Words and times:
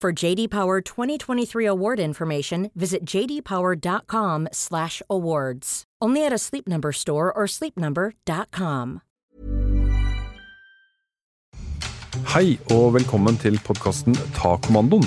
For 0.00 0.12
JD 0.12 0.50
Power 0.50 0.80
2023 0.80 1.66
award 1.66 1.98
information, 1.98 2.70
visit 2.76 3.04
jdpower.com/awards. 3.04 5.82
Only 6.00 6.24
at 6.24 6.32
a 6.32 6.38
Sleep 6.38 6.68
Number 6.68 6.92
store 6.92 7.32
or 7.32 7.48
sleepnumber.com. 7.48 9.00
Hei 12.30 12.58
og 12.70 12.94
velkommen 12.94 13.34
til 13.42 13.58
podkasten 13.66 14.14
Ta 14.36 14.54
kommandoen. 14.62 15.02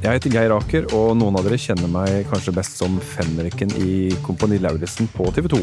Jeg 0.00 0.12
heter 0.16 0.32
Geir 0.32 0.56
Aker, 0.56 0.88
og 0.96 1.20
noen 1.20 1.36
av 1.36 1.44
dere 1.44 1.60
kjenner 1.60 1.92
meg 1.92 2.24
kanskje 2.32 2.56
best 2.56 2.80
som 2.80 2.96
fenriken 3.12 3.68
i 3.76 4.08
Kompani 4.24 4.56
Lauritzen 4.56 5.04
på 5.12 5.28
TV 5.36 5.52
2. 5.52 5.60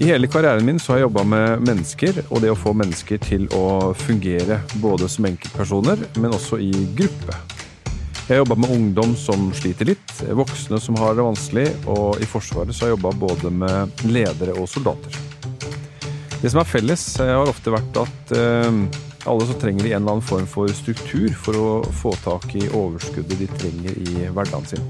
I 0.00 0.08
hele 0.08 0.24
karrieren 0.32 0.64
min 0.64 0.78
så 0.80 0.94
har 0.94 0.98
jeg 0.98 1.04
jobba 1.06 1.22
med 1.28 1.60
mennesker, 1.68 2.22
og 2.32 2.40
det 2.40 2.50
å 2.50 2.58
få 2.58 2.72
mennesker 2.72 3.20
til 3.20 3.44
å 3.52 3.92
fungere 3.94 4.62
både 4.80 5.08
som 5.12 5.28
enkeltpersoner, 5.28 6.00
men 6.16 6.32
også 6.32 6.56
i 6.64 6.72
gruppe. 6.96 7.59
Jeg 8.30 8.36
har 8.36 8.44
jobba 8.44 8.60
med 8.62 8.70
ungdom 8.70 9.16
som 9.18 9.48
sliter 9.58 9.88
litt, 9.88 10.12
voksne 10.38 10.78
som 10.78 10.94
har 11.02 11.16
det 11.18 11.24
vanskelig, 11.26 11.64
og 11.90 12.20
i 12.22 12.26
Forsvaret 12.30 12.70
så 12.70 12.84
har 12.84 12.92
jeg 12.92 12.94
jobba 12.94 13.10
både 13.18 13.50
med 13.50 14.02
ledere 14.06 14.52
og 14.54 14.68
soldater. 14.70 15.16
Det 16.38 16.52
som 16.52 16.60
er 16.62 16.68
felles, 16.70 17.02
har 17.18 17.50
ofte 17.50 17.72
vært 17.74 17.96
at 17.98 18.30
eh, 18.38 18.76
alle 19.26 19.48
så 19.48 19.56
trenger 19.58 19.82
de 19.82 19.90
en 19.90 19.96
eller 19.98 20.12
annen 20.12 20.28
form 20.28 20.46
for 20.46 20.70
struktur 20.78 21.34
for 21.34 21.58
å 21.58 21.72
få 21.90 22.12
tak 22.22 22.54
i 22.54 22.68
overskuddet 22.68 23.34
de 23.40 23.48
trenger 23.50 23.98
i 23.98 24.28
hverdagen 24.28 24.68
sin. 24.76 24.86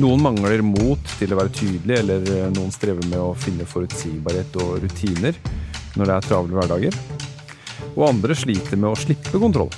Noen 0.00 0.24
mangler 0.24 0.64
mot 0.64 1.12
til 1.20 1.34
å 1.36 1.40
være 1.42 1.52
tydelig, 1.58 1.98
eller 1.98 2.24
eh, 2.38 2.46
noen 2.56 2.72
strever 2.72 3.04
med 3.10 3.20
å 3.20 3.34
finne 3.36 3.68
forutsigbarhet 3.68 4.56
og 4.64 4.78
rutiner 4.86 5.36
når 5.92 6.08
det 6.08 6.16
er 6.16 6.30
travle 6.30 6.56
hverdager. 6.56 6.96
Og 7.98 8.08
andre 8.08 8.38
sliter 8.46 8.80
med 8.80 8.94
å 8.94 9.02
slippe 9.04 9.44
kontroll. 9.44 9.76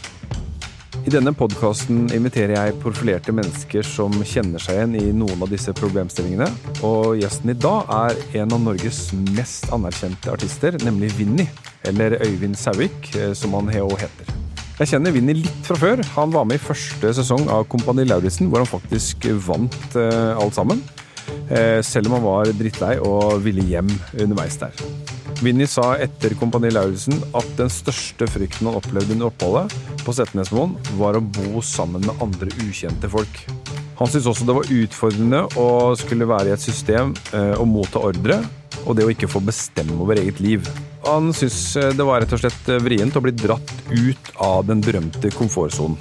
I 1.08 1.10
denne 1.14 1.30
podkasten 1.32 2.10
inviterer 2.12 2.50
jeg 2.52 2.74
profilerte 2.82 3.32
mennesker 3.32 3.86
som 3.86 4.12
kjenner 4.28 4.60
seg 4.60 4.76
igjen 4.76 4.96
i 4.98 5.12
noen 5.16 5.40
av 5.40 5.48
disse 5.48 5.72
problemstillingene. 5.72 6.44
Og 6.84 7.14
gjesten 7.16 7.54
i 7.54 7.56
dag 7.56 7.88
er 7.96 8.18
en 8.42 8.52
av 8.52 8.60
Norges 8.60 8.98
mest 9.30 9.70
anerkjente 9.72 10.28
artister, 10.34 10.76
nemlig 10.84 11.14
Vinni. 11.16 11.46
Eller 11.88 12.18
Øyvind 12.26 12.58
Sauvik, 12.60 13.08
eh, 13.16 13.32
som 13.32 13.56
han 13.56 13.72
òg 13.72 13.96
heter. 14.02 14.34
Jeg 14.82 14.90
kjenner 14.92 15.16
Vinni 15.16 15.38
litt 15.38 15.64
fra 15.64 15.78
før. 15.80 16.04
Han 16.18 16.34
var 16.34 16.44
med 16.44 16.60
i 16.60 16.66
første 16.66 17.14
sesong 17.22 17.48
av 17.56 17.64
Kompani 17.72 18.04
Lauritzen, 18.04 18.52
hvor 18.52 18.60
han 18.60 18.68
faktisk 18.68 19.30
vant 19.48 19.96
eh, 19.96 20.36
alt 20.36 20.60
sammen. 20.60 20.84
Eh, 21.48 21.80
selv 21.80 22.12
om 22.12 22.18
han 22.18 22.28
var 22.28 22.52
drittlei 22.52 22.98
og 23.00 23.40
ville 23.48 23.64
hjem 23.64 23.88
underveis 24.18 24.60
der. 24.60 24.76
Vinni 25.38 25.68
sa 25.70 25.92
etter 26.02 26.32
Kompani 26.34 26.70
Lauritzen 26.74 27.20
at 27.38 27.46
den 27.58 27.70
største 27.70 28.26
frykten 28.26 28.66
han 28.66 28.78
opplevde 28.80 29.14
under 29.14 29.28
oppholdet 29.28 29.74
på 30.02 30.14
Setnesmoen, 30.16 30.74
var 30.98 31.14
å 31.14 31.22
bo 31.22 31.62
sammen 31.62 32.02
med 32.02 32.24
andre 32.24 32.50
ukjente 32.64 33.10
folk. 33.12 33.44
Han 34.00 34.10
syntes 34.10 34.26
også 34.30 34.48
det 34.48 34.56
var 34.56 34.72
utfordrende 34.80 35.44
å 35.58 35.68
skulle 35.98 36.26
være 36.26 36.50
i 36.50 36.56
et 36.56 36.62
system 36.62 37.14
eh, 37.30 37.54
og 37.54 37.68
motta 37.70 38.02
ordre, 38.10 38.40
og 38.84 38.98
det 38.98 39.06
å 39.06 39.12
ikke 39.14 39.30
få 39.30 39.42
bestemme 39.46 39.98
over 40.02 40.18
eget 40.18 40.42
liv. 40.42 40.66
Han 41.06 41.30
syntes 41.30 41.76
eh, 41.78 41.94
det 41.94 42.06
var 42.06 42.24
rett 42.24 42.34
og 42.34 42.42
slett 42.42 42.72
vrient 42.82 43.18
å 43.18 43.22
bli 43.22 43.34
dratt 43.38 43.74
ut 43.94 44.32
av 44.42 44.66
den 44.66 44.82
berømte 44.82 45.30
komfortsonen. 45.38 45.98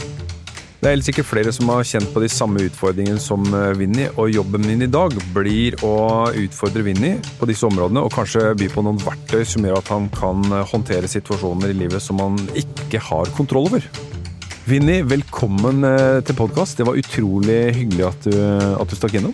Det 0.77 0.85
er 0.85 0.93
helt 0.93 1.07
sikkert 1.07 1.25
flere 1.25 1.51
som 1.55 1.71
har 1.73 1.85
kjent 1.89 2.11
på 2.13 2.21
de 2.21 2.27
samme 2.29 2.61
utfordringene 2.67 3.21
som 3.21 3.41
eh, 3.49 3.71
Vinni, 3.79 4.03
og 4.13 4.29
jobben 4.29 4.61
min 4.61 4.85
i 4.85 4.89
dag 4.91 5.15
blir 5.33 5.73
å 5.81 6.29
utfordre 6.37 6.83
Vinni 6.85 7.15
på 7.39 7.49
disse 7.49 7.65
områdene, 7.65 8.03
og 8.05 8.13
kanskje 8.13 8.51
by 8.59 8.67
på 8.69 8.83
noen 8.85 9.01
verktøy 9.01 9.41
som 9.41 9.65
gjør 9.65 9.79
at 9.79 9.89
han 9.89 10.05
kan 10.13 10.45
eh, 10.51 10.67
håndtere 10.69 11.09
situasjoner 11.09 11.73
i 11.73 11.79
livet 11.79 12.05
som 12.05 12.21
han 12.21 12.37
ikke 12.53 13.01
har 13.09 13.33
kontroll 13.33 13.71
over. 13.71 13.89
Vinni, 14.69 14.99
velkommen 15.01 15.81
eh, 15.87 16.19
til 16.29 16.37
podkast. 16.37 16.77
Det 16.77 16.85
var 16.85 17.01
utrolig 17.01 17.59
hyggelig 17.79 18.09
at 18.11 18.29
du, 18.29 18.37
at 18.77 18.93
du 18.93 18.99
stakk 18.99 19.17
innom. 19.17 19.33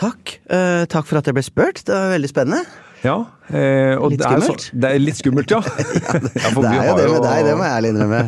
Takk. 0.00 0.38
Uh, 0.48 0.86
takk 0.88 1.04
for 1.04 1.20
at 1.20 1.28
jeg 1.28 1.36
ble 1.36 1.44
spurt. 1.44 1.84
Det 1.84 1.92
var 1.92 2.14
veldig 2.14 2.30
spennende. 2.32 2.64
Ja, 3.04 3.18
eh, 3.48 3.92
og 3.96 4.12
litt 4.12 4.22
det 4.22 4.28
er, 4.28 4.40
skummelt? 4.40 4.64
så, 4.70 4.80
det 4.80 4.88
er 4.88 5.00
litt 5.00 5.20
skummelt, 5.20 5.52
ja. 5.52 5.60
ja, 5.64 6.20
det, 6.20 6.32
Ja, 6.40 6.52
det 6.52 6.72
er 6.72 6.88
jo 6.88 6.96
det 6.96 7.10
med 7.12 7.26
deg, 7.28 7.46
det 7.48 7.56
må 7.56 7.68
jeg 7.68 7.76
ærlig 7.76 7.92
innrømme. 7.94 8.22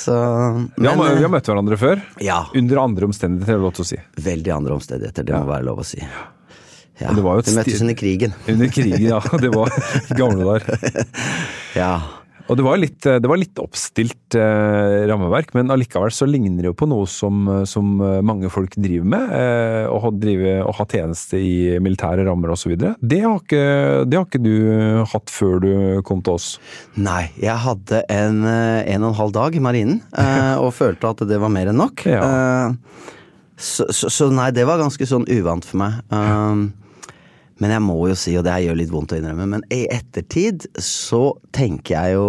Så, 0.00 0.14
Vi 0.76 0.88
har, 0.88 0.96
vi 1.16 1.24
har 1.26 1.32
møtt 1.32 1.48
hverandre 1.50 1.76
før. 1.80 2.00
Ja. 2.24 2.42
Under 2.56 2.80
andre 2.82 3.08
omstendigheter, 3.10 3.56
er 3.56 3.60
det 3.60 3.66
lov 3.66 3.74
til 3.76 3.84
å 3.84 3.90
si. 3.90 3.98
Veldig 4.30 4.54
andre 4.56 4.76
omstendigheter, 4.78 5.26
det 5.28 5.36
må 5.36 5.50
være 5.50 5.66
lov 5.68 5.82
å 5.82 5.86
si. 5.86 6.00
Ja, 7.00 7.12
Vi 7.16 7.22
møttes 7.24 7.80
under 7.80 7.96
krigen. 7.96 8.34
Under 8.48 8.68
krigen, 8.68 9.04
ja. 9.06 9.20
Det 9.40 9.52
var 9.54 9.72
gamle 10.16 10.48
dager. 10.48 11.06
Ja. 11.78 11.92
Og 12.50 12.56
det 12.58 12.64
var 12.66 12.80
litt, 12.82 12.98
det 13.06 13.28
var 13.30 13.38
litt 13.38 13.58
oppstilt 13.62 14.34
eh, 14.34 15.04
rammeverk, 15.06 15.52
men 15.54 15.70
allikevel 15.70 16.10
så 16.10 16.26
ligner 16.26 16.64
det 16.64 16.70
jo 16.72 16.76
på 16.80 16.88
noe 16.90 17.06
som, 17.10 17.44
som 17.70 17.92
mange 18.26 18.50
folk 18.50 18.74
driver 18.74 19.06
med. 19.12 19.34
Eh, 19.38 19.86
å, 19.86 20.10
drive, 20.10 20.56
å 20.66 20.72
ha 20.74 20.86
tjeneste 20.90 21.38
i 21.38 21.78
militære 21.82 22.26
rammer 22.26 22.50
osv. 22.56 22.74
Det, 22.74 23.20
har 23.22 23.38
ikke- 23.38 24.04
det 24.10 24.18
har 24.18 24.26
ikke 24.26 24.42
du 24.42 25.04
hatt 25.12 25.30
før 25.30 25.60
du 25.62 25.70
kom 26.06 26.24
til 26.26 26.34
oss. 26.40 26.48
Nei, 26.98 27.28
jeg 27.38 27.54
hadde 27.62 28.02
en 28.10 28.42
eh, 28.50 28.82
en 28.90 29.04
og 29.06 29.12
en 29.12 29.18
halv 29.20 29.32
dag 29.36 29.54
i 29.54 29.62
marinen, 29.62 30.00
eh, 30.18 30.56
og 30.58 30.74
følte 30.74 31.10
at 31.14 31.22
det 31.30 31.38
var 31.40 31.52
mer 31.54 31.70
enn 31.70 31.78
nok. 31.80 32.02
Ja. 32.10 32.26
Eh, 32.26 33.06
Så, 33.60 33.84
så, 33.92 34.08
så 34.08 34.26
nei, 34.32 34.46
det 34.56 34.62
var 34.64 34.78
ganske 34.80 35.04
sånn 35.04 35.26
uvant 35.28 35.66
for 35.68 35.76
meg. 35.82 35.98
Um, 36.08 36.62
Men 37.60 37.74
jeg 37.74 37.82
må 37.84 37.96
jo 38.08 38.14
si, 38.16 38.32
og 38.40 38.44
det 38.46 38.52
her 38.54 38.62
gjør 38.70 38.78
litt 38.80 38.92
vondt 38.94 39.12
å 39.12 39.18
innrømme, 39.20 39.46
men 39.52 39.64
i 39.74 39.82
ettertid 39.92 40.64
så 40.80 41.20
tenker 41.52 41.92
jeg 41.98 42.14
jo 42.16 42.24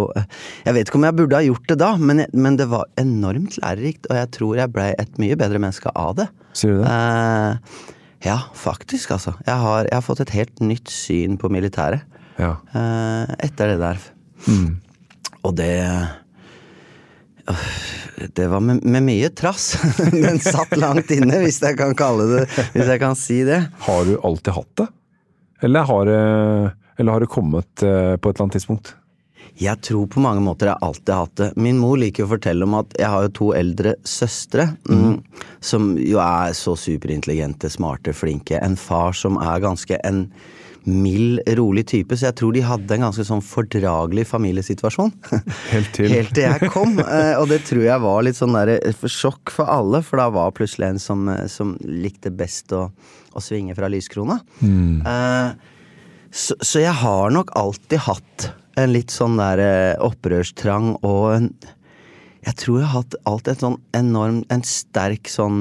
Jeg 0.66 0.74
vet 0.76 0.90
ikke 0.90 0.98
om 1.00 1.06
jeg 1.08 1.16
burde 1.22 1.38
ha 1.38 1.46
gjort 1.46 1.70
det 1.72 1.78
da, 1.80 1.88
men, 1.96 2.20
jeg, 2.24 2.34
men 2.36 2.58
det 2.60 2.66
var 2.72 2.84
enormt 3.00 3.56
lærerikt, 3.62 4.10
og 4.10 4.18
jeg 4.20 4.30
tror 4.36 4.60
jeg 4.60 4.72
blei 4.76 4.90
et 5.00 5.16
mye 5.22 5.38
bedre 5.40 5.62
menneske 5.62 5.92
av 5.96 6.14
det. 6.20 6.28
Sier 6.52 6.76
du 6.76 6.82
det? 6.82 6.92
Eh, 6.92 7.88
ja, 8.28 8.36
faktisk, 8.54 9.14
altså. 9.16 9.32
Jeg 9.48 9.56
har, 9.64 9.86
jeg 9.88 9.96
har 9.96 10.04
fått 10.06 10.20
et 10.26 10.34
helt 10.36 10.60
nytt 10.62 10.92
syn 10.92 11.38
på 11.40 11.48
militæret 11.50 12.04
Ja. 12.38 12.52
eh, 12.76 13.32
etter 13.48 13.72
det 13.72 13.80
der. 13.82 14.04
Og 15.42 15.56
det 15.58 15.72
Det 18.36 18.46
var 18.52 18.60
med, 18.62 18.84
med 18.84 19.02
mye 19.02 19.28
trass. 19.34 19.72
Den 20.12 20.38
satt 20.42 20.76
langt 20.78 21.10
inne, 21.10 21.40
hvis 21.42 21.58
jeg 21.64 21.76
kan 21.80 21.94
kalle 21.98 22.28
det 22.30 22.42
Hvis 22.76 22.86
jeg 22.86 23.00
kan 23.02 23.16
si 23.18 23.40
det. 23.48 23.58
Har 23.88 24.04
du 24.06 24.14
alltid 24.22 24.54
hatt 24.60 24.74
det? 24.78 24.86
Eller 25.62 25.86
har 25.88 26.10
eller 26.98 27.12
har 27.12 27.20
det 27.24 27.30
kommet 27.32 27.82
eh, 27.82 28.16
på 28.16 28.30
et 28.30 28.34
eller 28.36 28.44
annet 28.46 28.58
tidspunkt? 28.58 28.94
Jeg 29.60 29.82
tror 29.84 30.06
på 30.08 30.20
mange 30.24 30.40
måter 30.40 30.70
jeg 30.70 30.80
alltid 30.80 31.12
har 31.12 31.26
hatt 31.26 31.36
det. 31.40 31.48
Min 31.60 31.76
mor 31.80 31.98
liker 32.00 32.24
å 32.24 32.30
fortelle 32.30 32.64
om 32.64 32.76
at 32.78 32.94
jeg 32.98 33.10
har 33.12 33.26
jo 33.26 33.32
to 33.36 33.48
eldre 33.56 33.94
søstre. 34.08 34.70
Mm, 34.88 35.18
som 35.60 35.92
jo 36.00 36.20
er 36.24 36.54
så 36.56 36.72
superintelligente, 36.78 37.68
smarte, 37.70 38.14
flinke. 38.16 38.56
En 38.64 38.78
far 38.80 39.12
som 39.16 39.36
er 39.42 39.60
ganske 39.64 39.98
en 40.08 40.24
mild, 40.88 41.42
rolig 41.58 41.84
type. 41.92 42.16
Så 42.16 42.30
jeg 42.30 42.38
tror 42.40 42.56
de 42.56 42.64
hadde 42.66 42.96
en 42.96 43.04
ganske 43.06 43.26
sånn 43.28 43.44
fordragelig 43.44 44.24
familiesituasjon. 44.32 45.12
Helt 45.74 45.92
til. 45.98 46.08
Helt 46.16 46.32
til 46.34 46.48
jeg 46.48 46.72
kom. 46.72 46.96
eh, 47.04 47.34
Og 47.38 47.50
det 47.52 47.60
tror 47.68 47.84
jeg 47.86 48.02
var 48.08 48.24
litt 48.26 48.40
sånn 48.40 48.56
der 48.56 48.76
eh, 48.78 49.04
sjokk 49.04 49.52
for 49.52 49.68
alle, 49.70 50.00
for 50.06 50.22
da 50.22 50.30
var 50.32 50.56
plutselig 50.56 50.94
en 50.94 51.02
som, 51.02 51.28
som 51.52 51.76
likte 51.84 52.32
best 52.34 52.72
å, 52.74 52.86
å 53.34 53.42
svinge 53.44 53.74
fra 53.78 53.88
lyskrona. 53.92 54.40
Eh, 54.62 55.52
så, 56.32 56.56
så 56.64 56.80
jeg 56.80 56.94
har 57.02 57.30
nok 57.34 57.50
alltid 57.58 57.98
hatt 58.06 58.50
en 58.80 58.92
litt 58.94 59.12
sånn 59.12 59.36
der 59.36 59.60
eh, 59.60 59.96
opprørstrang 60.00 60.94
og 61.04 61.24
en 61.36 61.50
Jeg 62.42 62.56
tror 62.58 62.78
jeg 62.80 62.88
har 62.88 63.02
hatt 63.02 63.14
alltid 63.28 63.50
en 63.52 63.60
sånn 63.60 63.76
enorm 63.94 64.38
En 64.50 64.62
sterk 64.66 65.28
sånn 65.30 65.60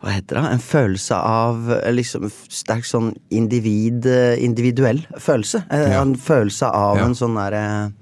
hva 0.00 0.14
heter 0.14 0.38
det? 0.38 0.42
En 0.54 0.62
følelse 0.64 1.12
av 1.18 1.66
eh, 1.74 1.90
liksom 1.92 2.30
sterk 2.48 2.86
sånn 2.88 3.10
individ, 3.36 4.06
eh, 4.08 4.38
individuell 4.40 5.02
følelse. 5.20 5.60
En, 5.68 5.82
Ja. 5.92 5.98
En 6.00 6.14
følelse 6.16 6.70
av 6.72 6.96
Ja. 6.96 7.04
en 7.04 7.12
sånn 7.18 7.34
derre 7.36 7.92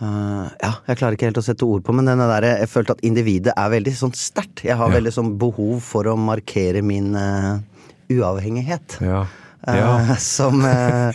eh, 0.00 0.46
ja, 0.62 0.72
jeg 0.88 1.00
klarer 1.00 1.16
ikke 1.16 1.28
helt 1.30 1.40
å 1.40 1.44
sette 1.46 1.66
ord 1.66 1.84
på, 1.86 1.94
men 1.96 2.08
der, 2.08 2.46
jeg 2.62 2.70
følte 2.70 2.96
at 2.96 3.04
individet 3.06 3.54
er 3.56 3.72
veldig 3.74 3.94
sånn 3.98 4.14
sterkt. 4.16 4.64
Jeg 4.64 4.76
har 4.78 4.88
Ja. 4.90 4.96
veldig 4.98 5.14
sånn 5.14 5.34
behov 5.38 5.80
for 5.82 6.08
å 6.10 6.16
markere 6.16 6.82
min 6.82 7.14
uh, 7.16 7.58
uavhengighet. 8.10 8.98
Ja. 9.04 9.26
Ja. 9.66 9.76
ja. 9.76 10.16
som, 10.22 10.62
eh, 10.64 11.10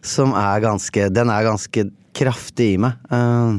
som 0.00 0.32
er 0.38 0.62
ganske 0.62 1.08
Den 1.12 1.28
er 1.32 1.42
ganske 1.48 1.90
kraftig 2.16 2.74
i 2.76 2.80
meg. 2.80 2.96
Eh, 3.10 3.58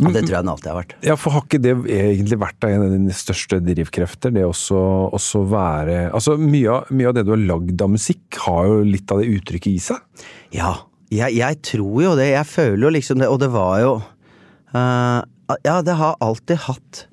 og 0.00 0.14
det 0.14 0.22
tror 0.24 0.36
jeg 0.36 0.44
den 0.44 0.50
alltid 0.52 0.68
har 0.70 0.78
vært. 0.78 0.92
Ja, 1.04 1.14
for 1.18 1.34
har 1.34 1.42
ikke 1.44 1.60
det 1.60 1.72
egentlig 1.90 2.38
vært 2.40 2.64
en 2.68 2.84
av 2.86 2.92
dine 2.92 3.14
største 3.16 3.58
drivkrefter? 3.64 4.32
Det 4.32 4.44
også, 4.46 4.78
også 5.16 5.42
være 5.50 5.96
Altså, 6.14 6.36
mye 6.40 6.76
av, 6.76 6.92
mye 6.94 7.10
av 7.10 7.16
det 7.18 7.24
du 7.26 7.32
har 7.34 7.42
lagd 7.42 7.82
av 7.84 7.90
musikk, 7.92 8.38
har 8.46 8.68
jo 8.70 8.78
litt 8.86 9.10
av 9.12 9.20
det 9.20 9.28
uttrykket 9.34 9.72
i 9.72 9.82
seg. 9.90 10.28
Ja, 10.56 10.72
jeg, 11.10 11.36
jeg 11.40 11.60
tror 11.66 12.02
jo 12.04 12.16
det. 12.18 12.30
Jeg 12.32 12.46
føler 12.46 12.86
jo 12.86 12.94
liksom 12.94 13.22
det, 13.22 13.28
og 13.30 13.40
det 13.42 13.50
var 13.54 13.76
jo 13.82 13.94
uh, 13.98 15.20
Ja, 15.66 15.80
det 15.82 15.96
har 15.98 16.18
alltid 16.22 16.64
hatt 16.68 17.06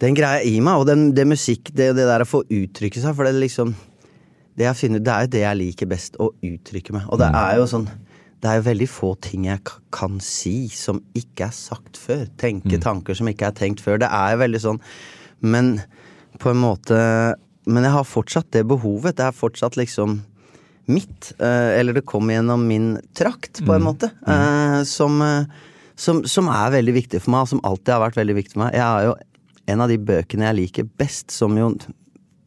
den 0.00 0.16
greia 0.16 0.40
i 0.48 0.54
meg, 0.64 0.80
og 0.80 0.86
den, 0.88 1.10
det 1.12 1.26
musikk, 1.28 1.68
det, 1.76 1.90
det 1.98 2.06
der 2.08 2.24
å 2.24 2.28
få 2.28 2.40
uttrykke 2.48 3.02
seg, 3.02 3.12
for 3.12 3.28
det 3.28 3.34
er 3.34 3.42
liksom 3.42 3.74
Det 4.56 4.64
jeg 4.64 4.78
finner, 4.78 5.02
det 5.04 5.12
er 5.12 5.26
jo 5.26 5.32
det 5.34 5.42
jeg 5.42 5.60
liker 5.60 5.90
best, 5.90 6.16
å 6.16 6.30
uttrykke 6.32 6.96
meg. 6.96 7.04
Og 7.12 7.20
det 7.20 7.28
er 7.28 7.58
jo 7.60 7.68
sånn 7.68 7.90
det 8.40 8.48
er 8.48 8.56
jo 8.56 8.64
veldig 8.70 8.86
få 8.88 9.10
ting 9.20 9.44
jeg 9.50 9.60
kan 9.92 10.16
si 10.24 10.70
som 10.72 11.02
ikke 11.12 11.50
er 11.50 11.52
sagt 11.52 11.98
før. 12.00 12.22
Tenke 12.40 12.78
tanker 12.80 13.16
som 13.16 13.28
ikke 13.28 13.50
er 13.50 13.56
tenkt 13.56 13.82
før. 13.84 14.00
Det 14.00 14.08
er 14.08 14.32
jo 14.32 14.40
veldig 14.40 14.60
sånn 14.62 14.80
Men 15.44 15.74
på 16.40 16.54
en 16.54 16.62
måte 16.62 16.96
Men 17.68 17.84
jeg 17.84 17.92
har 17.92 18.08
fortsatt 18.08 18.48
det 18.56 18.64
behovet. 18.70 19.18
Det 19.18 19.26
er 19.26 19.36
fortsatt 19.36 19.76
liksom 19.76 20.22
mitt. 20.90 21.32
eh, 21.38 21.78
eller 21.80 21.96
det 21.96 22.04
kom 22.08 22.28
gjennom 22.32 22.66
min 22.68 22.92
trakt, 23.16 23.62
på 23.66 23.74
en 23.76 23.86
måte. 23.86 24.10
mm. 24.26 24.84
som, 24.88 25.20
eh, 25.22 25.44
som, 25.96 26.22
som 26.24 26.48
er 26.48 26.70
veldig 26.78 26.94
viktig 26.96 27.22
for 27.22 27.30
meg, 27.34 27.46
og 27.46 27.48
som 27.54 27.64
alltid 27.64 27.94
har 27.94 28.04
vært 28.08 28.20
veldig 28.20 28.38
viktig 28.42 28.56
for 28.56 28.64
meg. 28.66 28.74
Jeg 28.78 28.86
har 28.86 29.08
jo 29.10 29.14
en 29.70 29.80
av 29.84 29.88
de 29.92 29.98
bøkene 29.98 30.46
jeg 30.50 30.58
liker 30.60 30.88
best, 30.98 31.30
som 31.30 31.56
jo 31.58 31.72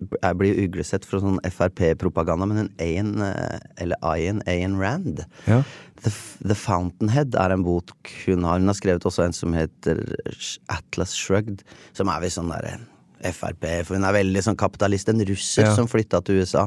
jeg 0.04 0.36
blir 0.36 0.58
uglesett 0.66 1.06
for 1.08 1.22
sånn 1.24 1.38
Frp-propaganda, 1.48 2.44
men 2.50 2.58
hun 2.58 2.72
Ayn, 2.84 3.22
eh, 3.24 3.60
eller 3.80 3.96
Ayn, 4.04 4.42
Ayn 4.52 4.74
Rand 4.82 5.22
Ja. 5.48 5.62
The, 6.04 6.12
The 6.44 6.56
Fountainhead 6.60 7.38
er 7.40 7.54
en 7.56 7.64
bok 7.64 8.12
hun 8.26 8.44
har. 8.44 8.60
Hun 8.60 8.68
har 8.68 8.76
skrevet 8.76 9.06
også 9.08 9.24
en 9.24 9.32
som 9.38 9.54
heter 9.56 10.02
Atlas 10.68 11.14
Shrugged, 11.16 11.64
som 11.96 12.12
er 12.12 12.20
visst 12.26 12.36
sånn 12.42 12.52
derre 12.52 12.82
Frp, 13.24 13.64
for 13.88 13.96
hun 13.96 14.04
er 14.04 14.18
veldig 14.18 14.42
sånn 14.44 14.60
kapitalist. 14.60 15.08
En 15.08 15.24
russer 15.24 15.64
Ja. 15.70 15.76
som 15.78 15.88
flytta 15.88 16.20
til 16.28 16.42
USA. 16.44 16.66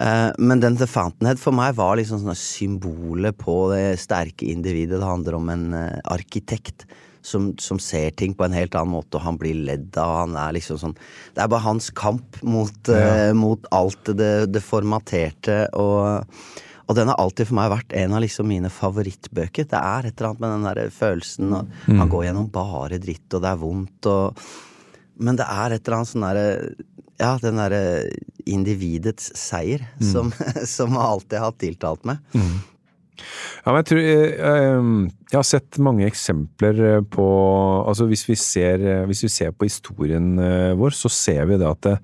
Eh, 0.00 0.30
men 0.38 0.60
den 0.60 0.76
The 0.76 0.88
Fountainhead 0.90 1.40
for 1.40 1.56
meg 1.56 1.76
var 1.78 1.96
liksom 1.96 2.20
sånn 2.20 2.36
symbolet 2.36 3.38
på 3.40 3.56
det 3.72 3.96
sterke 4.02 4.48
individet. 4.50 5.00
Det 5.00 5.08
handler 5.08 5.38
om 5.38 5.48
en 5.52 5.66
eh, 5.76 5.98
arkitekt 6.12 6.84
som, 7.26 7.50
som 7.58 7.80
ser 7.82 8.12
ting 8.14 8.36
på 8.36 8.44
en 8.46 8.54
helt 8.54 8.76
annen 8.78 8.94
måte, 8.94 9.16
og 9.18 9.24
han 9.24 9.40
blir 9.40 9.56
ledd 9.66 9.96
av. 9.98 10.20
Han 10.26 10.36
er 10.38 10.54
liksom 10.58 10.78
sånn 10.82 10.94
Det 11.34 11.42
er 11.42 11.50
bare 11.50 11.66
hans 11.66 11.88
kamp 11.96 12.38
mot, 12.46 12.92
eh, 12.92 13.32
mot 13.34 13.66
alt 13.74 14.12
det, 14.14 14.52
det 14.52 14.64
formaterte 14.64 15.66
og 15.74 16.24
og 16.86 16.94
den 16.94 17.08
har 17.10 17.18
alltid 17.18 17.48
for 17.48 17.58
meg 17.58 17.72
vært 17.72 17.94
en 17.98 18.12
av 18.14 18.20
liksom 18.22 18.46
mine 18.46 18.68
favorittbøker. 18.70 19.66
Det 19.66 19.78
er 19.78 20.06
et 20.06 20.20
eller 20.20 20.28
annet 20.28 20.42
med 20.44 20.52
den 20.52 20.66
der 20.68 20.92
følelsen 20.94 21.56
og 21.56 21.72
Han 21.88 22.12
går 22.12 22.28
gjennom 22.28 22.46
bare 22.54 23.00
dritt, 23.02 23.26
og 23.34 23.42
det 23.42 23.50
er 23.50 23.58
vondt, 23.58 24.06
og 24.06 24.44
Men 25.18 25.34
det 25.40 25.46
er 25.48 25.72
et 25.74 25.80
eller 25.82 25.96
annet 25.96 26.12
sånn 26.12 26.26
derre 26.28 26.46
Ja, 27.20 27.36
den 27.40 27.60
derre 27.60 27.82
individets 28.44 29.30
seier 29.38 29.86
som, 30.04 30.32
som 30.76 30.96
alltid 31.00 31.40
har 31.40 31.54
tiltalt 31.60 32.04
meg. 32.08 32.20
Ja, 33.64 33.72
men 33.72 33.78
jeg 33.80 33.86
tror 33.88 34.00
eh, 34.04 34.88
Jeg 35.32 35.38
har 35.38 35.46
sett 35.48 35.78
mange 35.80 36.04
eksempler 36.04 36.80
eh, 36.84 36.98
på 37.00 37.24
Altså 37.88 38.04
hvis 38.10 38.26
vi 38.28 38.36
ser, 38.36 38.82
eh, 38.84 39.04
hvis 39.08 39.24
vi 39.24 39.30
ser 39.32 39.54
på 39.56 39.68
historien 39.68 40.36
vår, 40.76 40.92
så 40.92 41.08
ser 41.12 41.48
vi 41.48 41.56
det 41.56 41.68
at 41.68 41.82
det, 41.86 41.96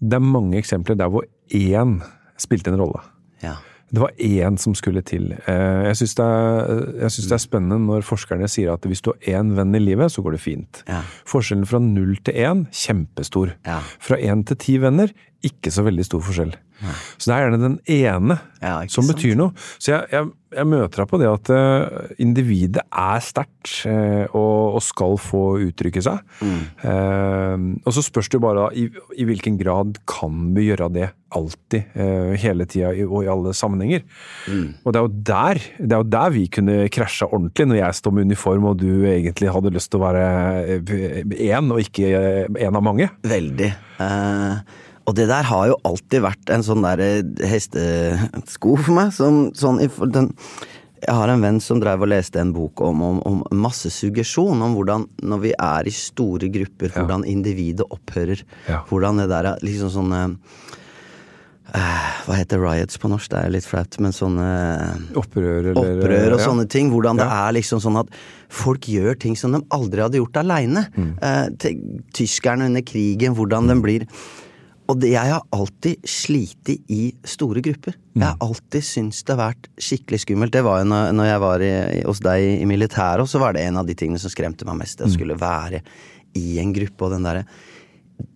det 0.00 0.16
er 0.16 0.24
mange 0.24 0.56
eksempler 0.60 0.96
der 0.98 1.12
hvor 1.12 1.26
én 1.54 1.98
spilte 2.38 2.70
en 2.72 2.80
rolle. 2.80 3.02
Ja. 3.42 3.56
Det 3.88 4.00
var 4.02 4.10
én 4.20 4.58
som 4.60 4.74
skulle 4.76 5.00
til. 5.02 5.30
Eh, 5.48 5.84
Jeg 5.88 5.96
syns 5.96 6.14
det, 6.18 6.26
det 7.00 7.32
er 7.32 7.40
spennende 7.40 7.78
når 7.80 8.04
forskerne 8.04 8.48
sier 8.50 8.74
at 8.74 8.84
hvis 8.84 9.00
du 9.00 9.12
har 9.14 9.40
én 9.40 9.54
venn 9.56 9.74
i 9.74 9.80
livet, 9.80 10.12
så 10.12 10.22
går 10.22 10.36
det 10.36 10.40
fint. 10.44 10.82
Ja. 10.88 11.00
Forskjellen 11.28 11.64
fra 11.66 11.80
null 11.80 12.16
til 12.24 12.34
én, 12.34 12.66
kjempestor. 12.72 13.54
Ja. 13.66 13.80
Fra 13.98 14.16
én 14.20 14.44
til 14.44 14.56
ti 14.60 14.76
venner, 14.82 15.08
ikke 15.46 15.70
så 15.70 15.84
veldig 15.86 16.06
stor 16.06 16.22
forskjell. 16.26 16.56
Så 17.18 17.26
det 17.26 17.34
er 17.34 17.44
gjerne 17.44 17.58
den 17.58 17.78
ene 17.90 18.36
Ja, 18.62 18.76
som 18.90 19.02
sant? 19.02 19.16
betyr 19.16 19.34
noe. 19.38 19.50
Så 19.82 19.92
jeg, 19.92 20.06
jeg, 20.14 20.28
jeg 20.54 20.66
møter 20.70 21.02
deg 21.02 21.08
på 21.10 21.18
det 21.18 21.28
at 21.30 21.50
uh, 21.50 22.12
individet 22.22 22.84
er 22.86 23.22
sterkt 23.22 23.72
uh, 23.86 24.26
og, 24.30 24.78
og 24.78 24.82
skal 24.86 25.18
få 25.22 25.42
uttrykke 25.66 26.02
seg. 26.02 26.22
Mm. 26.42 26.60
Uh, 26.82 27.66
og 27.82 27.94
så 27.94 28.04
spørs 28.06 28.30
det 28.30 28.38
jo 28.38 28.44
bare 28.46 28.68
i, 28.78 28.86
i 29.18 29.26
hvilken 29.26 29.58
grad 29.58 29.98
kan 30.10 30.52
vi 30.56 30.68
gjøre 30.68 30.90
det 30.94 31.10
alltid, 31.34 31.90
hele 32.40 32.64
tida 32.64 32.88
og 33.04 33.18
i 33.20 33.28
alle 33.28 33.50
sammenhenger. 33.52 34.00
Mm. 34.48 34.78
Og 34.80 34.94
det 34.94 34.96
er, 34.96 35.02
jo 35.04 35.24
der, 35.28 35.58
det 35.76 35.92
er 35.92 36.00
jo 36.00 36.06
der 36.14 36.30
vi 36.32 36.46
kunne 36.56 36.76
krasja 36.94 37.28
ordentlig, 37.28 37.66
når 37.68 37.80
jeg 37.82 37.98
står 37.98 38.14
med 38.16 38.30
uniform 38.30 38.70
og 38.70 38.78
du 38.80 39.04
egentlig 39.10 39.52
hadde 39.52 39.74
lyst 39.74 39.92
til 39.92 40.00
å 40.00 40.06
være 40.06 40.78
én 41.36 41.68
og 41.68 41.82
ikke 41.84 42.08
én 42.48 42.80
av 42.80 42.86
mange. 42.86 43.10
Veldig. 43.28 43.68
Eh, 44.00 44.78
og 45.08 45.14
det 45.16 45.24
der 45.30 45.46
har 45.48 45.68
jo 45.70 45.76
alltid 45.88 46.20
vært 46.20 46.50
en 46.52 46.64
sånn 46.66 46.82
der 46.84 47.00
eh, 47.00 47.22
hestesko 47.48 48.74
for 48.76 48.92
meg. 48.98 49.12
Som, 49.16 49.46
sånn, 49.56 49.80
den, 50.12 50.28
jeg 51.00 51.14
har 51.16 51.30
en 51.32 51.40
venn 51.46 51.60
som 51.64 51.80
drev 51.80 52.02
og 52.04 52.10
leste 52.12 52.42
en 52.42 52.52
bok 52.52 52.82
om, 52.84 53.00
om, 53.06 53.20
om 53.24 53.42
massesuggesjon. 53.64 54.60
Om 54.66 54.74
hvordan, 54.76 55.06
når 55.32 55.40
vi 55.46 55.52
er 55.56 55.88
i 55.88 55.94
store 55.96 56.50
grupper, 56.52 56.90
Ja. 56.92 57.00
hvordan 57.00 57.24
individet 57.24 57.86
opphører. 57.88 58.42
Ja. 58.68 58.82
Hvordan 58.90 59.22
det 59.22 59.30
der 59.32 59.54
er 59.54 59.64
liksom 59.64 59.94
sånn 59.94 60.12
Hva 61.68 62.32
heter 62.38 62.60
riots 62.62 62.96
på 63.00 63.10
norsk? 63.12 63.28
Det 63.28 63.40
er 63.44 63.50
litt 63.52 63.66
flaut, 63.68 63.96
men 64.00 64.14
sånne 64.16 64.44
Opprør 65.20 65.66
eller 65.70 65.76
opprør 65.76 66.32
og 66.32 66.40
ja. 66.40 66.44
sånne 66.46 66.64
ting. 66.72 66.88
Hvordan 66.92 67.20
det 67.20 67.26
Ja. 67.28 67.46
er 67.48 67.56
liksom 67.58 67.80
sånn 67.84 67.98
at 68.00 68.08
folk 68.48 68.88
gjør 68.88 69.18
ting 69.20 69.36
som 69.36 69.52
de 69.52 69.60
aldri 69.76 70.00
hadde 70.04 70.16
gjort 70.20 70.36
aleine. 70.40 70.86
Eh, 70.96 71.72
tyskerne 72.16 72.64
under 72.70 72.80
krigen, 72.84 73.36
hvordan 73.36 73.68
den 73.68 73.82
blir 73.84 74.06
Og 74.88 74.96
det, 75.02 75.10
jeg 75.12 75.30
har 75.34 75.42
alltid 75.52 76.06
slitt 76.08 76.70
i 76.88 77.00
store 77.28 77.60
grupper. 77.64 77.96
Jeg 78.16 78.24
har 78.24 78.38
alltid 78.40 78.86
syntes 78.88 79.20
det 79.28 79.34
har 79.34 79.42
vært 79.52 79.68
skikkelig 79.84 80.22
skummelt. 80.24 80.54
Det 80.54 80.62
var 80.64 80.80
jo 80.80 80.88
når, 80.88 81.10
når 81.18 81.28
jeg 81.28 81.42
var 81.44 81.64
i, 81.66 81.72
hos 82.08 82.22
deg 82.24 82.44
i 82.62 82.68
militæret, 82.70 83.20
og 83.20 83.28
så 83.28 83.42
var 83.42 83.52
det 83.56 83.66
en 83.68 83.82
av 83.82 83.88
de 83.88 83.96
tingene 83.98 84.20
som 84.22 84.32
skremte 84.32 84.64
meg 84.68 84.80
mest. 84.80 84.96
Det 84.98 85.10
å 85.10 85.12
skulle 85.12 85.36
være 85.38 85.82
i 86.40 86.56
en 86.62 86.72
gruppe, 86.76 87.04
og 87.04 87.12
den 87.16 87.28
derre 87.28 87.44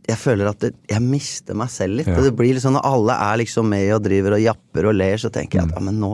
jeg 0.06 0.18
føler 0.18 0.47
at 0.50 0.61
det, 0.62 0.73
jeg 0.90 1.02
mister 1.02 1.56
meg 1.59 1.71
selv 1.73 1.97
litt. 1.99 2.11
Ja. 2.11 2.21
Det 2.23 2.35
blir 2.38 2.59
sånn 2.62 2.76
Når 2.76 2.85
alle 2.87 3.16
er 3.30 3.40
liksom 3.40 3.66
med 3.71 3.88
og 3.97 4.04
driver 4.04 4.37
og 4.37 4.42
japper 4.44 4.88
og 4.90 4.94
ler, 4.99 5.18
så 5.18 5.30
tenker 5.32 5.59
jeg 5.59 5.71
at 5.71 5.78
ja, 5.78 5.82
men 5.82 5.99
nå 6.02 6.12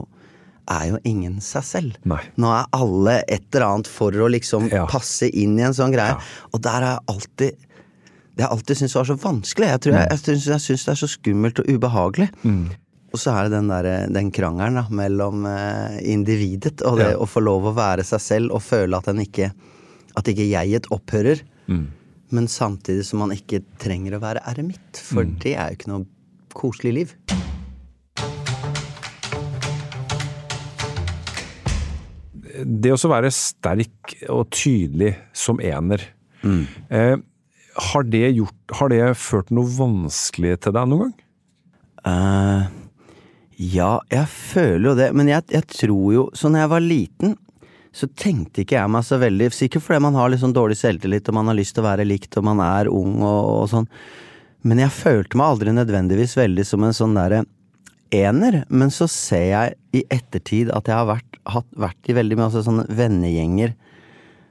er 0.68 0.90
jo 0.90 0.98
ingen 1.08 1.38
seg 1.44 1.64
selv. 1.64 1.96
Nei. 2.08 2.20
Nå 2.40 2.50
er 2.52 2.66
alle 2.76 3.14
et 3.24 3.46
eller 3.56 3.66
annet 3.66 3.88
for 3.88 4.12
å 4.12 4.28
liksom 4.28 4.68
Ja. 4.72 4.84
passe 4.88 5.28
inn 5.32 5.58
i 5.58 5.64
en 5.64 5.76
sånn 5.76 5.94
greie. 5.94 6.18
Og 6.52 6.60
der 6.64 6.84
har 6.84 6.90
jeg 6.98 7.06
alltid 7.14 7.67
Det 8.38 8.44
jeg 8.44 8.54
alltid 8.54 8.78
syntes 8.78 8.94
var 8.94 9.06
så 9.08 9.14
vanskelig. 9.18 9.66
Jeg, 9.72 9.80
tror 9.82 9.94
jeg, 9.96 10.10
jeg, 10.12 10.20
syns, 10.22 10.44
jeg 10.46 10.62
syns 10.62 10.84
det 10.86 10.92
er 10.92 10.98
så 11.00 11.08
skummelt 11.10 11.58
og 11.58 11.70
ubehagelig. 11.74 12.28
Og 13.08 13.18
så 13.18 13.32
er 13.34 13.48
det 13.48 13.56
den, 13.56 13.70
der, 13.72 13.88
den 14.14 14.28
krangelen 14.36 14.78
da, 14.78 14.84
mellom 14.94 15.46
eh, 15.48 15.96
individet 16.12 16.84
og 16.86 17.00
det 17.00 17.08
Ja. 17.08 17.18
å 17.18 17.26
få 17.26 17.42
lov 17.42 17.66
å 17.66 17.74
være 17.74 18.04
seg 18.06 18.22
selv 18.22 18.54
og 18.54 18.62
føle 18.62 19.00
at 19.00 19.10
ikke 19.10 19.50
At 20.18 20.28
ikke 20.30 20.46
jeget 20.46 20.86
opphører. 20.94 21.42
Men 22.30 22.46
samtidig 22.46 23.04
som 23.06 23.20
man 23.22 23.34
ikke 23.34 23.62
trenger 23.78 24.16
å 24.16 24.22
være 24.22 24.42
eremitt, 24.46 24.98
for 25.02 25.24
det 25.24 25.54
er 25.56 25.70
jo 25.70 25.78
ikke 25.78 25.90
noe 25.92 26.06
koselig 26.54 26.94
liv. 26.94 27.14
det 32.64 32.92
å 32.94 33.10
være 33.10 33.30
sterk 33.34 34.14
og 34.32 34.48
tydelig 34.50 35.12
som 35.36 35.60
ener, 35.60 36.02
eh, 36.42 37.16
har, 37.78 38.04
det 38.10 38.30
gjort, 38.36 38.76
har 38.80 38.92
det 38.92 39.02
ført 39.20 39.50
noe 39.54 39.70
vanskelig 39.70 40.58
til 40.64 40.74
deg 40.76 40.90
noen 40.90 41.08
gang? 41.08 41.16
Uh, 42.08 42.62
ja, 43.58 43.98
jeg 44.12 44.30
føler 44.30 44.90
jo 44.90 44.96
det, 44.98 45.08
men 45.18 45.28
jeg, 45.28 45.42
jeg 45.50 45.66
tror 45.66 46.12
jo 46.14 46.22
Så 46.38 46.46
når 46.46 46.62
jeg 46.62 46.70
var 46.70 46.84
liten, 46.84 47.32
så 47.90 48.06
tenkte 48.14 48.62
ikke 48.62 48.76
jeg 48.76 48.92
meg 48.94 49.04
så 49.04 49.18
veldig 49.18 49.48
Sikkert 49.52 49.84
fordi 49.84 50.04
man 50.06 50.16
har 50.16 50.30
litt 50.30 50.44
sånn 50.44 50.54
dårlig 50.54 50.78
selvtillit, 50.78 51.28
og 51.28 51.38
man 51.40 51.50
har 51.50 51.58
lyst 51.58 51.74
til 51.76 51.82
å 51.82 51.88
være 51.88 52.06
likt, 52.06 52.38
og 52.38 52.46
man 52.46 52.62
er 52.64 52.90
ung 52.92 53.18
og, 53.18 53.40
og 53.56 53.68
sånn. 53.72 53.88
Men 54.66 54.82
jeg 54.82 54.94
følte 54.94 55.38
meg 55.38 55.52
aldri 55.52 55.74
nødvendigvis 55.74 56.36
veldig 56.38 56.66
som 56.66 56.86
en 56.86 56.96
sånn 56.96 57.18
derre 57.18 57.44
ener. 58.14 58.62
Men 58.68 58.92
så 58.94 59.08
ser 59.10 59.46
jeg 59.50 59.76
i 59.96 60.04
ettertid 60.12 60.72
at 60.74 60.88
jeg 60.90 60.98
har 60.98 61.08
vært, 61.08 61.38
hatt, 61.50 61.68
vært 61.78 62.10
i 62.10 62.16
veldig 62.16 62.38
mye 62.38 62.64
sånne 62.64 62.86
vennegjenger 62.98 63.74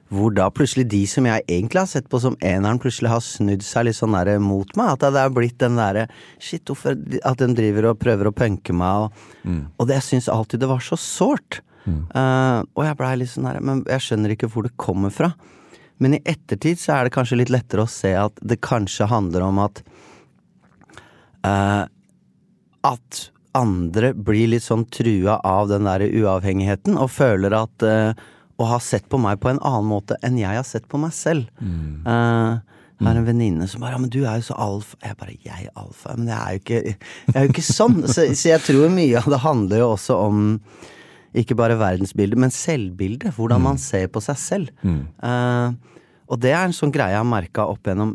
hvor 0.08 0.32
da 0.32 0.46
plutselig 0.50 0.86
de 0.88 1.02
som 1.10 1.26
jeg 1.28 1.44
egentlig 1.44 1.82
har 1.82 1.90
sett 1.90 2.08
på 2.08 2.20
som 2.22 2.36
eneren, 2.40 2.80
plutselig 2.80 3.10
har 3.12 3.20
snudd 3.24 3.64
seg 3.66 3.88
litt 3.88 3.98
sånn 3.98 4.16
der 4.16 4.38
mot 4.40 4.70
meg. 4.78 4.94
At 4.94 5.04
det 5.12 5.20
er 5.20 5.34
blitt 5.34 5.58
den 5.60 5.76
derre 5.76 6.06
Shit, 6.40 6.64
hvorfor 6.64 6.96
At 7.28 7.42
de 7.42 7.48
driver 7.52 7.90
og 7.90 8.00
prøver 8.00 8.30
å 8.30 8.34
punke 8.36 8.72
meg, 8.72 9.08
og, 9.08 9.12
Mm. 9.44 9.66
og 9.78 9.86
det 9.86 9.94
jeg 10.00 10.06
syns 10.08 10.28
alltid 10.28 10.60
det 10.60 10.68
var 10.68 10.80
så 10.80 10.96
sårt. 10.96 11.60
Eh, 11.88 12.62
og 12.76 12.84
jeg 12.84 12.96
blei 12.96 13.16
litt 13.16 13.30
sånn 13.32 13.46
der 13.48 13.60
Men 13.64 13.84
jeg 13.88 14.00
skjønner 14.04 14.34
ikke 14.34 14.48
hvor 14.52 14.62
det 14.66 14.76
kommer 14.76 15.10
fra. 15.10 15.32
Men 15.98 16.14
i 16.14 16.22
ettertid 16.24 16.78
så 16.78 16.98
er 16.98 17.04
det 17.04 17.14
kanskje 17.14 17.38
litt 17.40 17.50
lettere 17.50 17.84
å 17.84 17.90
se 17.90 18.12
at 18.14 18.32
det 18.42 18.60
kanskje 18.60 19.08
handler 19.08 19.42
om 19.42 19.58
at 19.58 19.82
uh, 21.44 21.86
At 22.84 23.30
andre 23.56 24.12
blir 24.14 24.50
litt 24.52 24.62
sånn 24.62 24.84
trua 24.92 25.40
av 25.42 25.68
den 25.72 25.88
der 25.88 26.04
uavhengigheten, 26.06 26.98
og 27.00 27.10
føler 27.10 27.56
at 27.56 27.82
eh, 27.82 28.12
Og 28.58 28.66
har 28.66 28.80
sett 28.82 29.08
på 29.08 29.20
meg 29.22 29.38
på 29.40 29.52
en 29.52 29.60
annen 29.62 29.86
måte 29.86 30.16
enn 30.26 30.38
jeg 30.40 30.58
har 30.58 30.66
sett 30.66 30.88
på 30.90 30.98
meg 30.98 31.12
selv. 31.14 31.46
Eh, 31.62 32.58
jeg 32.98 33.06
har 33.06 33.18
en 33.20 33.26
venninne 33.28 33.68
som 33.70 33.80
bare 33.80 33.92
'ja, 33.92 33.98
men 33.98 34.10
du 34.10 34.24
er 34.24 34.40
jo 34.40 34.50
så 34.50 34.54
alfa'. 34.58 34.96
Jeg 35.04 35.16
bare 35.16 35.36
'jeg 35.44 35.68
alfa'? 35.76 36.16
Men 36.18 36.28
jeg 36.28 36.38
er 36.38 36.50
jo 36.50 36.58
ikke, 36.58 36.96
er 37.34 37.42
jo 37.44 37.48
ikke 37.52 37.62
sånn. 37.62 38.02
Så, 38.08 38.34
så 38.34 38.48
jeg 38.48 38.60
tror 38.60 38.90
mye 38.90 39.16
av 39.16 39.30
det 39.30 39.38
handler 39.38 39.78
jo 39.78 39.92
også 39.94 40.14
om 40.26 40.60
ikke 41.34 41.54
bare 41.54 41.78
verdensbildet, 41.78 42.38
men 42.38 42.50
selvbildet. 42.50 43.34
Hvordan 43.36 43.60
man 43.62 43.78
ser 43.78 44.08
på 44.08 44.20
seg 44.20 44.36
selv. 44.36 44.68
Eh, 45.22 45.72
og 46.28 46.38
det 46.42 46.52
er 46.52 46.66
en 46.68 46.76
sånn 46.76 46.92
greie 46.94 47.14
jeg 47.14 47.20
har 47.22 47.26
merka 47.28 47.64
opp 47.68 47.88
gjennom 47.88 48.14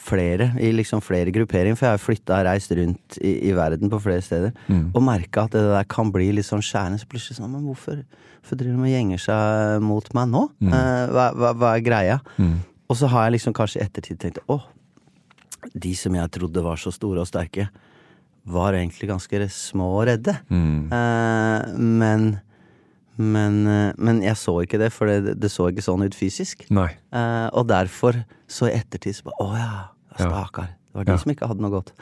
flere, 0.00 0.48
i 0.58 0.70
liksom 0.72 1.02
flere 1.04 1.30
grupperinger, 1.30 1.76
for 1.76 1.86
jeg 1.86 1.94
har 1.98 2.00
flytta 2.02 2.38
og 2.40 2.46
reist 2.48 2.72
rundt 2.74 3.18
i, 3.20 3.34
i 3.50 3.52
verden 3.54 3.90
på 3.92 4.00
flere 4.02 4.24
steder, 4.24 4.54
og 4.96 5.02
merka 5.06 5.44
at 5.44 5.52
det 5.54 5.62
der 5.68 5.84
kan 5.92 6.10
bli 6.10 6.30
litt 6.34 6.48
sånn 6.48 6.64
skjærende. 6.64 6.98
Så 6.98 7.06
plutselig 7.10 7.36
sånn, 7.38 7.52
men 7.52 7.66
hvorfor, 7.68 8.00
hvorfor 8.40 8.58
driver 8.58 8.80
de 8.80 8.88
og 8.88 8.94
gjenger 8.94 9.22
seg 9.26 9.84
mot 9.86 10.08
meg 10.16 10.32
nå? 10.32 10.42
Eh, 10.72 11.04
hva, 11.14 11.28
hva, 11.36 11.52
hva 11.60 11.74
er 11.76 11.84
greia? 11.86 12.18
Og 12.90 12.96
så 12.98 13.06
har 13.12 13.28
jeg 13.28 13.36
liksom 13.36 13.54
kanskje 13.54 13.78
i 13.80 13.84
ettertid 13.84 14.18
tenkt 14.24 14.40
å, 14.50 14.58
de 15.76 15.92
som 15.94 16.14
jeg 16.16 16.32
trodde 16.34 16.64
var 16.64 16.80
så 16.80 16.90
store 16.90 17.20
og 17.22 17.28
sterke, 17.28 17.68
var 18.50 18.72
egentlig 18.74 19.10
ganske 19.12 19.46
små 19.52 19.92
og 20.00 20.06
redde. 20.08 20.32
Eh, 20.90 21.74
men 21.76 22.30
men, 23.20 23.60
eh, 23.68 23.92
men 24.00 24.22
jeg 24.24 24.36
så 24.40 24.56
ikke 24.64 24.80
det, 24.80 24.90
for 24.96 25.10
det, 25.10 25.36
det 25.42 25.50
så 25.52 25.68
ikke 25.70 25.84
sånn 25.84 26.02
ut 26.06 26.16
fysisk. 26.16 26.64
Nei. 26.74 26.88
Eh, 27.12 27.46
og 27.52 27.68
derfor, 27.70 28.18
så 28.50 28.68
i 28.70 28.74
ettertid, 28.78 29.18
så 29.18 29.28
bare 29.28 29.44
Å 29.44 29.48
ja, 29.60 29.72
stakkar. 30.18 30.72
Det 30.90 30.98
var 30.98 31.06
de 31.06 31.12
Ja. 31.14 31.18
som 31.22 31.30
ikke 31.30 31.46
hadde 31.46 31.62
noe 31.62 31.70
godt. 31.70 31.92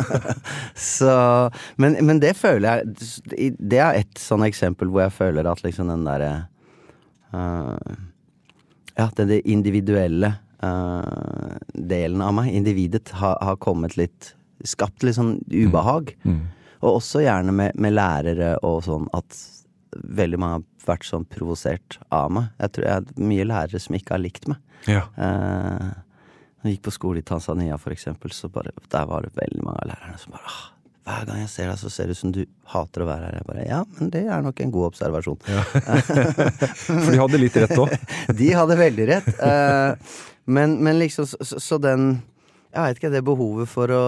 så 0.74 1.14
men, 1.76 1.98
men 2.06 2.20
det 2.22 2.30
føler 2.38 2.80
jeg 2.80 3.56
Det 3.60 3.80
er 3.82 3.98
et 4.00 4.20
sånn 4.20 4.44
eksempel 4.46 4.88
hvor 4.88 5.02
jeg 5.04 5.12
føler 5.18 5.48
at 5.50 5.60
liksom 5.66 5.90
den 5.92 6.06
derre 6.08 6.30
uh, 7.34 7.76
Ja, 8.96 9.10
det, 9.18 9.26
det 9.30 9.40
individuelle 9.52 10.32
uh, 10.64 11.56
delen 11.74 12.24
av 12.24 12.34
meg, 12.40 12.52
individet, 12.56 13.12
har, 13.20 13.36
har 13.44 13.60
kommet 13.60 13.96
litt 14.00 14.34
Skapt 14.64 15.04
litt 15.06 15.16
sånn 15.16 15.38
ubehag. 15.48 16.10
Og 16.84 16.98
også 16.98 17.22
gjerne 17.24 17.52
med, 17.56 17.78
med 17.80 17.94
lærere 17.96 18.50
og 18.64 18.82
sånn 18.84 19.06
at 19.16 19.32
veldig 19.96 20.38
mange 20.40 20.60
har 20.60 20.66
vært 20.86 21.06
sånn 21.08 21.26
provosert 21.30 21.98
av 22.14 22.30
meg. 22.34 22.50
Jeg 22.60 22.74
tror 22.74 22.86
jeg 22.86 22.98
har 22.98 23.24
mye 23.30 23.46
lærere 23.48 23.80
som 23.82 23.96
ikke 23.98 24.14
har 24.16 24.22
likt 24.22 24.48
meg. 24.50 24.60
Ja. 24.88 25.04
Eh, 25.16 25.88
jeg 26.64 26.76
gikk 26.76 26.84
på 26.88 26.92
skole 26.92 27.22
i 27.22 27.26
Tanzania, 27.26 27.78
for 27.80 27.94
eksempel, 27.94 28.32
så 28.36 28.50
bare, 28.52 28.74
der 28.92 29.08
var 29.08 29.24
det 29.24 29.32
veldig 29.38 29.64
mange 29.64 29.80
av 29.80 29.90
lærerne 29.94 30.20
som 30.20 30.34
bare 30.36 30.50
ah, 30.52 30.66
Hver 31.08 31.28
gang 31.30 31.38
jeg 31.40 31.50
ser 31.50 31.70
deg, 31.70 31.78
så 31.80 31.90
ser 31.90 32.08
det 32.10 32.16
ut 32.16 32.20
som 32.20 32.32
du 32.36 32.42
hater 32.74 33.02
å 33.02 33.08
være 33.08 33.28
her. 33.28 33.38
Jeg 33.40 33.48
bare 33.48 33.68
Ja, 33.68 33.80
men 33.98 34.10
det 34.12 34.24
er 34.28 34.42
nok 34.44 34.60
en 34.60 34.74
god 34.74 34.90
observasjon. 34.90 35.38
For 36.84 37.10
de 37.10 37.22
hadde 37.22 37.40
litt 37.40 37.56
rett 37.64 37.78
òg. 37.80 37.94
De 38.40 38.50
hadde 38.54 38.76
veldig 38.78 39.06
rett. 39.08 39.30
Eh, 39.40 40.18
men, 40.50 40.76
men 40.84 41.00
liksom, 41.00 41.26
så, 41.30 41.60
så 41.60 41.78
den 41.80 42.20
Jeg 42.70 42.84
veit 42.84 43.00
ikke, 43.00 43.12
det 43.14 43.24
behovet 43.26 43.70
for 43.70 43.90
å 43.90 44.04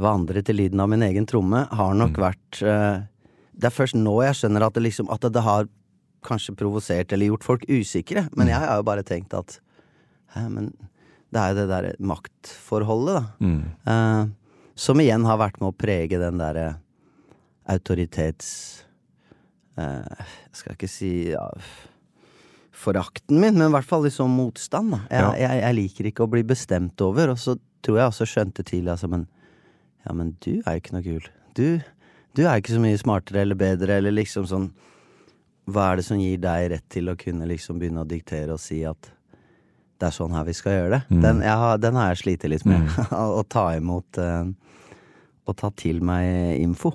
vandre 0.00 0.42
til 0.42 0.56
lyden 0.56 0.80
av 0.80 0.88
min 0.90 1.04
egen 1.04 1.26
tromme 1.28 1.66
har 1.76 1.94
nok 1.94 2.16
vært 2.18 2.62
eh, 2.64 3.02
Det 3.60 3.68
er 3.68 3.74
først 3.76 3.96
nå 3.98 4.14
jeg 4.24 4.38
skjønner 4.40 4.64
at 4.66 4.74
det 4.78 4.82
liksom 4.86 5.10
At 5.12 5.20
det 5.32 5.42
har 5.44 5.68
kanskje 6.26 6.54
provosert 6.56 7.12
eller 7.12 7.30
gjort 7.30 7.44
folk 7.46 7.62
usikre. 7.68 8.26
Men 8.36 8.48
jeg 8.52 8.60
har 8.60 8.76
jo 8.80 8.86
bare 8.88 9.04
tenkt 9.06 9.32
at 9.36 9.58
Hæ, 10.34 10.44
men 10.52 10.70
det 11.32 11.40
er 11.40 11.52
jo 11.52 11.56
det 11.60 11.68
derre 11.70 11.92
maktforholdet, 11.98 13.16
da. 13.16 13.22
Eh, 13.90 14.28
som 14.78 15.00
igjen 15.02 15.24
har 15.26 15.38
vært 15.38 15.60
med 15.60 15.72
å 15.72 15.76
prege 15.76 16.18
den 16.22 16.38
derre 16.38 16.76
autoritets... 17.70 18.84
eh, 19.78 20.24
jeg 20.50 20.58
skal 20.60 20.76
ikke 20.76 20.88
si 20.90 21.10
ja, 21.32 21.44
forakten 22.74 23.40
min, 23.40 23.58
men 23.58 23.68
i 23.68 23.74
hvert 23.74 23.86
fall 23.88 24.04
liksom 24.06 24.30
motstand. 24.38 24.92
da. 24.94 25.00
Jeg, 25.10 25.20
Ja. 25.20 25.32
jeg, 25.36 25.62
jeg 25.62 25.74
liker 25.80 26.04
ikke 26.10 26.24
å 26.26 26.30
bli 26.32 26.42
bestemt 26.46 27.00
over, 27.04 27.30
og 27.34 27.38
så 27.38 27.56
tror 27.82 27.98
jeg 27.98 28.06
også 28.12 28.26
skjønte 28.28 28.64
tidlig 28.64 28.92
altså, 28.94 29.08
men 29.10 29.26
ja, 30.06 30.12
men 30.16 30.34
du 30.40 30.62
er 30.64 30.76
jo 30.78 30.80
ikke 30.82 30.94
noe 30.96 31.04
kul. 31.04 31.26
Du, 31.54 31.80
du 32.36 32.44
er 32.44 32.60
ikke 32.60 32.76
så 32.76 32.82
mye 32.82 33.00
smartere 33.00 33.44
eller 33.44 33.58
bedre, 33.58 33.98
eller 33.98 34.14
liksom 34.14 34.46
sånn 34.48 34.70
Hva 35.70 35.90
er 35.90 36.00
det 36.00 36.06
som 36.06 36.20
gir 36.20 36.38
deg 36.42 36.70
rett 36.72 36.86
til 36.90 37.10
å 37.10 37.18
kunne 37.18 37.48
liksom 37.50 37.78
begynne 37.80 38.04
å 38.04 38.08
diktere 38.08 38.56
og 38.56 38.62
si 38.62 38.82
at 38.86 39.10
det 40.00 40.08
er 40.08 40.16
sånn 40.16 40.32
her 40.32 40.46
vi 40.48 40.56
skal 40.56 40.76
gjøre 40.76 40.96
det? 40.96 41.20
Den, 41.22 41.42
jeg 41.44 41.60
har, 41.62 41.78
den 41.78 41.98
har 41.98 42.10
jeg 42.10 42.22
slitt 42.22 42.46
litt 42.48 42.64
med. 42.66 42.88
å 43.38 43.42
ta 43.44 43.66
imot 43.76 44.18
eh, 44.18 44.48
Å 45.44 45.54
ta 45.58 45.70
til 45.76 46.00
meg 46.06 46.56
info. 46.62 46.94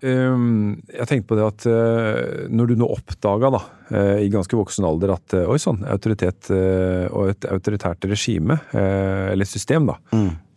Um, 0.00 0.78
jeg 0.88 1.08
tenkte 1.10 1.28
på 1.28 1.36
det 1.36 1.44
at 1.44 1.64
uh, 1.68 2.46
når 2.48 2.70
du 2.70 2.80
nå 2.80 2.86
oppdaga 2.88 3.50
da, 3.52 3.58
uh, 3.90 4.16
i 4.24 4.30
ganske 4.32 4.56
voksen 4.56 4.86
alder 4.88 5.12
at 5.12 5.34
uh, 5.36 5.50
oi 5.52 5.58
sann, 5.60 5.82
autoritet 5.92 6.48
og 6.50 7.34
et 7.34 7.44
autoritært 7.50 8.06
regime, 8.08 8.56
eller 8.72 9.48
system, 9.48 9.90
da, 9.90 9.98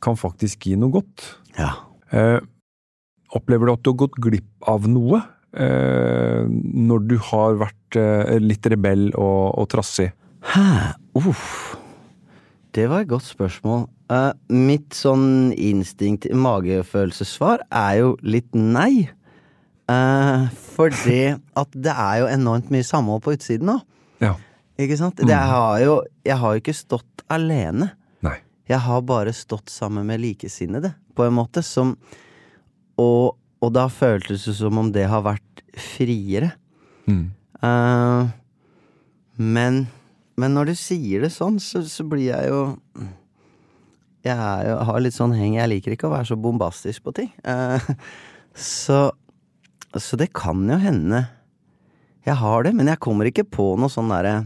kan 0.04 0.20
faktisk 0.20 0.70
gi 0.70 0.78
noe 0.80 0.94
godt. 0.94 1.26
Ja. 1.58 1.74
Opplever 3.34 3.68
du 3.68 3.74
at 3.74 3.84
du 3.84 3.94
har 3.94 4.02
gått 4.06 4.20
glipp 4.22 4.68
av 4.70 4.86
noe 4.90 5.22
eh, 5.58 6.44
når 6.48 7.08
du 7.10 7.16
har 7.32 7.58
vært 7.62 7.98
eh, 8.00 8.36
litt 8.42 8.68
rebell 8.70 9.10
og, 9.14 9.56
og 9.62 9.70
trassig? 9.74 10.12
Hæ? 10.54 10.94
Uff. 11.18 11.76
Det 12.74 12.88
var 12.90 13.04
et 13.04 13.10
godt 13.10 13.26
spørsmål. 13.26 13.86
Uh, 14.10 14.34
mitt 14.50 14.96
sånn 14.98 15.54
instinkt, 15.54 16.26
magefølelsessvar, 16.34 17.64
er 17.70 18.00
jo 18.02 18.14
litt 18.26 18.50
nei. 18.58 19.08
Uh, 19.90 20.50
fordi 20.74 21.36
at 21.62 21.78
det 21.78 21.94
er 21.94 22.24
jo 22.24 22.32
enormt 22.34 22.74
mye 22.74 22.86
samhold 22.88 23.24
på 23.26 23.36
utsiden 23.38 23.70
nå. 23.70 23.78
Ja. 24.24 24.34
Ikke 24.82 24.98
sant? 24.98 25.22
Det 25.22 25.38
har 25.38 25.78
jo, 25.84 26.00
jeg 26.26 26.38
har 26.42 26.56
jo 26.56 26.64
ikke 26.64 26.76
stått 26.76 27.26
alene. 27.34 27.92
Nei. 28.26 28.40
Jeg 28.70 28.82
har 28.88 29.06
bare 29.06 29.36
stått 29.38 29.70
sammen 29.70 30.10
med 30.10 30.24
likesinnede, 30.24 30.96
på 31.14 31.28
en 31.28 31.38
måte, 31.38 31.62
som 31.62 31.94
Og, 33.02 33.36
og 33.64 33.74
da 33.74 33.88
føltes 33.92 34.46
det 34.48 34.56
som 34.60 34.80
om 34.80 34.92
det 34.94 35.08
har 35.10 35.26
vært 35.26 35.64
friere. 35.80 36.54
Mm. 37.10 37.26
Uh, 37.64 38.30
men, 39.42 39.84
men 40.40 40.56
når 40.56 40.72
du 40.72 40.76
sier 40.78 41.26
det 41.26 41.32
sånn, 41.34 41.60
så, 41.64 41.84
så 41.88 42.06
blir 42.08 42.30
jeg 42.30 42.52
jo 42.52 42.62
Jeg 44.24 44.38
jo, 44.68 44.76
har 44.88 45.02
litt 45.04 45.16
sånn 45.16 45.34
heng 45.36 45.58
Jeg 45.58 45.68
liker 45.72 45.96
ikke 45.96 46.08
å 46.08 46.14
være 46.14 46.30
så 46.32 46.38
bombastisk 46.40 47.04
på 47.08 47.16
ting. 47.18 47.32
Uh, 47.48 47.80
så, 48.56 49.06
så 49.96 50.20
det 50.20 50.32
kan 50.36 50.64
jo 50.70 50.80
hende 50.80 51.26
jeg 52.24 52.40
har 52.40 52.64
det, 52.64 52.72
men 52.72 52.88
jeg 52.88 53.02
kommer 53.04 53.28
ikke 53.28 53.44
på 53.52 53.74
noe 53.76 53.92
sånn 53.92 54.08
derre 54.08 54.46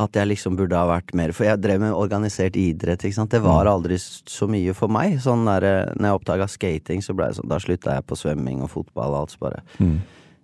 at 0.00 0.16
jeg 0.16 0.28
liksom 0.30 0.54
burde 0.56 0.78
ha 0.78 0.86
vært 0.88 1.10
mer 1.12 1.34
For 1.36 1.44
jeg 1.44 1.60
drev 1.60 1.82
med 1.82 1.92
organisert 1.92 2.56
idrett, 2.56 3.02
ikke 3.04 3.18
sant. 3.18 3.30
Det 3.34 3.42
var 3.44 3.68
aldri 3.68 3.98
så 4.00 4.46
mye 4.48 4.72
for 4.72 4.88
meg. 4.88 5.18
Sånn 5.20 5.44
der, 5.44 5.92
når 5.98 6.08
jeg 6.08 6.20
oppdaga 6.20 6.46
skating, 6.48 7.02
så 7.04 7.12
ble 7.12 7.26
jeg 7.28 7.36
sånn 7.40 7.50
Da 7.52 7.58
slutta 7.60 7.98
jeg 7.98 8.06
på 8.08 8.16
svømming 8.16 8.62
og 8.64 8.70
fotball 8.72 9.12
og 9.12 9.18
alt. 9.20 9.34
Så 9.34 9.42
bare 9.42 9.60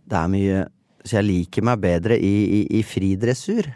Det 0.08 0.18
er 0.20 0.28
mye 0.28 0.66
Så 1.04 1.16
jeg 1.16 1.24
liker 1.30 1.64
meg 1.64 1.80
bedre 1.80 2.18
i, 2.20 2.34
i, 2.58 2.78
i 2.78 2.82
fridressur. 2.84 3.70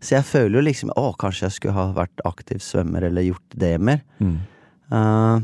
Så 0.00 0.14
jeg 0.18 0.24
føler 0.28 0.58
jo 0.60 0.66
liksom 0.68 0.92
Å, 0.92 1.06
kanskje 1.16 1.46
jeg 1.46 1.56
skulle 1.56 1.78
ha 1.78 1.86
vært 1.96 2.20
aktiv 2.28 2.60
svømmer 2.60 3.08
eller 3.08 3.22
gjort 3.30 3.56
det 3.56 3.78
mer. 3.80 4.02
Eh, 4.92 5.38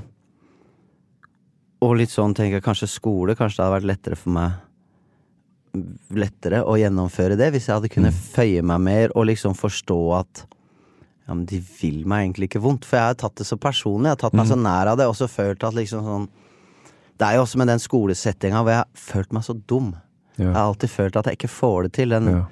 og 1.85 1.97
litt 1.97 2.13
sånn 2.13 2.33
tenker 2.37 2.57
jeg 2.61 2.65
kanskje 2.65 2.87
skole 2.89 3.35
Kanskje 3.37 3.59
det 3.59 3.65
hadde 3.67 3.75
vært 3.77 3.89
lettere 3.91 4.17
for 4.17 4.33
meg 4.33 4.53
lettere 6.15 6.63
å 6.65 6.77
gjennomføre 6.79 7.37
det 7.39 7.51
hvis 7.55 7.69
jeg 7.69 7.77
hadde 7.79 7.91
kunnet 7.93 8.15
føye 8.15 8.63
meg 8.67 8.83
mer 8.85 9.15
og 9.15 9.27
liksom 9.31 9.57
forstå 9.59 9.99
at 10.21 10.45
ja, 11.25 11.33
men 11.33 11.45
de 11.49 11.59
vil 11.81 12.03
meg 12.09 12.27
egentlig 12.27 12.51
ikke 12.51 12.61
vondt. 12.61 12.85
For 12.85 12.99
jeg 13.01 13.15
har 13.15 13.21
tatt 13.21 13.39
det 13.41 13.47
så 13.49 13.57
personlig. 13.57 14.11
Jeg 14.11 14.19
har 14.19 14.23
tatt 14.27 14.35
meg 14.37 14.49
så 14.51 14.59
nær 14.61 14.91
av 14.93 14.99
det, 15.01 15.07
og 15.09 15.17
så 15.17 15.29
følt 15.31 15.65
at 15.65 15.77
liksom 15.77 16.05
sånn 16.05 16.27
Det 17.17 17.29
er 17.29 17.37
jo 17.39 17.45
også 17.45 17.61
med 17.61 17.71
den 17.71 17.81
skolesettinga 17.81 18.61
hvor 18.61 18.75
jeg 18.75 18.83
har 18.83 18.91
følt 18.99 19.33
meg 19.33 19.47
så 19.47 19.55
dum. 19.55 19.93
Ja. 20.35 20.49
Jeg 20.49 20.53
har 20.57 20.65
alltid 20.67 20.91
følt 20.91 21.17
at 21.17 21.31
jeg 21.31 21.39
ikke 21.39 21.53
får 21.55 21.87
det 21.87 21.93
til. 22.01 22.15
Den, 22.17 22.29
Ja. 22.35 22.45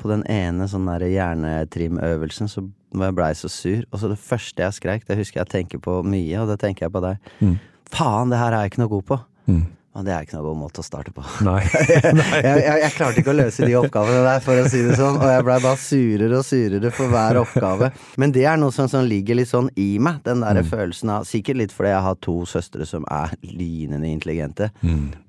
På 0.00 0.08
den 0.08 0.22
ene 0.32 0.64
sånn 0.64 0.86
der 0.88 1.02
hjernetrimøvelsen 1.04 2.48
så 2.48 2.62
jeg 2.96 3.14
ble 3.14 3.26
så 3.36 3.50
sur. 3.52 3.82
Og 3.92 4.00
så 4.00 4.08
det 4.08 4.18
første 4.18 4.62
jeg 4.62 4.76
skreik, 4.78 5.04
det 5.08 5.18
husker 5.18 5.42
jeg 5.42 5.50
tenker 5.52 5.82
på 5.82 5.98
mye, 6.06 6.38
og 6.40 6.48
det 6.48 6.58
tenker 6.62 6.86
jeg 6.86 6.94
på 6.94 7.02
deg. 7.04 7.18
Mm. 7.40 7.58
Faen, 7.90 8.30
det 8.32 8.38
her 8.40 8.54
er 8.54 8.64
jeg 8.64 8.72
ikke 8.72 8.82
noe 8.84 8.92
god 8.94 9.04
på. 9.10 9.18
Mm. 9.50 9.66
Og 9.98 10.04
det 10.06 10.12
er 10.14 10.22
ikke 10.22 10.36
noe 10.36 10.46
god 10.46 10.58
måte 10.60 10.82
å 10.82 10.86
starte 10.86 11.10
på. 11.14 11.22
Nei. 11.46 11.64
jeg, 11.66 12.44
jeg, 12.44 12.76
jeg 12.84 12.92
klarte 12.94 13.22
ikke 13.22 13.32
å 13.32 13.38
løse 13.40 13.66
de 13.66 13.74
oppgavene 13.80 14.20
der, 14.22 14.44
for 14.44 14.60
å 14.62 14.68
si 14.70 14.84
det 14.86 14.94
sånn. 15.00 15.18
Og 15.18 15.32
jeg 15.32 15.46
blei 15.48 15.56
bare 15.64 15.80
surere 15.82 16.38
og 16.38 16.46
surere 16.46 16.92
for 16.94 17.10
hver 17.10 17.40
oppgave. 17.40 17.90
Men 18.22 18.34
det 18.36 18.44
er 18.46 18.60
noe 18.60 18.74
som, 18.74 18.86
som 18.92 19.02
ligger 19.06 19.40
litt 19.40 19.50
sånn 19.50 19.72
i 19.74 19.88
meg. 20.02 20.22
Den 20.26 20.44
derre 20.46 20.62
følelsen 20.66 21.10
av 21.16 21.26
Sikkert 21.30 21.58
litt 21.58 21.74
fordi 21.74 21.90
jeg 21.90 22.04
har 22.06 22.16
to 22.22 22.36
søstre 22.48 22.86
som 22.86 23.04
er 23.10 23.34
lynende 23.42 24.08
intelligente. 24.10 24.70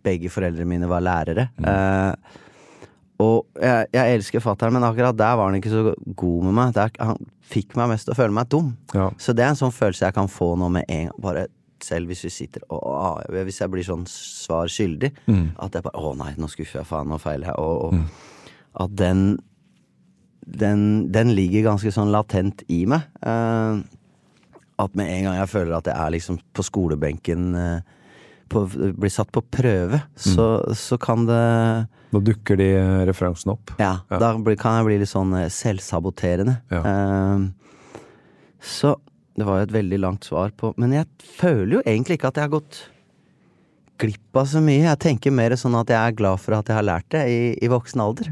Begge 0.06 0.30
foreldrene 0.34 0.70
mine 0.70 0.89
var 0.89 1.03
lærere. 1.06 1.50
Eh, 1.58 2.39
og 3.22 3.62
jeg, 3.62 3.89
jeg 3.94 4.18
elsker 4.18 4.44
fatter'n, 4.44 4.74
men 4.74 4.86
akkurat 4.86 5.18
der 5.18 5.38
var 5.38 5.50
han 5.50 5.58
ikke 5.60 5.74
så 5.74 5.96
god 6.18 6.46
med 6.48 6.58
meg. 6.58 6.75
Der, 6.77 6.94
han 7.01 7.18
fikk 7.51 7.75
meg 7.80 7.91
mest 7.91 8.08
til 8.08 8.15
å 8.15 8.18
føle 8.18 8.34
meg 8.36 8.50
dum. 8.51 8.72
Ja. 8.96 9.10
Så 9.22 9.36
det 9.38 9.46
er 9.46 9.53
en 9.53 9.60
sånn 9.60 9.74
følelse 9.75 10.08
jeg 10.08 10.18
kan 10.18 10.30
få 10.32 10.53
nå 10.60 10.70
med 10.74 10.88
en 10.89 11.10
gang. 11.10 11.18
Bare 11.22 11.48
selv 11.88 12.12
hvis 12.12 12.24
vi 12.26 12.30
sitter 12.34 12.64
og 12.70 12.82
ah, 12.92 13.22
Hvis 13.46 13.62
jeg 13.62 13.72
blir 13.74 13.86
sånn 13.88 14.06
svar 14.10 14.68
skyldig. 14.72 15.12
At 15.60 15.74
jeg 15.78 15.84
bare 15.86 16.02
Å 16.02 16.14
nei, 16.20 16.34
nå 16.38 16.50
skuffer 16.52 16.82
jeg 16.82 16.90
faen, 16.90 17.10
nå 17.12 17.18
feiler 17.22 17.52
jeg. 17.52 17.58
Og, 17.60 17.96
og 18.74 18.84
at 18.86 18.94
den, 19.00 19.24
den 20.46 20.84
Den 21.14 21.34
ligger 21.38 21.70
ganske 21.72 21.92
sånn 21.94 22.12
latent 22.14 22.64
i 22.72 22.84
meg. 22.90 23.08
Uh, 23.26 23.82
at 24.82 24.96
med 24.98 25.12
en 25.14 25.26
gang 25.28 25.36
jeg 25.38 25.50
føler 25.52 25.76
at 25.78 25.90
jeg 25.92 25.98
er 26.00 26.14
liksom 26.16 26.40
på 26.58 26.64
skolebenken 26.66 27.50
uh, 27.54 27.82
på, 28.52 28.66
Blir 28.98 29.12
satt 29.14 29.30
på 29.32 29.44
prøve, 29.54 30.02
så, 30.18 30.48
så 30.76 30.98
kan 31.00 31.28
det 31.30 31.44
Nå 32.12 32.20
dukker 32.28 32.58
de 32.60 32.72
referansene 33.08 33.54
opp. 33.54 33.72
ja, 33.80 34.02
Ja. 34.12 34.18
da 34.20 34.34
blir, 34.36 34.58
kan 34.60 34.80
jeg 34.82 34.88
bli 34.90 34.98
litt 35.00 35.08
sånn 35.12 35.32
eh, 35.40 35.46
selvsaboterende. 35.48 36.58
Ja. 36.74 36.82
Uh, 36.84 37.46
så 38.60 38.98
det 39.42 39.48
var 39.50 39.62
jo 39.62 39.68
et 39.68 39.74
veldig 39.74 40.00
langt 40.04 40.28
svar 40.28 40.54
på 40.54 40.74
Men 40.78 40.94
jeg 40.94 41.10
føler 41.40 41.80
jo 41.80 41.86
egentlig 41.86 42.20
ikke 42.20 42.30
at 42.30 42.38
jeg 42.38 42.50
har 42.50 42.54
gått 42.60 42.84
glipp 44.02 44.38
av 44.38 44.48
så 44.50 44.62
mye. 44.64 44.86
Jeg 44.88 45.02
tenker 45.02 45.34
mer 45.34 45.54
sånn 45.60 45.78
at 45.78 45.92
jeg 45.94 46.00
er 46.00 46.16
glad 46.18 46.42
for 46.42 46.58
at 46.58 46.70
jeg 46.70 46.78
har 46.78 46.88
lært 46.88 47.12
det 47.14 47.26
i, 47.30 47.42
i 47.62 47.70
voksen 47.70 48.02
alder. 48.02 48.32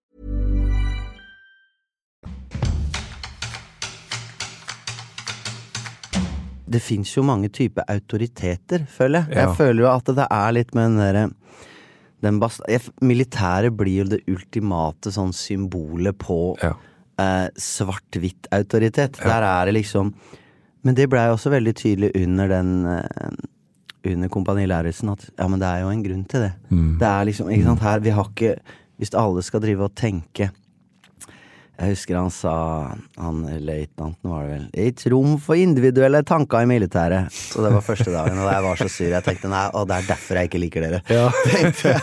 Det 6.71 6.81
fins 6.83 7.11
jo 7.17 7.23
mange 7.27 7.49
typer 7.53 7.83
autoriteter, 7.91 8.85
føler 8.89 9.25
jeg. 9.25 9.35
Ja. 9.35 9.45
Jeg 9.47 9.57
føler 9.59 9.85
jo 9.85 9.89
at 9.91 10.11
det 10.15 10.27
er 10.31 10.55
litt 10.55 10.75
med 10.77 10.91
den 10.91 11.01
derre 11.01 11.25
den 12.21 12.37
Militæret 13.01 13.73
blir 13.77 14.03
jo 14.03 14.09
det 14.11 14.21
ultimate 14.29 15.11
sånn 15.13 15.33
symbolet 15.33 16.17
på 16.21 16.55
Ja. 16.61 16.75
eh, 17.17 17.49
svart-hvitt 17.57 18.47
autoritet. 18.51 19.17
Der 19.17 19.41
er 19.43 19.65
det 19.65 19.73
liksom 19.73 20.13
Men 20.83 20.95
det 20.95 21.09
blei 21.09 21.27
også 21.29 21.51
veldig 21.51 21.75
tydelig 21.75 22.11
under 22.15 22.47
den 22.47 22.85
eh, 22.85 24.11
under 24.13 24.27
Kompani 24.29 24.65
Lauritzen 24.65 25.09
at 25.11 25.29
ja, 25.37 25.47
men 25.47 25.59
det 25.59 25.67
er 25.67 25.81
jo 25.81 25.89
en 25.89 26.03
grunn 26.03 26.23
til 26.25 26.39
det. 26.41 26.53
Det 26.97 27.05
er 27.05 27.25
liksom, 27.25 27.49
ikke 27.49 27.63
sant, 27.63 27.79
her, 27.81 27.99
vi 27.99 28.09
har 28.09 28.25
ikke 28.25 28.55
Hvis 28.97 29.13
alle 29.13 29.41
skal 29.43 29.61
drive 29.61 29.83
og 29.83 29.95
tenke 29.95 30.49
Jeg 31.79 31.95
husker 31.95 32.17
han 32.19 32.27
sa, 32.29 32.51
han 33.17 33.37
løytnanten 33.65 34.29
var 34.29 34.43
det 34.45 34.51
vel, 34.51 34.65
et 34.83 35.01
rom 35.09 35.31
for 35.41 35.57
individuelle 35.57 36.19
tanker 36.27 36.61
i 36.61 36.67
militæret. 36.69 37.31
Så 37.33 37.63
det 37.65 37.71
var 37.73 37.81
første 37.81 38.11
dagen, 38.13 38.37
og 38.37 38.49
jeg 38.51 38.65
var 38.67 38.77
så 38.77 38.87
sur. 38.91 39.07
Jeg 39.09 39.25
tenkte 39.25 39.49
nei, 39.49 39.63
og 39.79 39.87
det 39.89 39.95
er 39.97 40.09
derfor 40.11 40.37
jeg 40.37 40.51
ikke 40.51 40.61
liker 40.61 40.85
dere. 40.85 40.99
Ja. 41.09 41.31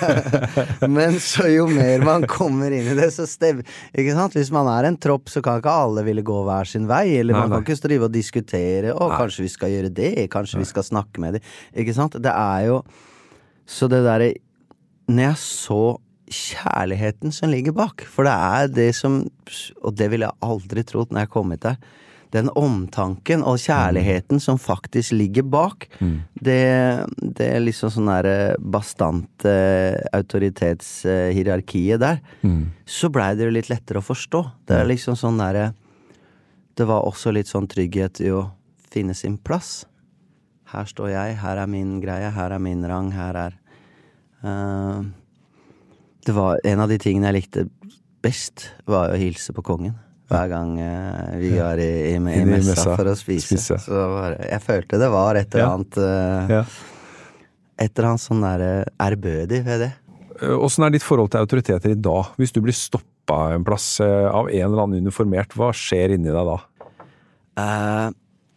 Men 0.96 1.20
så 1.22 1.46
jo 1.52 1.68
mer 1.70 2.02
man 2.02 2.26
kommer 2.26 2.74
inn 2.74 2.90
i 2.90 2.96
det, 2.98 3.10
så 3.14 3.28
stev 3.30 3.60
Ikke 3.92 4.16
sant? 4.18 4.34
Hvis 4.34 4.50
man 4.54 4.66
er 4.72 4.88
en 4.90 4.98
tropp, 4.98 5.30
så 5.30 5.44
kan 5.44 5.62
ikke 5.62 5.76
alle 5.84 6.02
ville 6.08 6.26
gå 6.26 6.40
hver 6.48 6.66
sin 6.72 6.88
vei. 6.90 7.04
Eller 7.20 7.36
Nei, 7.38 7.44
man 7.44 7.54
nei. 7.54 7.60
kan 7.62 7.68
ikke 7.76 7.86
drive 7.86 8.08
og 8.08 8.16
diskutere. 8.18 8.96
Å, 8.96 9.10
kanskje 9.14 9.46
vi 9.46 9.52
skal 9.54 9.76
gjøre 9.76 9.94
det? 9.94 10.12
Kanskje 10.34 10.58
vi 10.64 10.68
skal 10.72 10.88
snakke 10.90 11.22
med 11.22 11.38
dem? 11.38 11.48
Ikke 11.84 11.94
sant? 11.94 12.18
Det 12.18 12.34
er 12.34 12.66
jo 12.72 12.82
Så 13.68 13.86
det 13.92 14.02
derre 14.06 14.32
Når 15.12 15.26
jeg 15.28 15.40
så 15.44 15.82
kjærligheten 16.30 17.32
som 17.34 17.50
ligger 17.52 17.74
bak. 17.76 18.04
For 18.08 18.26
det 18.28 18.34
er 18.34 18.68
det 18.68 18.90
som 18.96 19.24
Og 19.84 19.94
det 19.96 20.10
ville 20.10 20.28
jeg 20.28 20.42
aldri 20.44 20.84
trodd 20.84 21.10
når 21.12 21.24
jeg 21.24 21.32
kom 21.32 21.50
hit 21.54 21.64
der. 21.64 21.76
Den 22.30 22.50
omtanken 22.52 23.40
og 23.40 23.56
kjærligheten 23.56 24.40
som 24.40 24.58
faktisk 24.60 25.14
ligger 25.16 25.42
bak, 25.48 25.86
det, 26.36 27.06
det 27.16 27.46
er 27.54 27.62
liksom 27.64 27.88
sånn 27.94 28.10
derre 28.10 28.56
bastante 28.60 29.54
autoritetshierarkiet 30.12 32.00
der. 32.02 32.20
Så 32.84 33.08
blei 33.08 33.30
det 33.34 33.48
jo 33.48 33.54
litt 33.56 33.70
lettere 33.72 34.02
å 34.02 34.04
forstå. 34.04 34.42
Det 34.68 34.76
er 34.76 34.90
liksom 34.90 35.16
sånn 35.16 35.40
derre 35.40 35.72
Det 36.76 36.84
var 36.86 37.02
også 37.08 37.32
litt 37.32 37.48
sånn 37.48 37.66
trygghet 37.66 38.20
i 38.20 38.30
å 38.30 38.50
finne 38.92 39.14
sin 39.14 39.38
plass. 39.38 39.86
Her 40.68 40.84
står 40.84 41.08
jeg, 41.10 41.38
her 41.40 41.56
er 41.56 41.66
min 41.66 41.96
greie, 42.00 42.28
her 42.30 42.52
er 42.52 42.60
min 42.60 42.84
rang, 42.84 43.10
her 43.16 43.34
er 43.34 43.56
eh, 44.44 45.00
det 46.28 46.34
var 46.36 46.60
en 46.68 46.84
av 46.84 46.90
de 46.90 46.98
tingene 47.00 47.30
jeg 47.30 47.38
likte 47.38 47.64
best, 48.24 48.68
var 48.88 49.14
å 49.14 49.18
hilse 49.18 49.54
på 49.56 49.64
kongen. 49.64 49.94
Hver 50.28 50.50
gang 50.50 50.74
eh, 50.82 51.36
vi 51.40 51.54
var 51.56 51.80
i, 51.80 51.88
i, 52.10 52.12
i, 52.12 52.18
i 52.18 52.44
messa, 52.44 52.74
messa, 52.74 52.96
for 52.98 53.08
å 53.08 53.14
spise. 53.16 53.56
spise. 53.56 53.78
Så 53.86 54.02
var, 54.12 54.36
jeg 54.44 54.60
følte 54.60 55.00
det 55.00 55.08
var 55.14 55.38
et 55.40 55.56
eller 55.56 55.72
annet 55.72 56.00
eh, 56.04 56.54
Ja. 56.58 56.62
Et 57.78 57.92
eller 57.94 58.08
annet 58.10 58.24
sånn 58.24 58.42
der 58.42 58.64
eh, 58.66 58.90
ærbødig 59.06 59.62
ved 59.64 59.84
det. 59.86 59.92
Åssen 60.58 60.84
er 60.84 60.92
ditt 60.92 61.06
forhold 61.06 61.32
til 61.32 61.46
autoriteter 61.46 61.94
i 61.94 61.98
dag? 61.98 62.34
Hvis 62.38 62.52
du 62.54 62.60
blir 62.62 62.76
stoppa 62.76 63.38
en 63.54 63.64
plass 63.66 63.86
av 64.04 64.50
en 64.50 64.66
eller 64.68 64.84
annen 64.84 65.06
uniformert, 65.06 65.56
hva 65.56 65.72
skjer 65.74 66.14
inni 66.18 66.28
deg 66.28 66.50
da? 66.52 66.58
Eh, 67.58 68.08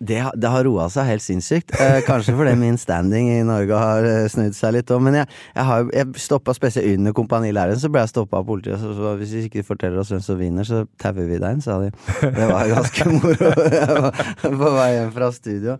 Det, 0.02 0.18
det 0.42 0.50
har 0.50 0.64
roa 0.66 0.88
seg 0.90 1.06
helt 1.06 1.22
sinnssykt. 1.22 1.76
Eh, 1.78 2.00
kanskje 2.08 2.34
fordi 2.34 2.56
min 2.58 2.78
standing 2.82 3.28
i 3.36 3.44
Norge 3.46 3.78
har 3.78 4.08
eh, 4.10 4.24
snudd 4.34 4.56
seg 4.58 4.74
litt 4.74 4.90
òg. 4.96 5.02
Men 5.06 5.20
jeg, 5.20 5.28
jeg, 5.54 5.66
har, 5.68 5.84
jeg 5.94 6.24
stoppa 6.24 6.56
spesielt 6.58 6.90
under 6.98 7.14
kompanileiren, 7.14 7.78
så 7.78 7.92
ble 7.94 8.02
jeg 8.02 8.10
stoppa 8.16 8.40
av 8.42 8.48
politiet. 8.50 8.82
Så, 8.82 8.96
så 8.98 9.12
hvis 9.20 9.36
vi 9.38 9.44
ikke 9.46 9.66
forteller 9.68 10.02
oss 10.02 10.10
hvem 10.10 10.24
som 10.26 10.40
vinner, 10.42 10.66
så 10.66 10.82
tauer 11.02 11.30
vi 11.30 11.38
deg 11.38 11.54
inn, 11.60 11.62
sa 11.62 11.78
de. 11.84 11.92
Det 12.24 12.48
var 12.50 12.72
ganske 12.74 13.06
moro. 13.20 13.52
Jeg 13.78 14.02
var 14.08 14.58
på 14.64 14.74
vei 14.80 14.90
hjem 14.96 15.14
fra 15.20 15.30
studio. 15.38 15.78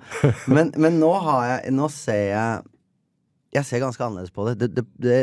Men, 0.54 0.70
men 0.78 1.02
nå 1.02 1.10
har 1.26 1.48
jeg 1.56 1.74
Nå 1.74 1.90
ser 1.94 2.22
jeg 2.30 2.62
Jeg 3.58 3.66
ser 3.68 3.82
ganske 3.84 4.06
annerledes 4.06 4.32
på 4.38 4.46
det. 4.52 4.54
Det, 4.62 4.70
det, 4.78 4.86
det, 5.02 5.18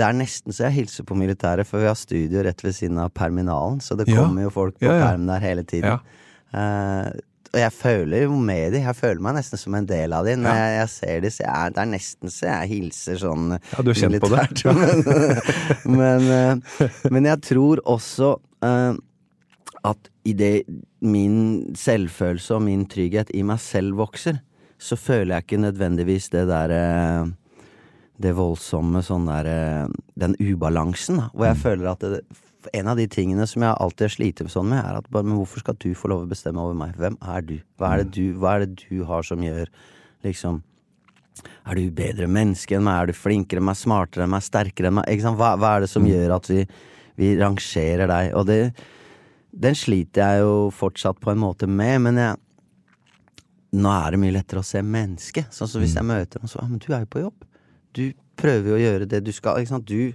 det 0.00 0.06
er 0.08 0.16
nesten 0.16 0.54
så 0.56 0.64
jeg 0.70 0.78
hilser 0.80 1.04
på 1.06 1.14
militæret, 1.18 1.68
for 1.68 1.82
vi 1.82 1.90
har 1.90 1.98
studio 1.98 2.40
rett 2.48 2.64
ved 2.64 2.72
siden 2.74 2.98
av 3.02 3.12
Perminalen, 3.14 3.80
så 3.84 3.94
det 4.00 4.08
Ja. 4.08 4.22
kommer 4.24 4.42
jo 4.48 4.50
folk 4.50 4.78
på 4.80 4.88
Ja, 4.88 4.96
ja. 4.96 5.06
perm 5.12 5.26
der 5.28 5.44
hele 5.44 5.62
tiden. 5.68 5.92
Ja. 6.00 6.21
Eh, 6.52 7.10
og 7.52 7.58
jeg 7.60 7.72
føler 7.76 8.22
jo 8.24 8.36
med 8.40 8.72
de, 8.72 8.80
jeg 8.80 8.96
føler 8.96 9.20
meg 9.20 9.34
nesten 9.36 9.60
som 9.60 9.74
en 9.76 9.86
del 9.88 10.12
av 10.16 10.24
de. 10.24 10.38
Når 10.40 10.54
Ja. 10.56 10.60
jeg, 10.70 10.76
jeg 10.78 10.88
ser 10.94 11.20
de, 11.20 11.30
så 11.34 11.42
jeg, 11.44 11.72
det 11.74 11.82
er 11.82 11.90
nesten 11.90 12.32
så 12.32 12.46
jeg 12.48 12.70
hilser 12.70 13.18
sånn 13.20 13.50
Ja, 13.58 13.82
du 13.84 13.90
er 13.92 13.98
kjent 14.00 14.20
på 14.24 14.30
det. 14.32 14.46
Men, 14.72 15.02
men, 16.00 16.30
eh, 16.32 16.86
men 17.12 17.28
jeg 17.28 17.42
tror 17.44 17.82
også 17.84 18.30
uh, 18.64 18.94
at 19.84 20.08
idet 20.24 20.64
min 21.04 21.74
selvfølelse 21.76 22.54
og 22.56 22.62
min 22.64 22.86
trygghet 22.88 23.32
i 23.36 23.42
meg 23.44 23.60
selv 23.60 23.98
vokser, 24.00 24.40
så 24.82 24.96
føler 24.96 25.34
jeg 25.36 25.44
ikke 25.44 25.60
nødvendigvis 25.66 26.30
det 26.32 26.46
derre 26.48 26.80
det 28.22 28.32
voldsomme 28.38 29.00
sånn 29.02 29.24
der 29.26 29.48
eh, 29.50 29.92
Den 30.14 30.36
ubalansen, 30.38 31.18
da. 31.18 31.28
Hvor 31.34 31.48
jeg 31.48 31.58
føler 31.58 31.88
at 31.90 32.04
det, 32.06 32.20
en 32.72 32.90
av 32.92 32.98
de 32.98 33.06
tingene 33.10 33.46
som 33.48 33.64
jeg 33.64 33.74
alltid 33.74 34.06
har 34.06 34.12
slitt 34.14 34.42
sånn 34.52 34.68
med, 34.70 34.80
er 34.82 34.98
at 35.00 35.08
bare, 35.12 35.26
men 35.26 35.38
hvorfor 35.40 35.62
skal 35.64 35.78
du 35.82 35.90
få 35.98 36.10
lov 36.12 36.26
å 36.26 36.30
bestemme 36.30 36.62
over 36.62 36.76
meg? 36.78 36.94
Hvem 37.00 37.16
er 37.34 37.46
du? 37.48 37.56
Hva 37.80 37.94
er 37.94 38.02
det 38.02 38.12
du, 38.16 38.26
hva 38.38 38.54
er 38.54 38.66
det 38.66 38.84
du 38.84 39.02
har 39.08 39.26
som 39.26 39.42
gjør 39.42 39.72
liksom 40.26 40.62
Er 41.66 41.78
du 41.78 41.90
bedre 41.90 42.28
menneske 42.28 42.76
enn 42.76 42.84
meg? 42.84 43.00
Er 43.00 43.10
du 43.10 43.16
flinkere 43.16 43.62
enn 43.62 43.66
meg? 43.66 43.78
Smartere 43.80 44.26
enn 44.26 44.34
meg? 44.34 44.44
Sterkere 44.44 44.90
enn 44.90 44.98
meg? 45.00 45.24
Hva, 45.24 45.54
hva 45.58 45.76
er 45.76 45.86
det 45.86 45.90
som 45.90 46.06
gjør 46.06 46.36
at 46.36 46.50
vi, 46.52 46.66
vi 47.18 47.34
rangerer 47.40 48.10
deg? 48.10 48.34
Og 48.38 48.46
det 48.50 48.60
Den 49.52 49.76
sliter 49.76 50.22
jeg 50.22 50.44
jo 50.44 50.70
fortsatt 50.72 51.20
på 51.20 51.32
en 51.32 51.40
måte 51.42 51.66
med, 51.68 51.98
men 52.06 52.20
jeg 52.20 52.36
nå 53.72 53.88
er 53.88 54.12
det 54.12 54.20
mye 54.20 54.34
lettere 54.36 54.60
å 54.60 54.66
se 54.66 54.82
mennesket. 54.84 55.48
Sånn 55.54 55.70
som 55.70 55.80
hvis 55.80 55.94
jeg 55.96 56.04
møter 56.04 56.42
noen, 56.42 56.50
så 56.52 56.60
Ja, 56.60 56.68
men 56.68 56.80
du 56.82 56.90
er 56.92 57.06
jo 57.06 57.08
på 57.08 57.22
jobb. 57.22 57.44
Du 57.96 58.04
prøver 58.36 58.68
jo 58.68 58.76
å 58.76 58.82
gjøre 58.82 59.08
det 59.08 59.22
du 59.24 59.32
skal. 59.32 59.62
Ikke 59.62 59.72
sant? 59.72 59.88
Du 59.88 60.12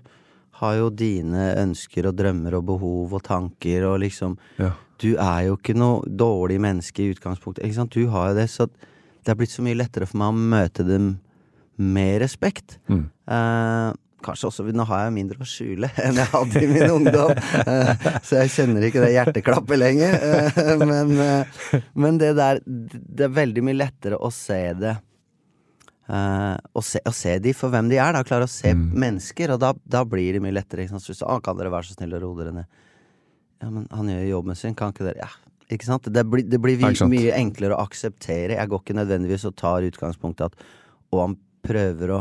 har 0.61 0.75
jo 0.79 0.89
dine 0.89 1.51
ønsker 1.61 2.09
og 2.09 2.17
drømmer 2.17 2.57
og 2.57 2.67
behov 2.71 3.15
og 3.19 3.23
tanker 3.27 3.87
og 3.89 4.01
liksom 4.05 4.37
Ja. 4.57 4.73
Du 4.97 5.11
er 5.13 5.43
jo 5.45 5.57
ikke 5.59 5.75
noe 5.77 6.01
dårlig 6.09 6.57
menneske 6.57 7.03
i 7.03 7.11
utgangspunktet. 7.13 7.61
Ikke 7.61 7.77
sant? 7.77 7.93
Du 7.93 8.09
har 8.09 8.31
jo 8.31 8.37
det, 8.39 8.47
så 8.49 8.65
det 8.65 9.29
er 9.29 9.37
blitt 9.37 9.53
så 9.53 9.61
mye 9.61 9.77
lettere 9.77 10.07
for 10.09 10.17
meg 10.17 10.33
å 10.33 10.47
møte 10.55 10.85
dem 10.87 11.19
med 11.77 12.21
respekt. 12.23 12.79
Mm. 12.89 13.03
Eh, 13.29 13.91
kanskje 14.25 14.49
også 14.49 14.65
Nå 14.73 14.85
har 14.89 15.05
jeg 15.05 15.15
mindre 15.19 15.43
å 15.43 15.47
skjule 15.47 15.89
enn 16.05 16.17
jeg 16.17 16.31
hadde 16.31 16.63
i 16.63 16.69
min 16.71 16.93
ungdom, 16.95 17.33
eh, 17.61 18.07
så 18.25 18.41
jeg 18.41 18.53
kjenner 18.55 18.87
ikke 18.87 19.03
det 19.05 19.13
hjerteklappet 19.13 19.81
lenger. 19.83 20.17
Eh, 20.17 20.81
men, 20.81 21.13
eh, 21.21 21.83
men 21.93 22.17
det 22.17 22.33
der 22.39 22.63
Det 22.65 23.27
er 23.27 23.37
veldig 23.37 23.63
mye 23.67 23.81
lettere 23.83 24.17
å 24.17 24.31
se 24.33 24.61
det 24.79 24.97
eh, 26.09 26.57
og, 26.73 26.83
se, 26.83 26.99
og 27.05 27.13
se 27.13 27.37
de 27.43 27.53
for 27.53 27.69
hvem 27.73 27.89
de 27.91 27.97
er, 28.01 28.13
da. 28.13 28.23
Klare 28.27 28.47
å 28.47 28.51
se 28.51 28.73
Mm. 28.73 28.91
mennesker, 28.93 29.53
og 29.53 29.59
da, 29.59 29.73
da 29.85 30.03
blir 30.05 30.33
det 30.33 30.41
mye 30.41 30.53
lettere. 30.55 30.83
Ikke 30.85 30.95
sant? 30.99 31.07
Så 31.17 31.27
ah, 31.27 31.39
kan 31.39 31.57
dere 31.57 31.71
være 31.73 31.89
så 31.89 31.97
snill 31.97 32.13
å 32.17 32.21
roe 32.21 32.37
dere 32.43 32.53
ned? 32.53 32.65
Ja, 33.61 33.69
men 33.73 33.87
han 33.91 34.07
gjør 34.07 34.23
jo 34.23 34.31
jobben 34.37 34.55
sin, 34.55 34.75
kan 34.77 34.91
ikke 34.93 35.05
dere? 35.07 35.17
Ja. 35.25 35.29
Ikke 35.73 35.83
sant? 35.89 36.03
Det 36.13 36.23
blir, 36.29 36.43
det 36.47 36.61
blir 36.61 36.77
mye 36.79 37.33
enklere 37.35 37.75
å 37.75 37.83
akseptere. 37.83 38.55
Jeg 38.55 38.69
går 38.69 38.79
ikke 38.83 38.95
nødvendigvis 38.95 39.43
og 39.49 39.55
tar 39.59 39.81
utgangspunktet 39.83 40.45
at 40.53 40.61
Og 41.11 41.19
han 41.25 41.37
prøver 41.63 42.11
å 42.15 42.19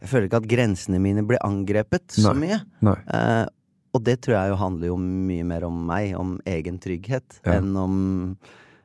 Jeg 0.00 0.08
føler 0.08 0.28
ikke 0.30 0.38
at 0.40 0.48
grensene 0.48 0.98
mine 1.00 1.22
blir 1.28 1.36
angrepet 1.44 2.06
så 2.16 2.32
Nei. 2.32 2.46
mye. 2.48 2.60
Nei. 2.80 2.94
Eh, 3.12 3.46
og 3.92 4.04
det 4.06 4.20
tror 4.22 4.36
jeg 4.38 4.48
jo 4.52 4.56
handler 4.56 4.86
jo 4.86 4.96
mye 4.96 5.44
mer 5.44 5.64
om 5.66 5.76
meg, 5.86 6.14
om 6.16 6.38
egen 6.46 6.78
trygghet, 6.78 7.40
Ja. 7.44 7.58
enn, 7.58 7.76
om, 7.76 8.38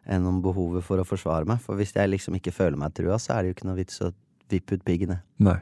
enn 0.10 0.26
om 0.28 0.42
behovet 0.42 0.84
for 0.84 0.98
å 0.98 1.06
forsvare 1.08 1.46
meg. 1.48 1.62
For 1.62 1.76
hvis 1.78 1.94
jeg 1.94 2.10
liksom 2.10 2.36
ikke 2.36 2.52
føler 2.52 2.76
meg 2.76 2.94
trua, 2.98 3.16
så 3.16 3.38
er 3.38 3.44
det 3.44 3.54
jo 3.54 3.56
ikke 3.56 3.68
noe 3.70 3.78
vits 3.80 4.02
å 4.02 4.12
vippe 4.52 4.78
ut 4.78 4.84
piggene. 4.86 5.22
Nei. 5.40 5.58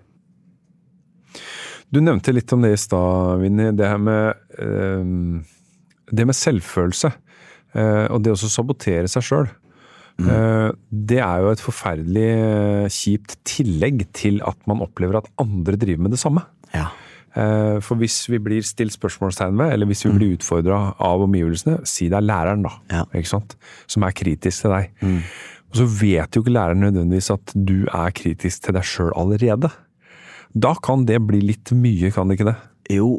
Du 1.93 1.99
nevnte 2.01 2.33
litt 2.33 2.51
om 2.55 2.63
det 2.65 2.73
i 2.73 2.79
stad, 2.81 3.39
Vinni. 3.43 3.69
Det 3.77 3.87
her 3.89 3.99
med 4.01 4.33
eh, 4.57 5.03
Det 6.13 6.25
med 6.29 6.35
selvfølelse. 6.37 7.11
eh, 7.73 8.07
og 8.13 8.23
det 8.23 8.33
å 8.33 8.37
sabotere 8.37 9.07
seg 9.09 9.23
sjøl. 9.25 9.47
det 10.93 11.17
er 11.25 11.39
jo 11.41 11.49
et 11.51 11.61
forferdelig 11.63 12.25
eh, 12.37 12.89
kjipt 12.93 13.37
tillegg 13.49 14.03
til 14.13 14.41
at 14.45 14.59
man 14.69 14.83
opplever 14.85 15.17
at 15.17 15.29
andre 15.41 15.73
driver 15.81 16.03
med 16.05 16.11
det 16.13 16.19
samme. 16.21 16.43
Ja. 16.73 16.91
Eh, 17.33 17.79
For 17.81 17.97
hvis 17.97 18.19
vi 18.29 18.37
blir 18.37 18.61
stilt 18.61 18.93
spørsmålstegn 18.93 19.57
ved, 19.57 19.73
eller 19.73 19.89
hvis 19.89 20.05
vi 20.05 20.11
blir 20.13 20.35
utfordra 20.37 20.93
av 21.01 21.23
omgivelsene, 21.25 21.79
si 21.89 22.09
det 22.13 22.19
er 22.19 22.27
læreren, 22.29 22.61
da, 22.61 22.75
Ja. 22.93 23.05
som 23.87 24.03
er 24.03 24.11
kritisk 24.13 24.61
til 24.61 24.71
deg. 24.71 24.91
Og 25.73 25.81
så 25.81 25.87
vet 25.89 26.35
jo 26.35 26.43
ikke 26.43 26.53
læreren 26.53 26.83
nødvendigvis 26.85 27.31
at 27.33 27.53
du 27.57 27.87
er 27.89 28.13
kritisk 28.13 28.67
til 28.67 28.75
deg 28.77 28.85
sjøl 28.85 29.09
allerede. 29.17 29.71
Da 30.53 30.75
kan 30.85 31.07
det 31.09 31.17
bli 31.25 31.39
litt 31.41 31.71
mye, 31.73 32.11
kan 32.13 32.29
det 32.29 32.37
ikke 32.37 32.51
det? 32.51 32.57
Jo, 32.93 33.15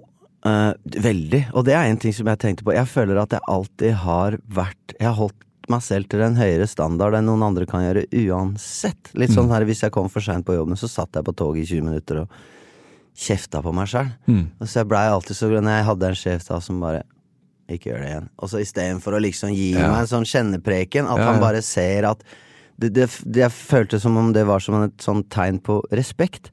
eh, 0.47 0.71
veldig. 1.03 1.41
Og 1.59 1.65
det 1.67 1.75
er 1.75 1.91
en 1.91 1.99
ting 1.99 2.15
som 2.15 2.31
jeg 2.31 2.39
tenkte 2.39 2.67
på. 2.67 2.77
Jeg 2.77 2.87
føler 2.87 3.19
at 3.19 3.35
jeg 3.35 3.43
alltid 3.51 3.99
har 4.05 4.39
vært 4.47 4.95
Jeg 5.01 5.09
har 5.09 5.19
holdt 5.19 5.41
meg 5.69 5.81
selv 5.83 6.07
til 6.13 6.21
en 6.21 6.37
høyere 6.37 6.67
standard 6.69 7.15
enn 7.17 7.25
noen 7.27 7.43
andre 7.43 7.67
kan 7.67 7.83
gjøre 7.83 8.07
uansett. 8.13 9.11
Litt 9.17 9.33
sånn 9.33 9.51
her 9.51 9.65
hvis 9.65 9.83
jeg 9.83 9.91
kom 9.91 10.11
for 10.13 10.21
seint 10.21 10.45
på 10.45 10.55
jobben, 10.55 10.77
så 10.77 10.87
satt 10.87 11.17
jeg 11.17 11.25
på 11.25 11.33
toget 11.33 11.65
i 11.65 11.67
20 11.81 11.89
minutter 11.89 12.21
og 12.21 12.29
kjefta 13.17 13.63
på 13.65 13.73
meg 13.73 13.89
sjøl. 13.89 14.11
Så 14.63 14.83
jeg 14.83 14.91
blei 14.91 15.07
alltid 15.09 15.37
så 15.37 15.49
glad 15.49 15.65
når 15.65 15.79
jeg 15.79 15.89
hadde 15.89 16.07
en 16.11 16.21
sjef 16.21 16.45
da 16.47 16.61
som 16.61 16.81
bare 16.85 17.03
ikke 17.69 17.91
gjør 17.93 18.01
det 18.05 18.09
igjen. 18.11 18.29
Og 18.39 18.51
så 18.53 18.61
istedenfor 18.65 19.17
å 19.17 19.21
liksom 19.25 19.53
gi 19.55 19.71
Ja. 19.75 19.89
meg 19.91 20.01
en 20.05 20.11
sånn 20.11 20.27
kjennepreken, 20.29 21.07
at 21.11 21.19
Ja, 21.19 21.31
han 21.33 21.41
bare 21.41 21.63
ser 21.63 22.05
at 22.11 22.23
det, 22.79 22.93
det, 22.93 23.07
det 23.25 23.41
Jeg 23.45 23.51
følte 23.55 24.01
som 24.01 24.17
om 24.17 24.33
det 24.33 24.45
var 24.47 24.61
som 24.61 24.75
et 24.83 24.97
sånn 24.99 25.23
tegn 25.31 25.61
på 25.63 25.81
respekt. 25.93 26.51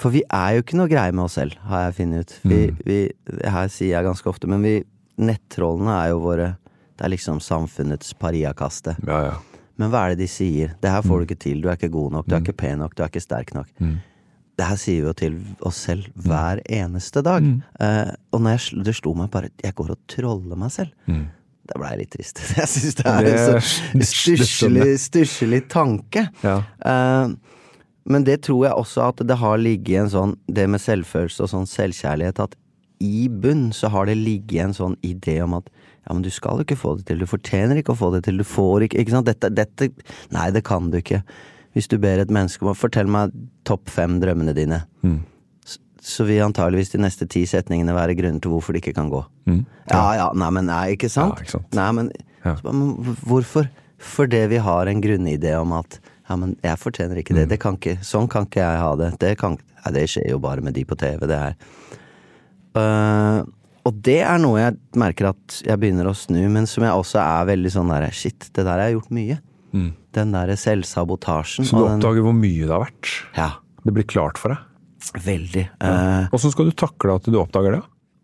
For 0.00 0.10
vi 0.10 0.22
er 0.32 0.54
jo 0.56 0.62
ikke 0.62 0.76
noe 0.78 0.88
greie 0.88 1.12
med 1.12 1.24
oss 1.24 1.34
selv, 1.34 1.56
har 1.66 1.90
jeg 1.90 1.94
funnet 1.98 2.20
ut. 2.24 2.38
Vi, 2.48 2.60
vi, 2.86 2.98
her 3.44 3.68
sier 3.68 3.96
jeg 3.98 4.04
ganske 4.06 4.26
ofte, 4.30 4.46
men 4.48 4.62
vi 4.62 4.78
nettrollene 5.20 5.92
er 6.06 6.10
jo 6.14 6.20
våre 6.24 6.56
Det 6.96 7.04
er 7.04 7.12
liksom 7.16 7.40
samfunnets 7.40 8.12
pariakaste. 8.14 8.94
Ja, 9.06 9.20
ja. 9.24 9.36
Men 9.80 9.88
hva 9.90 10.02
er 10.04 10.08
det 10.14 10.18
de 10.18 10.26
sier? 10.28 10.74
Det 10.80 10.90
her 10.92 11.00
får 11.02 11.18
du 11.22 11.26
ikke 11.26 11.38
til, 11.40 11.60
du 11.62 11.68
er 11.68 11.76
ikke 11.78 11.88
god 11.90 12.12
nok, 12.12 12.26
du 12.28 12.34
er 12.36 12.40
ikke 12.44 12.56
pen 12.56 12.78
nok, 12.78 12.94
du 12.94 13.02
er 13.02 13.08
ikke 13.08 13.22
sterk 13.24 13.54
nok. 13.56 13.66
Det 14.60 14.68
her 14.68 14.80
sier 14.80 15.00
vi 15.00 15.08
jo 15.08 15.16
til 15.16 15.36
oss 15.66 15.82
selv 15.88 16.08
hver 16.20 16.60
eneste 16.68 17.22
dag. 17.24 17.44
Eh, 17.80 18.14
og 18.34 18.42
når 18.44 18.58
jeg, 18.58 18.80
det 18.84 18.96
slo 18.98 19.14
meg 19.16 19.30
bare 19.32 19.48
Jeg 19.64 19.76
går 19.78 19.94
og 19.94 20.00
troller 20.10 20.60
meg 20.60 20.74
selv. 20.74 20.92
Da 21.70 21.78
ble 21.78 21.92
jeg 21.92 22.00
litt 22.02 22.14
trist. 22.16 22.42
Jeg 22.58 22.68
syns 22.68 22.98
det 22.98 23.06
er 23.06 23.28
en 23.30 23.38
så 23.46 24.90
stusslig, 24.98 25.62
tanke. 25.70 26.26
Ja. 26.42 26.58
Uh, 26.82 27.36
men 28.10 28.24
det 28.26 28.40
tror 28.46 28.64
jeg 28.64 28.80
også 28.80 29.04
at 29.10 29.20
det 29.28 29.36
har 29.38 29.60
ligget 29.60 30.00
en 30.00 30.10
sånn 30.10 30.32
Det 30.50 30.64
med 30.72 30.82
selvfølelse 30.82 31.44
og 31.44 31.50
sånn 31.52 31.68
selvkjærlighet 31.68 32.40
at 32.42 32.56
i 33.00 33.28
bunn 33.32 33.70
så 33.72 33.88
har 33.94 34.08
det 34.10 34.18
ligget 34.18 34.64
en 34.64 34.74
sånn 34.76 34.96
idé 35.06 35.38
om 35.44 35.54
at 35.56 35.70
ja, 35.72 36.12
men 36.12 36.24
du 36.24 36.28
skal 36.32 36.58
jo 36.58 36.66
ikke 36.66 36.76
få 36.76 36.96
det 36.98 37.06
til, 37.08 37.22
du 37.22 37.28
fortjener 37.28 37.78
ikke 37.80 37.94
å 37.94 38.00
få 38.00 38.10
det 38.12 38.26
til, 38.26 38.40
du 38.40 38.44
får 38.44 38.84
ikke 38.84 39.00
Ikke 39.00 39.14
sant? 39.14 39.28
Dette, 39.30 39.48
dette 39.56 39.88
Nei, 40.34 40.50
det 40.52 40.60
kan 40.66 40.90
du 40.92 40.98
ikke. 40.98 41.22
Hvis 41.76 41.86
du 41.88 41.98
ber 42.02 42.18
et 42.18 42.30
menneske 42.34 42.64
om 42.64 42.72
å 42.72 42.76
fortelle 42.78 43.10
meg 43.12 43.30
topp 43.68 43.88
fem 43.94 44.16
drømmene 44.22 44.54
dine, 44.56 44.80
så, 45.64 45.78
så 46.02 46.24
vil 46.26 46.42
antageligvis 46.42 46.90
de 46.96 46.98
neste 47.04 47.28
ti 47.30 47.44
setningene 47.46 47.94
være 47.94 48.16
grunner 48.18 48.40
til 48.42 48.50
hvorfor 48.50 48.74
det 48.74 48.82
ikke 48.82 48.96
kan 48.96 49.10
gå. 49.12 49.20
Ja 49.90 50.02
ja, 50.18 50.30
nei, 50.34 50.48
men 50.56 50.66
nei, 50.70 50.84
ikke 50.96 51.10
sant? 51.12 51.38
Ja, 51.38 51.44
ikke 51.46 51.56
sant. 51.58 51.70
Nei, 51.78 51.90
men, 51.98 52.10
Ja. 52.44 52.56
men 52.64 53.14
hvorfor? 53.26 53.68
Fordi 54.00 54.46
vi 54.48 54.56
har 54.64 54.86
en 54.88 55.02
grunnidé 55.04 55.54
om 55.60 55.72
at 55.76 55.98
ja, 56.30 56.36
men 56.36 56.56
jeg 56.64 56.78
fortjener 56.78 57.18
ikke 57.20 57.34
det. 57.36 57.48
det 57.50 57.58
kan 57.60 57.76
ikke, 57.76 57.98
sånn 58.06 58.28
kan 58.30 58.46
ikke 58.46 58.62
jeg 58.62 58.80
ha 58.80 58.90
det. 58.96 59.10
Det, 59.20 59.32
kan, 59.38 59.58
ja, 59.84 59.90
det 59.92 60.06
skjer 60.08 60.30
jo 60.30 60.38
bare 60.40 60.62
med 60.64 60.74
de 60.74 60.84
på 60.88 60.96
TV. 60.98 61.26
Det 61.28 61.36
er 61.38 61.56
Uh, 62.70 63.42
Og 63.88 63.96
det 64.06 64.20
er 64.22 64.36
noe 64.38 64.60
jeg 64.60 64.76
merker 65.00 65.30
at 65.32 65.56
jeg 65.66 65.80
begynner 65.80 66.06
å 66.06 66.12
snu, 66.14 66.38
men 66.52 66.68
som 66.70 66.84
jeg 66.86 66.92
også 66.94 67.18
er 67.18 67.48
veldig 67.48 67.72
sånn 67.74 67.88
der 67.90 68.04
Shit, 68.14 68.46
det 68.54 68.62
der 68.62 68.76
har 68.76 68.82
jeg 68.86 68.98
gjort 68.98 69.10
mye. 69.16 69.38
Den 70.16 70.32
derre 70.34 70.56
selvsabotasjen. 70.58 71.64
Så 71.68 71.76
du 71.78 71.84
oppdager 71.84 72.18
den- 72.20 72.24
hvor 72.26 72.34
mye 72.34 72.66
det 72.66 72.70
har 72.74 72.84
vært. 72.86 73.10
Ja, 73.36 73.50
Det 73.84 73.94
blir 73.94 74.04
klart 74.04 74.38
for 74.38 74.48
deg. 74.54 74.58
veldig. 75.24 75.68
Eh, 75.80 76.28
Åssen 76.32 76.50
skal 76.52 76.66
du 76.66 76.72
takle 76.72 77.14
at 77.14 77.22
du 77.24 77.38
oppdager 77.40 77.72
det? 77.78 77.82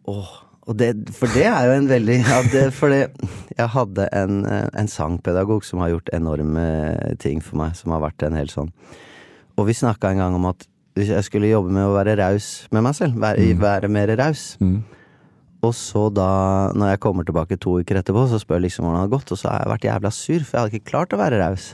Åh, 0.09 0.29
det, 0.75 0.91
for 1.15 1.27
det 1.29 1.45
er 1.47 1.65
jo 1.67 1.73
en 1.79 1.87
veldig 1.89 2.17
ja, 2.27 2.43
det, 2.51 2.73
For 2.75 2.89
det, 2.91 3.13
jeg 3.57 3.69
hadde 3.69 4.09
en, 4.13 4.45
eh, 4.47 4.69
en 4.75 4.87
sangpedagog 4.91 5.65
som 5.65 5.79
har 5.79 5.91
gjort 5.95 6.11
enorme 6.13 7.17
ting 7.19 7.41
for 7.41 7.57
meg, 7.57 7.77
som 7.77 7.93
har 7.93 8.01
vært 8.01 8.27
en 8.27 8.35
hel 8.35 8.47
sånn 8.51 8.73
Og 9.57 9.67
vi 9.67 9.73
snakka 9.79 10.11
en 10.11 10.19
gang 10.19 10.35
om 10.35 10.45
at 10.51 10.67
hvis 10.97 11.09
jeg 11.09 11.25
skulle 11.25 11.51
jobbe 11.51 11.71
med 11.71 11.85
å 11.87 11.95
være 11.95 12.17
raus 12.19 12.67
med 12.73 12.83
meg 12.83 12.95
selv, 12.95 13.15
være, 13.21 13.57
være 13.61 13.89
mer 13.89 14.09
raus 14.17 14.57
Og 15.65 15.73
så 15.77 16.07
da, 16.13 16.29
når 16.77 16.95
jeg 16.95 17.03
kommer 17.07 17.27
tilbake 17.27 17.59
to 17.63 17.79
uker 17.81 18.01
etterpå, 18.01 18.27
så 18.31 18.41
spør 18.43 18.61
jeg 18.61 18.69
liksom 18.69 18.87
hvordan 18.87 19.01
det 19.01 19.07
har 19.07 19.15
gått, 19.17 19.33
og 19.33 19.41
så 19.41 19.51
har 19.51 19.65
jeg 19.65 19.73
vært 19.73 19.89
jævla 19.89 20.13
sur, 20.15 20.45
for 20.45 20.53
jeg 20.53 20.61
hadde 20.61 20.77
ikke 20.77 20.91
klart 20.93 21.17
å 21.17 21.21
være 21.21 21.41
raus. 21.41 21.71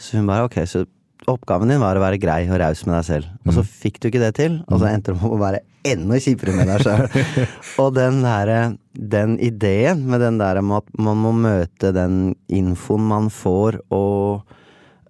Så 0.00 0.16
hun 0.16 0.30
bare 0.30 0.46
ok, 0.48 0.56
så 0.68 0.84
oppgaven 1.28 1.70
din 1.70 1.82
var 1.82 1.98
å 1.98 2.02
være 2.02 2.20
grei 2.20 2.42
og 2.48 2.60
raus 2.62 2.84
med 2.86 2.96
deg 2.96 3.08
selv. 3.08 3.32
Og 3.44 3.56
så 3.56 3.64
fikk 3.66 4.00
du 4.00 4.08
ikke 4.08 4.22
det 4.22 4.32
til, 4.38 4.60
og 4.68 4.80
så 4.80 4.88
endte 4.90 5.12
du 5.12 5.20
med 5.20 5.34
å 5.36 5.40
være 5.40 5.64
enda 5.90 6.20
kjipere 6.20 6.54
med 6.56 6.70
deg 6.70 6.84
sjøl. 6.84 7.04
og 7.82 7.92
den 7.96 8.22
derre 8.24 8.60
den 8.90 9.36
ideen 9.40 10.02
med 10.10 10.24
den 10.24 10.40
der 10.40 10.60
med 10.64 10.82
at 10.82 10.96
man 11.00 11.20
må 11.20 11.34
møte 11.36 11.92
den 11.96 12.34
infoen 12.52 13.06
man 13.10 13.28
får, 13.32 13.80
og, 13.94 14.56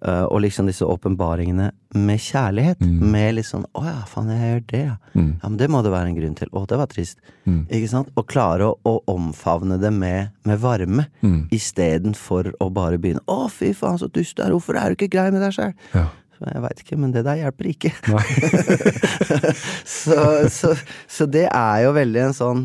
øh, 0.07 0.25
og 0.31 0.41
liksom 0.41 0.65
disse 0.67 0.85
åpenbaringene 0.85 1.71
med 1.95 2.19
kjærlighet. 2.19 2.81
Med 2.81 3.35
liksom 3.35 3.65
'Å 3.75 3.83
ja, 3.85 3.97
faen, 4.07 4.29
jeg 4.29 4.39
gjør 4.53 4.63
det, 4.67 4.83
ja'. 4.87 4.97
Ja, 5.15 5.49
men 5.49 5.57
det 5.57 5.69
må 5.69 5.81
det 5.83 5.91
være 5.91 6.07
en 6.07 6.15
grunn 6.15 6.35
til. 6.35 6.47
Å, 6.53 6.65
det 6.67 6.77
var 6.77 6.87
trist. 6.87 7.17
Ikke 7.47 7.89
sant? 7.89 8.09
Og 8.15 8.27
klare 8.27 8.63
å, 8.71 8.77
å 8.85 9.03
omfavne 9.07 9.77
det 9.79 9.91
med, 9.93 10.29
med 10.45 10.59
varme, 10.59 11.07
Mm. 11.21 11.47
istedenfor 11.51 12.53
å 12.59 12.69
bare 12.73 12.97
begynne 12.97 13.21
'Å, 13.27 13.49
fy 13.51 13.73
faen, 13.73 13.97
så 13.99 14.07
dust 14.11 14.35
du 14.37 14.43
er. 14.43 14.51
Hvorfor 14.51 14.75
er 14.77 14.89
du 14.89 14.95
ikke 14.95 15.11
grei 15.11 15.31
med 15.31 15.41
deg 15.41 15.53
sjøl?' 15.53 15.73
Ja. 15.93 16.07
Jeg 16.41 16.61
veit 16.63 16.79
ikke, 16.81 16.97
men 16.97 17.11
det 17.11 17.21
der 17.23 17.35
hjelper 17.37 17.67
ikke. 17.69 17.91
så, 19.85 20.49
så, 20.49 20.75
så 21.07 21.25
det 21.29 21.47
er 21.53 21.83
jo 21.85 21.91
veldig 21.93 22.23
en 22.27 22.33
sånn 22.33 22.63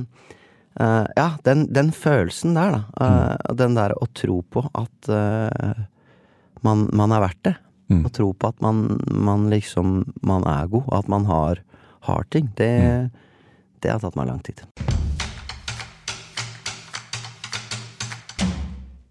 uh, 0.80 1.04
Ja, 1.16 1.26
den, 1.44 1.66
den 1.72 1.90
følelsen 1.92 2.54
der, 2.56 2.78
da. 2.78 2.80
eh, 3.04 3.54
Den 3.60 3.74
der 3.76 3.92
å 4.00 4.08
tro 4.16 4.42
på 4.52 4.64
at 4.72 5.10
man, 6.66 6.88
man 6.96 7.14
er 7.14 7.24
verdt 7.28 7.44
det. 7.46 7.56
Å 7.86 8.10
tro 8.10 8.32
på 8.34 8.50
at 8.50 8.58
man, 8.64 8.98
man 9.14 9.46
liksom 9.52 10.00
Man 10.26 10.42
er 10.50 10.66
god, 10.66 10.88
at 10.96 11.08
man 11.08 11.26
har, 11.30 11.62
har 12.08 12.26
ting. 12.34 12.50
Det, 12.58 13.10
det 13.82 13.92
har 13.92 14.02
tatt 14.02 14.18
meg 14.18 14.26
lang 14.26 14.42
tid. 14.42 14.64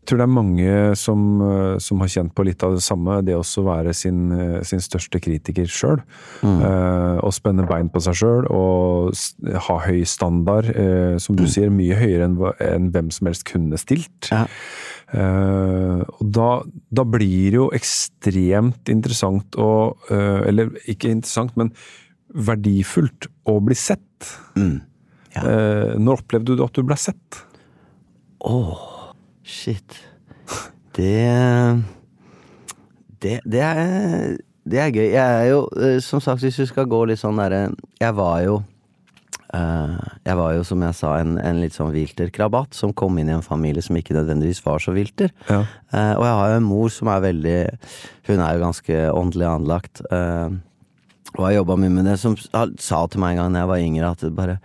Jeg 0.06 0.12
tror 0.12 0.20
det 0.22 0.26
er 0.28 0.36
mange 0.36 0.74
som, 1.02 1.22
eh, 1.41 1.78
som 1.82 2.04
har 2.04 2.10
kjent 2.13 2.34
på 2.38 2.44
litt 2.46 2.62
av 2.62 2.76
det 2.76 2.84
samme. 2.86 3.24
Det 3.26 3.34
også 3.34 3.63
være 3.65 3.94
sin, 3.98 4.28
eh, 4.36 4.62
sin 4.62 4.84
største 4.84 5.18
kritiker 5.18 5.65
sjøl. 5.65 6.04
Eh, 6.46 7.18
og 7.26 7.34
spenne 7.34 7.65
bein 7.65 7.89
på 7.89 8.04
seg 8.06 8.13
sjøl 8.13 8.46
og 8.54 9.18
ha 9.65 9.78
høy 9.88 10.04
standard. 10.06 10.70
Eh, 10.70 11.18
som 11.18 11.36
du 11.36 11.48
sier, 11.50 11.74
mye 11.74 11.98
høyere 11.98 12.28
enn, 12.28 12.38
enn 12.62 12.91
hvem 12.94 13.10
som 13.10 13.32
helst 13.32 13.48
kunne 13.50 13.80
stilt. 13.82 14.30
Ja. 14.30 14.46
Eh, 15.13 16.02
og 16.02 16.32
da, 16.34 16.50
da 16.89 17.04
blir 17.06 17.54
det 17.54 17.60
jo 17.60 17.68
ekstremt 17.78 18.89
interessant 18.89 19.54
å 19.62 19.94
eh, 20.10 20.48
Eller 20.50 20.72
ikke 20.89 21.12
interessant, 21.13 21.54
men 21.60 21.70
verdifullt 22.36 23.30
å 23.48 23.60
bli 23.63 23.78
sett. 23.78 24.32
Ja. 25.36 25.44
Eh, 25.44 25.94
når 26.02 26.24
opplevde 26.24 26.58
du 26.58 26.63
at 26.65 26.76
du 26.76 26.82
ble 26.84 26.98
sett? 27.00 27.44
Shit. 29.46 30.02
Det 30.96 31.22
Det, 33.22 33.39
det 33.46 33.62
er 33.62 34.38
Det 34.65 34.80
er 34.82 34.89
gøy. 34.89 35.10
Jeg 35.13 35.22
er 35.22 35.50
jo, 35.52 35.60
som 36.02 36.22
sagt, 36.22 36.41
hvis 36.41 36.58
du 36.58 36.65
skal 36.65 36.89
gå 36.89 37.04
litt 37.06 37.22
sånn 37.22 37.38
derre 37.38 37.68
Jeg 38.02 38.15
var 38.18 38.39
jo 38.41 38.63
Jeg 39.56 40.38
var 40.39 40.54
jo, 40.56 40.63
som 40.68 40.84
jeg 40.86 40.98
sa, 40.98 41.15
en, 41.22 41.36
en 41.41 41.60
litt 41.62 41.76
sånn 41.76 41.94
vilterkrabat 41.94 42.76
som 42.78 42.94
kom 42.98 43.18
inn 43.22 43.30
i 43.30 43.36
en 43.36 43.46
familie 43.46 43.84
som 43.86 43.98
ikke 43.98 44.15
nødvendigvis 44.18 44.63
var 44.65 44.82
så 44.84 44.94
vilter. 44.96 45.34
Ja. 45.50 45.63
Uh, 45.94 46.13
og 46.18 46.24
jeg 46.28 46.38
har 46.39 46.52
jo 46.52 46.60
en 46.60 46.70
mor 46.70 46.94
som 46.94 47.12
er 47.13 47.26
veldig 47.28 47.60
Hun 48.30 48.41
er 48.41 48.56
jo 48.56 48.63
ganske 48.63 49.04
åndelig 49.13 49.48
anlagt. 49.50 50.02
Uh, 50.12 50.58
og 51.36 51.46
har 51.48 51.60
jobba 51.60 51.78
mye 51.80 51.94
med 51.94 52.10
det, 52.10 52.18
som 52.22 52.38
sa 52.39 52.65
sa 52.80 53.06
til 53.12 53.22
meg 53.24 53.36
en 53.36 53.44
gang 53.44 53.56
da 53.56 53.63
jeg 53.63 53.72
var 53.74 53.86
yngre, 53.86 54.12
at 54.12 54.24
det 54.24 54.36
bare 54.36 54.58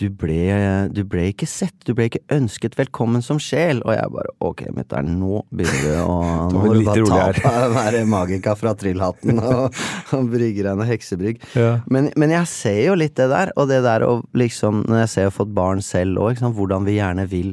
du 0.00 0.06
ble, 0.08 0.46
du 0.94 1.02
ble 1.08 1.26
ikke 1.30 1.46
sett, 1.48 1.74
du 1.86 1.92
ble 1.96 2.08
ikke 2.08 2.22
ønsket 2.32 2.76
velkommen 2.78 3.24
som 3.24 3.40
sjel. 3.42 3.82
Og 3.84 3.94
jeg 3.94 4.12
bare 4.14 4.32
ok, 4.44 4.64
mutter'n, 4.76 5.10
nå 5.20 5.42
begynner 5.52 5.82
du 5.84 5.96
å 6.00 6.16
Nå 6.52 6.62
må 6.64 6.74
du 6.78 6.84
bare 7.10 7.34
ta 7.36 7.52
på 7.52 7.72
den 7.74 7.76
der 7.78 8.08
magika 8.08 8.54
fra 8.58 8.74
Trillhatten 8.78 9.40
og, 9.42 9.82
og 10.16 10.36
deg 10.36 10.62
noe 10.64 10.88
heksebrygg. 10.88 11.42
Ja. 11.58 11.74
Men, 11.92 12.10
men 12.16 12.32
jeg 12.34 12.48
ser 12.50 12.80
jo 12.86 12.96
litt 12.98 13.16
det 13.20 13.28
der, 13.32 13.52
og 13.56 13.68
det 13.70 13.82
der 13.84 14.06
å 14.06 14.14
liksom 14.38 14.84
Når 14.88 15.04
jeg 15.04 15.10
ser 15.10 15.22
jeg 15.22 15.30
har 15.30 15.36
fått 15.36 15.52
barn 15.54 15.82
selv 15.84 16.18
òg, 16.22 16.40
hvordan 16.42 16.88
vi 16.88 16.96
gjerne 16.98 17.28
vil 17.30 17.52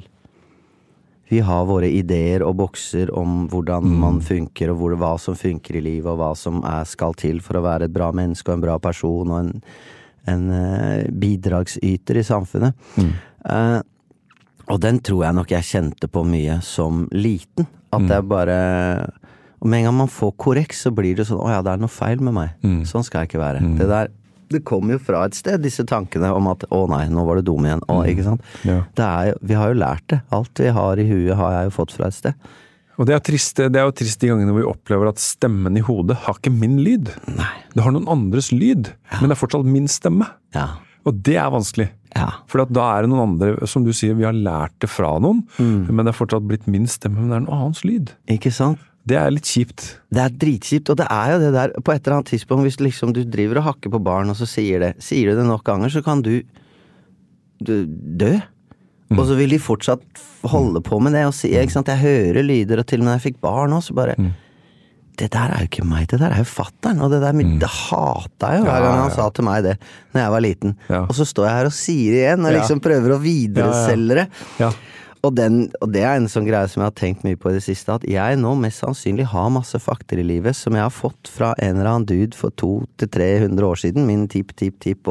vi 1.30 1.44
har 1.46 1.68
våre 1.70 1.86
ideer 1.94 2.42
og 2.42 2.56
bokser 2.58 3.12
om 3.14 3.44
hvordan 3.52 3.86
man 4.02 4.18
funker, 4.26 4.72
og 4.74 4.80
hvor, 4.80 4.96
hva 4.98 5.12
som 5.22 5.36
funker 5.38 5.78
i 5.78 5.84
livet, 5.86 6.10
og 6.10 6.18
hva 6.18 6.32
som 6.34 6.64
er, 6.66 6.88
skal 6.90 7.14
til 7.14 7.38
for 7.46 7.60
å 7.60 7.66
være 7.68 7.86
et 7.86 7.94
bra 7.94 8.10
menneske 8.16 8.50
og 8.50 8.58
en 8.58 8.64
bra 8.64 8.80
person 8.82 9.30
og 9.30 9.38
en, 9.44 9.52
en 10.28 10.50
eh, 10.52 11.08
bidragsyter 11.12 12.20
i 12.20 12.26
samfunnet. 12.26 12.74
Eh, 13.46 13.80
og 14.70 14.80
den 14.84 15.00
tror 15.02 15.26
jeg 15.26 15.38
nok 15.40 15.52
jeg 15.56 15.70
kjente 15.70 16.10
på 16.12 16.24
mye 16.28 16.60
som 16.66 17.08
liten. 17.16 17.68
At 17.96 18.06
jeg 18.06 18.28
bare 18.30 18.56
Og 19.60 19.68
med 19.68 19.80
en 19.80 19.86
gang 19.90 19.96
man 19.98 20.08
får 20.08 20.36
korreks, 20.38 20.84
så 20.86 20.92
blir 20.94 21.16
det 21.18 21.26
sånn 21.26 21.42
Å 21.42 21.50
ja, 21.50 21.62
det 21.66 21.72
er 21.74 21.82
noe 21.82 21.90
feil 21.92 22.22
med 22.22 22.36
meg. 22.38 22.68
Sånn 22.88 23.04
skal 23.04 23.24
jeg 23.26 23.32
ikke 23.32 23.42
være. 23.42 23.64
Det 23.80 23.88
der 23.90 24.12
det 24.50 24.64
kommer 24.66 24.96
jo 24.96 25.02
fra 25.04 25.26
et 25.28 25.36
sted, 25.38 25.62
disse 25.62 25.84
tankene 25.86 26.32
om 26.34 26.48
at 26.50 26.64
'å 26.70 26.88
nei, 26.90 27.04
nå 27.08 27.26
var 27.26 27.38
du 27.38 27.42
dum 27.52 27.66
igjen'. 27.66 27.84
Å, 27.86 28.02
ikke 28.10 28.24
sant? 28.26 28.42
Ja. 28.66 28.80
Det 28.98 29.10
jo, 29.28 29.36
vi 29.46 29.54
har 29.54 29.68
jo 29.70 29.78
lært 29.78 30.08
det. 30.08 30.22
Alt 30.32 30.58
vi 30.58 30.72
har 30.74 30.98
i 30.98 31.06
huet, 31.06 31.36
har 31.38 31.52
jeg 31.54 31.70
jo 31.70 31.76
fått 31.78 31.92
fra 31.94 32.08
et 32.08 32.14
sted. 32.14 32.34
Og 33.00 33.08
det 33.08 33.16
er, 33.16 33.22
trist, 33.24 33.62
det 33.72 33.80
er 33.80 33.88
jo 33.88 33.96
trist 33.96 34.20
de 34.20 34.28
gangene 34.28 34.52
hvor 34.52 34.60
vi 34.60 34.68
opplever 34.68 35.10
at 35.14 35.22
stemmen 35.24 35.78
i 35.80 35.84
hodet 35.86 36.18
har 36.26 36.36
ikke 36.36 36.52
min 36.52 36.82
lyd. 36.84 37.14
Nei. 37.32 37.54
Det 37.72 37.86
har 37.86 37.96
noen 37.96 38.10
andres 38.12 38.52
lyd, 38.52 38.92
men 39.16 39.30
det 39.30 39.38
er 39.38 39.40
fortsatt 39.40 39.68
min 39.68 39.88
stemme. 39.92 40.28
Ja. 40.56 40.68
Og 41.08 41.22
det 41.24 41.38
er 41.40 41.48
vanskelig. 41.54 41.88
Ja. 42.18 42.28
For 42.50 42.66
da 42.68 42.90
er 42.98 43.06
det 43.06 43.12
noen 43.14 43.38
andre, 43.38 43.70
som 43.70 43.86
du 43.86 43.94
sier, 43.96 44.18
vi 44.20 44.28
har 44.28 44.36
lært 44.36 44.76
det 44.84 44.90
fra 44.92 45.14
noen, 45.24 45.46
men 45.62 46.04
det 46.04 46.12
er 46.12 46.18
fortsatt 46.18 46.46
blitt 46.50 46.68
min 46.68 46.90
stemme, 46.92 47.22
men 47.22 47.32
det 47.32 47.38
er 47.38 47.44
en 47.46 47.52
annens 47.56 47.86
lyd. 47.88 48.12
Ikke 48.36 48.52
sant? 48.54 48.84
Det 49.10 49.16
er 49.18 49.32
litt 49.32 49.48
kjipt. 49.48 49.86
Det 50.12 50.22
er 50.22 50.34
dritkjipt, 50.42 50.92
og 50.92 51.00
det 51.00 51.08
er 51.10 51.32
jo 51.32 51.38
det 51.42 51.50
der 51.56 51.72
På 51.82 51.94
et 51.94 52.04
eller 52.04 52.20
annet 52.20 52.34
tidspunkt, 52.34 52.66
hvis 52.68 52.82
liksom 52.84 53.14
du 53.16 53.24
driver 53.24 53.62
og 53.62 53.70
hakker 53.72 53.94
på 53.94 54.02
barn, 54.06 54.30
og 54.30 54.38
så 54.38 54.46
sier 54.50 54.84
det 54.84 54.92
Sier 55.02 55.32
du 55.32 55.40
det 55.40 55.48
nok 55.48 55.64
ganger, 55.66 55.90
så 55.94 56.04
kan 56.06 56.22
du, 56.26 56.42
du 57.64 57.74
dø. 57.88 58.36
Og 59.16 59.24
så 59.26 59.38
vil 59.40 59.56
de 59.56 59.62
fortsatt 59.62 60.22
holde 60.50 60.82
på 60.86 61.00
med 61.02 61.16
det 61.18 61.26
og 61.28 61.34
si 61.36 61.50
ikke 61.50 61.74
sant? 61.74 61.90
Jeg 61.90 62.04
hører 62.04 62.46
lyder, 62.46 62.84
og 62.84 62.88
til 62.90 63.02
og 63.02 63.08
med 63.08 63.14
da 63.14 63.18
jeg 63.18 63.26
fikk 63.32 63.42
barn 63.44 63.74
òg, 63.76 63.82
så 63.88 63.96
bare 63.98 64.16
Det 65.20 65.32
der 65.34 65.52
er 65.52 65.66
jo 65.66 65.68
ikke 65.68 65.88
meg, 65.88 66.06
det 66.08 66.22
der 66.22 66.32
er 66.32 66.40
jo 66.40 66.48
fatter'n, 66.48 67.02
og 67.04 67.12
det 67.12 67.20
der 67.24 67.34
det 67.34 67.68
hata 67.68 68.54
jeg 68.54 68.62
jo 68.62 68.68
hver 68.70 68.86
gang 68.86 69.00
han 69.02 69.10
ja. 69.10 69.16
sa 69.18 69.26
til 69.36 69.44
meg 69.44 69.66
det 69.66 69.74
Når 70.14 70.22
jeg 70.22 70.32
var 70.36 70.46
liten. 70.46 70.78
Ja. 70.88 71.02
Og 71.02 71.18
så 71.18 71.26
står 71.28 71.50
jeg 71.50 71.58
her 71.58 71.72
og 71.72 71.76
sier 71.76 72.14
det 72.14 72.22
igjen, 72.24 72.46
og 72.46 72.56
liksom 72.56 72.80
prøver 72.86 73.16
å 73.16 73.20
videreselge 73.24 74.22
det. 74.22 74.28
Og, 75.28 75.34
den, 75.36 75.66
og 75.84 75.90
det 75.92 76.00
er 76.08 76.16
en 76.16 76.30
sånn 76.32 76.46
greie 76.48 76.68
som 76.72 76.80
jeg 76.80 76.88
har 76.88 76.96
tenkt 76.96 77.26
mye 77.28 77.36
på 77.36 77.50
i 77.52 77.56
det 77.58 77.64
siste, 77.66 77.92
at 77.92 78.06
jeg 78.08 78.38
nå 78.40 78.54
mest 78.56 78.80
sannsynlig 78.86 79.26
har 79.34 79.50
masse 79.52 79.76
fakter 79.84 80.22
i 80.22 80.24
livet 80.24 80.56
som 80.56 80.78
jeg 80.78 80.86
har 80.86 80.94
fått 80.96 81.28
fra 81.28 81.50
en 81.60 81.76
eller 81.76 81.90
annen 81.92 82.06
dude 82.08 82.38
for 82.40 82.54
200-300 82.62 83.66
år 83.68 83.82
siden, 83.82 84.06
min 84.08 84.28
tipp-tipp-tipp, 84.32 85.10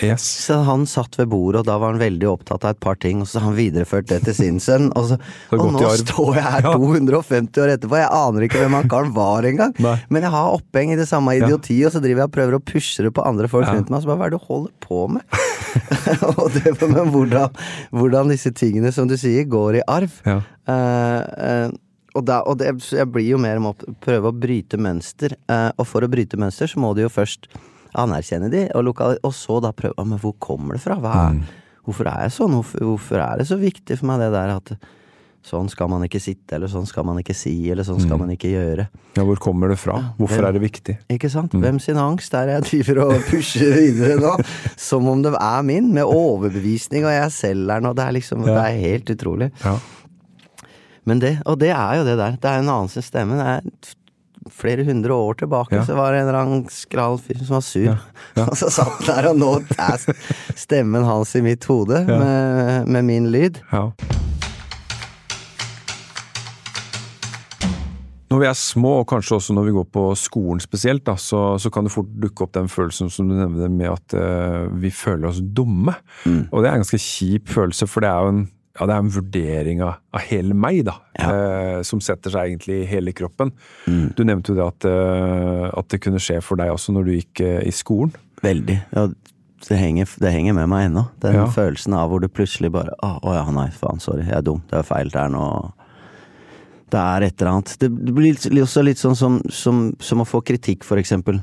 Yes. 0.00 0.22
så 0.46 0.62
han 0.64 0.86
satt 0.88 1.18
ved 1.18 1.28
bordet, 1.32 1.60
og 1.60 1.66
da 1.68 1.76
var 1.80 1.92
han 1.92 2.00
veldig 2.00 2.28
opptatt 2.30 2.64
av 2.64 2.70
et 2.74 2.80
par 2.80 2.96
ting, 3.00 3.20
og 3.20 3.28
så 3.28 3.40
har 3.40 3.50
han 3.50 3.56
videreført 3.58 4.08
det 4.08 4.22
til 4.24 4.34
sin 4.36 4.60
sønn, 4.62 4.88
og, 4.96 5.10
så, 5.12 5.18
og 5.52 5.72
nå 5.76 5.92
står 6.04 6.40
jeg 6.40 6.46
her 6.54 6.68
250 6.70 7.60
år 7.64 7.74
etterpå, 7.74 7.98
jeg 8.00 8.10
aner 8.16 8.46
ikke 8.46 8.62
hvem 8.64 8.78
han 8.78 8.88
karen 8.92 9.12
var 9.16 9.48
engang, 9.48 9.76
men 10.08 10.22
jeg 10.24 10.32
har 10.32 10.56
oppheng 10.56 10.94
i 10.94 10.98
det 11.00 11.08
samme 11.10 11.36
idioti, 11.36 11.78
og 11.84 11.92
så 11.94 12.00
driver 12.04 12.24
jeg 12.24 12.30
og 12.32 12.36
prøver 12.38 12.56
å 12.58 12.64
pushe 12.64 13.04
det 13.04 13.12
på 13.16 13.24
andre 13.28 13.48
folk 13.52 13.66
Ja. 13.68 13.76
rundt 13.76 13.90
meg, 13.92 14.00
så 14.02 14.08
bare 14.08 14.20
hva 14.22 14.26
er 14.30 14.32
det 14.32 14.40
du 14.40 14.46
holder 14.48 14.72
på 14.86 15.04
med? 15.12 15.40
og 16.40 16.48
det 16.56 16.72
men 16.80 17.10
hvordan, 17.12 17.52
hvordan 17.94 18.30
disse 18.32 18.50
tingene, 18.56 18.90
som 18.94 19.06
du 19.10 19.16
sier, 19.20 19.44
går 19.52 19.80
i 19.80 19.86
arv. 19.90 20.18
Ja. 20.26 20.40
Uh, 20.70 21.22
uh, 21.36 21.78
og, 22.16 22.24
da, 22.26 22.40
og 22.42 22.58
det, 22.58 22.72
jeg 22.90 23.06
blir 23.12 23.28
jo 23.28 23.40
mer 23.42 23.60
med 23.62 23.74
å 23.74 23.96
prøve 24.02 24.30
å 24.30 24.36
bryte 24.36 24.80
mønster, 24.80 25.36
Uh, 25.50 25.70
og 25.78 25.86
for 25.90 26.06
å 26.06 26.10
bryte 26.10 26.38
mønster 26.40 26.70
så 26.70 26.80
må 26.82 26.92
du 26.94 27.04
jo 27.04 27.12
først 27.12 27.50
anerkjenne 27.98 28.50
de, 28.52 28.66
og, 28.74 28.84
lokal, 28.86 29.16
og 29.26 29.34
så 29.34 29.58
da 29.62 29.72
prøve 29.74 29.96
«Å, 29.98 30.06
Men 30.06 30.20
hvor 30.22 30.36
kommer 30.42 30.76
det 30.76 30.84
fra? 30.84 30.98
Hva 31.02 31.30
mm. 31.34 31.42
Hvorfor 31.88 32.10
er 32.10 32.26
jeg 32.26 32.34
sånn? 32.36 32.54
Hvorfor, 32.54 32.82
hvorfor 32.86 33.22
er 33.24 33.40
det 33.40 33.46
så 33.48 33.56
viktig 33.58 33.96
for 33.98 34.10
meg 34.10 34.20
det 34.22 34.28
der 34.34 34.52
at 34.52 34.72
sånn 35.46 35.70
skal 35.72 35.88
man 35.88 36.02
ikke 36.04 36.20
sitte, 36.20 36.54
eller 36.58 36.68
sånn 36.68 36.84
skal 36.86 37.04
man 37.08 37.16
ikke 37.22 37.34
si, 37.34 37.54
eller 37.72 37.82
sånn 37.86 38.00
skal 38.02 38.18
man 38.20 38.28
ikke 38.34 38.50
gjøre? 38.52 38.84
ja, 39.16 39.22
hvor 39.24 39.38
kommer 39.40 39.68
det 39.72 39.78
fra? 39.80 39.94
Hvorfor 40.18 40.36
hvem- 40.36 40.48
er 40.48 40.52
det 40.58 40.60
viktig? 40.62 40.96
Ikke 41.10 41.30
sant? 41.32 41.52
Hvem 41.56 41.78
sin 41.80 41.96
angst 41.98 42.34
er 42.36 42.52
jeg 42.52 42.66
driver 42.68 43.00
og 43.06 43.14
pusher 43.30 43.72
videre 43.74 44.18
nå? 44.20 44.34
Som 44.76 45.08
om 45.08 45.22
det 45.24 45.32
er 45.40 45.62
min, 45.66 45.88
med 45.96 46.04
overbevisning, 46.04 47.04
og 47.08 47.14
jeg 47.16 47.32
selv 47.32 47.70
er 47.72 47.80
nå. 47.80 47.94
Det 47.96 48.04
er 48.04 48.12
liksom, 48.18 48.44
det 48.44 48.58
er 48.58 48.76
helt 48.84 49.10
utrolig. 49.16 49.50
Ja. 49.64 49.78
Men 51.08 51.18
det, 51.24 51.38
og 51.48 51.56
det 51.58 51.70
er 51.72 51.96
jo 51.98 52.04
det 52.06 52.18
der. 52.20 52.36
Det 52.36 52.50
er 52.52 52.60
en 52.60 52.68
annen 52.68 52.92
sin 52.92 53.02
stemme. 53.02 53.40
Det 53.40 53.48
er 53.48 53.96
flere 54.54 54.84
hundre 54.84 55.12
år 55.16 55.34
tilbake 55.42 55.74
Ja. 55.76 55.82
så 55.84 55.94
var 55.96 56.12
det 56.12 56.20
en 56.22 56.28
eller 56.28 56.38
annen 56.40 56.62
skral 56.72 57.18
fyr 57.20 57.40
som 57.44 57.56
var 57.58 57.64
sur. 57.64 57.84
Ja. 57.88 57.96
Ja. 58.36 58.44
Og 58.50 58.56
så 58.60 58.68
satt 58.72 59.00
han 59.08 59.08
der, 59.24 59.30
og 59.32 59.40
nå 59.40 59.50
er 59.80 60.00
stemmen 60.56 61.04
hans 61.08 61.34
i 61.36 61.42
mitt 61.44 61.64
hode 61.68 62.04
med, 62.08 62.86
med 62.88 63.04
min 63.08 63.28
lyd. 63.32 63.58
Ja. 63.72 63.88
Når 68.30 68.38
vi 68.38 68.46
er 68.46 68.54
små, 68.54 68.92
og 69.00 69.08
kanskje 69.10 69.34
også 69.40 69.54
når 69.56 69.64
vi 69.66 69.72
går 69.74 69.86
på 69.90 70.04
skolen 70.14 70.60
spesielt, 70.62 71.02
da, 71.08 71.16
så, 71.18 71.56
så 71.58 71.70
kan 71.74 71.86
det 71.88 71.90
fort 71.90 72.12
dukke 72.22 72.44
opp 72.46 72.52
den 72.54 72.68
følelsen 72.70 73.10
som 73.10 73.26
du 73.26 73.34
nevner 73.34 73.72
med 73.74 73.90
at 73.90 74.14
uh, 74.14 74.68
vi 74.78 74.92
føler 74.94 75.32
oss 75.32 75.40
dumme. 75.42 75.96
Mm. 76.22 76.44
Og 76.52 76.62
det 76.62 76.70
er 76.70 76.76
en 76.78 76.84
ganske 76.84 77.00
kjip 77.02 77.50
følelse, 77.50 77.88
for 77.90 78.06
det 78.06 78.12
er 78.12 78.22
jo 78.22 78.34
en, 78.36 78.44
ja, 78.78 78.86
det 78.86 78.94
er 78.94 79.02
en 79.02 79.10
vurdering 79.16 79.82
av, 79.82 79.96
av 80.14 80.22
hele 80.28 80.54
meg, 80.54 80.84
da. 80.86 80.94
Ja. 81.18 81.32
Uh, 81.34 81.80
som 81.82 81.98
setter 82.06 82.30
seg 82.30 82.52
egentlig 82.52 82.84
i 82.84 82.86
hele 82.92 83.16
kroppen. 83.18 83.50
Mm. 83.90 84.06
Du 84.14 84.22
nevnte 84.22 84.54
jo 84.54 84.60
det 84.60 84.68
at, 84.68 84.86
uh, 84.86 85.66
at 85.82 85.90
det 85.90 85.98
kunne 86.06 86.22
skje 86.22 86.38
for 86.44 86.62
deg 86.62 86.70
også 86.70 86.94
når 86.94 87.10
du 87.10 87.12
gikk 87.16 87.42
i 87.42 87.74
skolen. 87.74 88.14
Veldig. 88.46 88.78
Ja, 88.94 89.08
det, 89.66 89.76
henger, 89.76 90.06
det 90.22 90.30
henger 90.32 90.54
med 90.56 90.70
meg 90.70 90.86
ennå. 90.86 91.08
Den 91.20 91.34
Ja. 91.34 91.50
følelsen 91.50 91.98
av 91.98 92.14
hvor 92.14 92.22
du 92.22 92.30
plutselig 92.30 92.70
bare 92.72 92.94
Å 93.02 93.16
å 93.26 93.34
ja, 93.36 93.42
nei, 93.52 93.66
faen, 93.74 93.98
sorry, 94.00 94.22
jeg 94.22 94.38
er 94.38 94.46
dum. 94.46 94.62
Det 94.70 94.78
er 94.78 94.86
feil 94.86 95.10
der 95.12 95.34
nå. 95.34 95.42
Det 96.90 96.98
er 97.00 97.26
et 97.28 97.36
eller 97.42 97.52
annet. 97.52 97.76
Det 97.78 97.90
blir 98.16 98.62
også 98.64 98.82
litt 98.82 98.98
sånn 98.98 99.16
som, 99.18 99.38
som, 99.52 99.84
som 100.02 100.20
å 100.22 100.26
få 100.28 100.40
kritikk, 100.42 100.84
for 100.86 100.98
eksempel. 101.00 101.40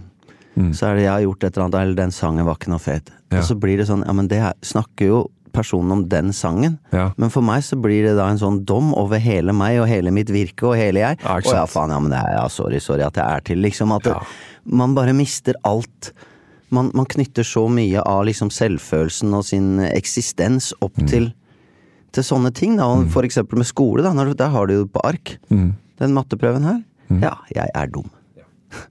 Så 0.74 0.88
er 0.88 0.96
det 0.98 1.04
jeg 1.06 1.12
har 1.14 1.22
gjort 1.22 1.44
et 1.46 1.52
eller 1.54 1.66
annet, 1.68 1.76
eller 1.84 1.98
den 2.00 2.12
sangen 2.16 2.46
var 2.48 2.56
ikke 2.58 2.72
noe 2.74 2.82
fet. 2.82 3.12
Ja. 3.30 3.40
Og 3.40 3.44
så 3.46 3.56
blir 3.62 3.78
det 3.78 3.86
sånn, 3.86 4.02
ja 4.08 4.14
men 4.18 4.28
det 4.32 4.40
snakker 4.66 5.06
jo 5.12 5.20
personen 5.54 5.92
om 5.94 6.02
den 6.10 6.32
sangen. 6.34 6.80
Ja. 6.94 7.12
Men 7.18 7.30
for 7.34 7.46
meg 7.46 7.62
så 7.66 7.78
blir 7.82 8.04
det 8.08 8.16
da 8.18 8.26
en 8.30 8.40
sånn 8.42 8.64
dom 8.66 8.90
over 8.98 9.22
hele 9.22 9.54
meg 9.54 9.78
og 9.84 9.88
hele 9.90 10.10
mitt 10.14 10.30
virke 10.34 10.66
og 10.72 10.76
hele 10.78 11.04
jeg. 11.04 11.20
Ja, 11.22 11.36
og 11.38 11.52
ja, 11.54 11.64
faen, 11.70 11.94
ja, 11.94 12.00
men 12.02 12.10
det 12.14 12.20
er, 12.24 12.34
ja, 12.40 12.48
sorry, 12.50 12.82
sorry 12.82 13.06
at 13.06 13.18
jeg 13.22 13.26
er 13.26 13.46
til, 13.52 13.62
liksom. 13.66 13.94
At 13.96 14.06
det, 14.10 14.16
man 14.82 14.98
bare 14.98 15.14
mister 15.18 15.58
alt. 15.66 16.12
Man, 16.74 16.90
man 16.98 17.06
knytter 17.10 17.46
så 17.48 17.68
mye 17.72 18.02
av 18.04 18.26
liksom 18.28 18.50
selvfølelsen 18.52 19.34
og 19.38 19.46
sin 19.48 19.78
eksistens 19.88 20.74
opp 20.82 20.98
Mm. 20.98 21.08
til, 21.14 21.30
til 22.16 22.24
sånne 22.24 22.52
ting. 22.54 22.78
Da. 22.80 22.86
Og 22.88 23.08
For 23.14 23.24
eksempel 23.28 23.58
med 23.62 23.68
skole, 23.70 24.04
da. 24.06 24.14
Når, 24.14 24.32
du- 24.34 24.38
der 24.44 24.50
har 24.54 24.68
du 24.68 24.74
jo 24.80 24.86
på 24.86 25.02
ark. 25.08 25.38
Mm. 25.50 25.74
Den 26.00 26.14
matteprøven 26.14 26.64
her. 26.68 26.84
Ja, 27.22 27.34
jeg 27.56 27.70
er 27.74 27.88
dum. 27.88 28.10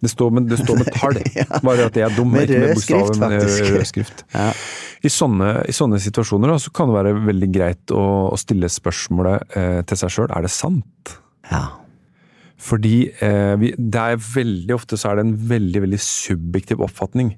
Det 0.01 0.09
står 0.09 0.31
med, 0.33 0.47
det 0.49 0.57
står 0.63 0.79
med 0.81 0.89
tall, 0.97 1.19
bare 1.67 1.85
at 1.91 1.97
jeg 2.01 2.07
er 2.09 2.15
dum. 2.17 2.31
Med 2.33 2.49
rød 2.49 2.79
skrift, 2.81 3.19
faktisk. 3.21 3.65
rød 3.75 3.85
skrift. 3.85 4.25
Ja. 4.35 4.47
I, 5.05 5.11
sånne, 5.13 5.51
I 5.69 5.73
sånne 5.77 5.99
situasjoner 6.01 6.49
da, 6.51 6.57
så 6.59 6.73
kan 6.75 6.89
det 6.89 6.97
være 6.97 7.13
veldig 7.27 7.49
greit 7.53 7.93
å, 7.95 8.01
å 8.33 8.39
stille 8.41 8.71
spørsmålet 8.73 9.53
eh, 9.61 9.83
til 9.87 10.01
seg 10.01 10.11
sjøl 10.15 10.33
er 10.33 10.47
det 10.49 10.51
sant. 10.55 11.19
ja. 11.53 11.67
Fordi 12.57 13.11
eh, 13.21 13.55
vi, 13.61 13.73
det 13.77 14.01
er 14.01 14.21
veldig 14.23 14.75
ofte 14.77 14.97
så 14.97 15.11
er 15.11 15.19
det 15.19 15.25
en 15.27 15.35
veldig 15.51 15.83
veldig 15.85 15.99
subjektiv 16.01 16.81
oppfatning. 16.87 17.35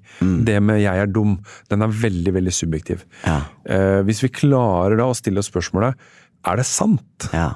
Det 0.46 0.58
med 0.62 0.80
'jeg 0.80 1.02
er 1.02 1.06
dum', 1.10 1.38
den 1.68 1.82
er 1.82 1.88
veldig 1.88 2.32
veldig 2.34 2.52
subjektiv. 2.54 3.02
Ja. 3.26 3.40
Eh, 3.66 4.02
hvis 4.06 4.22
vi 4.22 4.28
klarer 4.30 4.96
da 4.96 5.08
å 5.10 5.16
stille 5.18 5.38
oss 5.42 5.50
spørsmålet 5.50 5.94
'er 6.44 6.56
det 6.56 6.66
sant', 6.66 7.32
Ja. 7.32 7.54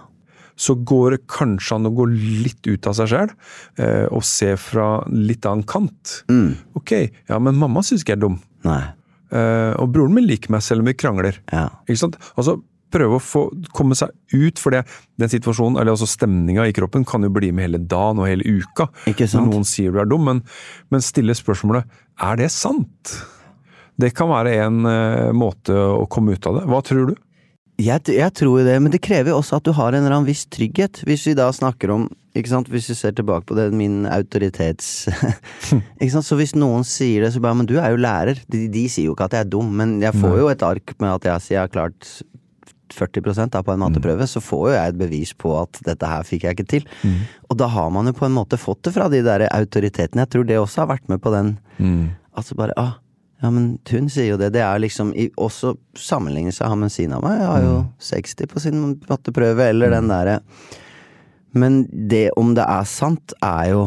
så 0.57 0.75
går 0.85 1.11
det 1.13 1.27
kanskje 1.29 1.75
an 1.77 1.87
å 1.87 1.95
gå 1.95 2.07
litt 2.11 2.67
ut 2.67 2.87
av 2.87 2.95
seg 2.95 3.09
sjøl 3.09 3.31
eh, 3.79 4.07
og 4.11 4.23
se 4.23 4.57
fra 4.57 5.05
litt 5.09 5.47
annen 5.47 5.65
kant. 5.65 6.25
Ok, 6.75 7.11
ja, 7.29 7.39
men 7.39 7.55
mamma 7.55 7.81
syns 7.81 8.03
ikke 8.03 8.17
jeg 8.17 8.19
er 8.19 8.27
dum. 8.29 8.41
Nei. 8.65 8.83
Eh, 9.33 9.73
og 9.81 9.93
broren 9.95 10.13
min 10.13 10.27
liker 10.27 10.51
meg 10.51 10.61
selv 10.61 10.81
om 10.81 10.87
vi 10.87 10.95
krangler. 10.95 11.39
Ja. 11.53 11.69
Ikke 11.89 11.99
sant? 11.99 12.17
Altså, 12.37 12.61
prøve 12.93 13.19
å 13.19 13.23
få, 13.23 13.45
komme 13.77 13.97
seg 13.99 14.13
ut, 14.35 14.61
for 14.61 14.75
det, 14.75 14.85
den 15.21 15.33
situasjonen, 15.33 15.81
eller 15.81 15.95
altså 15.95 16.09
stemninga 16.11 16.69
i 16.69 16.75
kroppen, 16.77 17.07
kan 17.09 17.25
jo 17.25 17.33
bli 17.33 17.53
med 17.53 17.69
hele 17.69 17.83
dagen 17.83 18.23
og 18.23 18.29
hele 18.31 18.47
uka. 18.61 18.89
Når 19.09 19.49
noen 19.49 19.67
sier 19.69 19.95
du 19.95 20.01
er 20.03 20.09
dum, 20.09 20.25
men, 20.29 20.45
men 20.93 21.05
stille 21.05 21.37
spørsmålet 21.37 21.89
er 22.23 22.41
det 22.41 22.53
sant? 22.55 23.17
Det 24.01 24.13
kan 24.17 24.31
være 24.31 24.57
en 24.65 24.87
uh, 24.89 25.33
måte 25.37 25.75
å 25.75 26.07
komme 26.11 26.37
ut 26.37 26.49
av 26.49 26.61
det. 26.61 26.67
Hva 26.71 26.81
tror 26.87 27.13
du? 27.13 27.21
Jeg, 27.81 28.05
jeg 28.13 28.35
tror 28.37 28.63
det, 28.67 28.75
men 28.85 28.93
det 28.93 29.01
krever 29.03 29.33
jo 29.33 29.39
også 29.41 29.59
at 29.59 29.67
du 29.67 29.73
har 29.75 29.95
en 29.95 30.05
eller 30.05 30.15
annen 30.19 30.29
viss 30.29 30.45
trygghet. 30.53 31.01
Hvis 31.09 31.25
vi 31.27 31.39
da 31.39 31.49
snakker 31.55 31.95
om 31.95 32.11
Hvis 32.33 32.89
vi 32.89 32.95
ser 32.95 33.13
tilbake 33.13 33.47
på 33.47 33.55
det, 33.57 33.73
min 33.77 34.07
autoritets 34.07 35.09
Så 36.29 36.37
hvis 36.37 36.55
noen 36.55 36.85
sier 36.85 37.25
det, 37.25 37.33
så 37.33 37.41
bare 37.41 37.57
Men 37.57 37.69
du 37.69 37.79
er 37.81 37.91
jo 37.93 38.01
lærer. 38.01 38.41
De, 38.49 38.69
de 38.73 38.85
sier 38.89 39.09
jo 39.09 39.17
ikke 39.17 39.29
at 39.29 39.37
jeg 39.37 39.47
er 39.47 39.51
dum, 39.53 39.73
men 39.77 40.01
jeg 40.03 40.15
får 40.15 40.39
jo 40.39 40.49
et 40.53 40.63
ark 40.63 40.95
med 40.99 41.17
at 41.17 41.29
jeg 41.29 41.45
sier 41.47 41.57
jeg 41.57 41.67
har 41.67 41.73
klart 41.73 42.09
40 42.95 43.51
da 43.53 43.63
på 43.65 43.75
en 43.75 43.83
matteprøve, 43.83 44.27
så 44.29 44.41
får 44.45 44.65
jo 44.69 44.75
jeg 44.77 44.93
et 44.93 44.99
bevis 45.01 45.33
på 45.35 45.55
at 45.61 45.81
dette 45.87 46.09
her 46.09 46.27
fikk 46.29 46.47
jeg 46.47 46.59
ikke 46.59 46.71
til. 46.71 46.89
Og 47.51 47.59
da 47.61 47.69
har 47.73 47.91
man 47.91 48.07
jo 48.07 48.17
på 48.17 48.27
en 48.29 48.37
måte 48.37 48.61
fått 48.61 48.85
det 48.87 48.95
fra 48.95 49.09
de 49.13 49.23
der 49.25 49.49
autoritetene. 49.51 50.27
Jeg 50.27 50.33
tror 50.35 50.45
det 50.49 50.59
også 50.61 50.85
har 50.85 50.93
vært 50.97 51.09
med 51.13 51.23
på 51.23 51.33
den 51.35 51.57
Altså 52.33 52.55
bare 52.57 52.73
ah, 52.81 52.95
ja, 53.43 53.51
men 53.51 53.79
hun 53.91 54.07
sier 54.09 54.31
jo 54.31 54.39
det. 54.39 54.53
Det 54.55 54.63
er 54.63 54.79
liksom 54.81 55.11
også 55.37 55.75
sammenlignet 55.99 56.55
seg 56.55 56.73
med 56.79 56.93
siden 56.95 57.17
av 57.17 57.25
meg. 57.25 57.41
Jeg 57.41 57.49
har 57.51 57.65
jo 57.67 57.75
60 57.99 58.49
på 58.53 58.63
sin 58.63 58.85
matteprøve, 59.09 59.67
eller 59.73 59.91
den 59.91 60.09
derre 60.13 60.39
Men 61.53 61.83
det 62.09 62.31
om 62.39 62.55
det 62.55 62.65
er 62.65 62.87
sant, 62.89 63.35
er 63.43 63.73
jo 63.75 63.83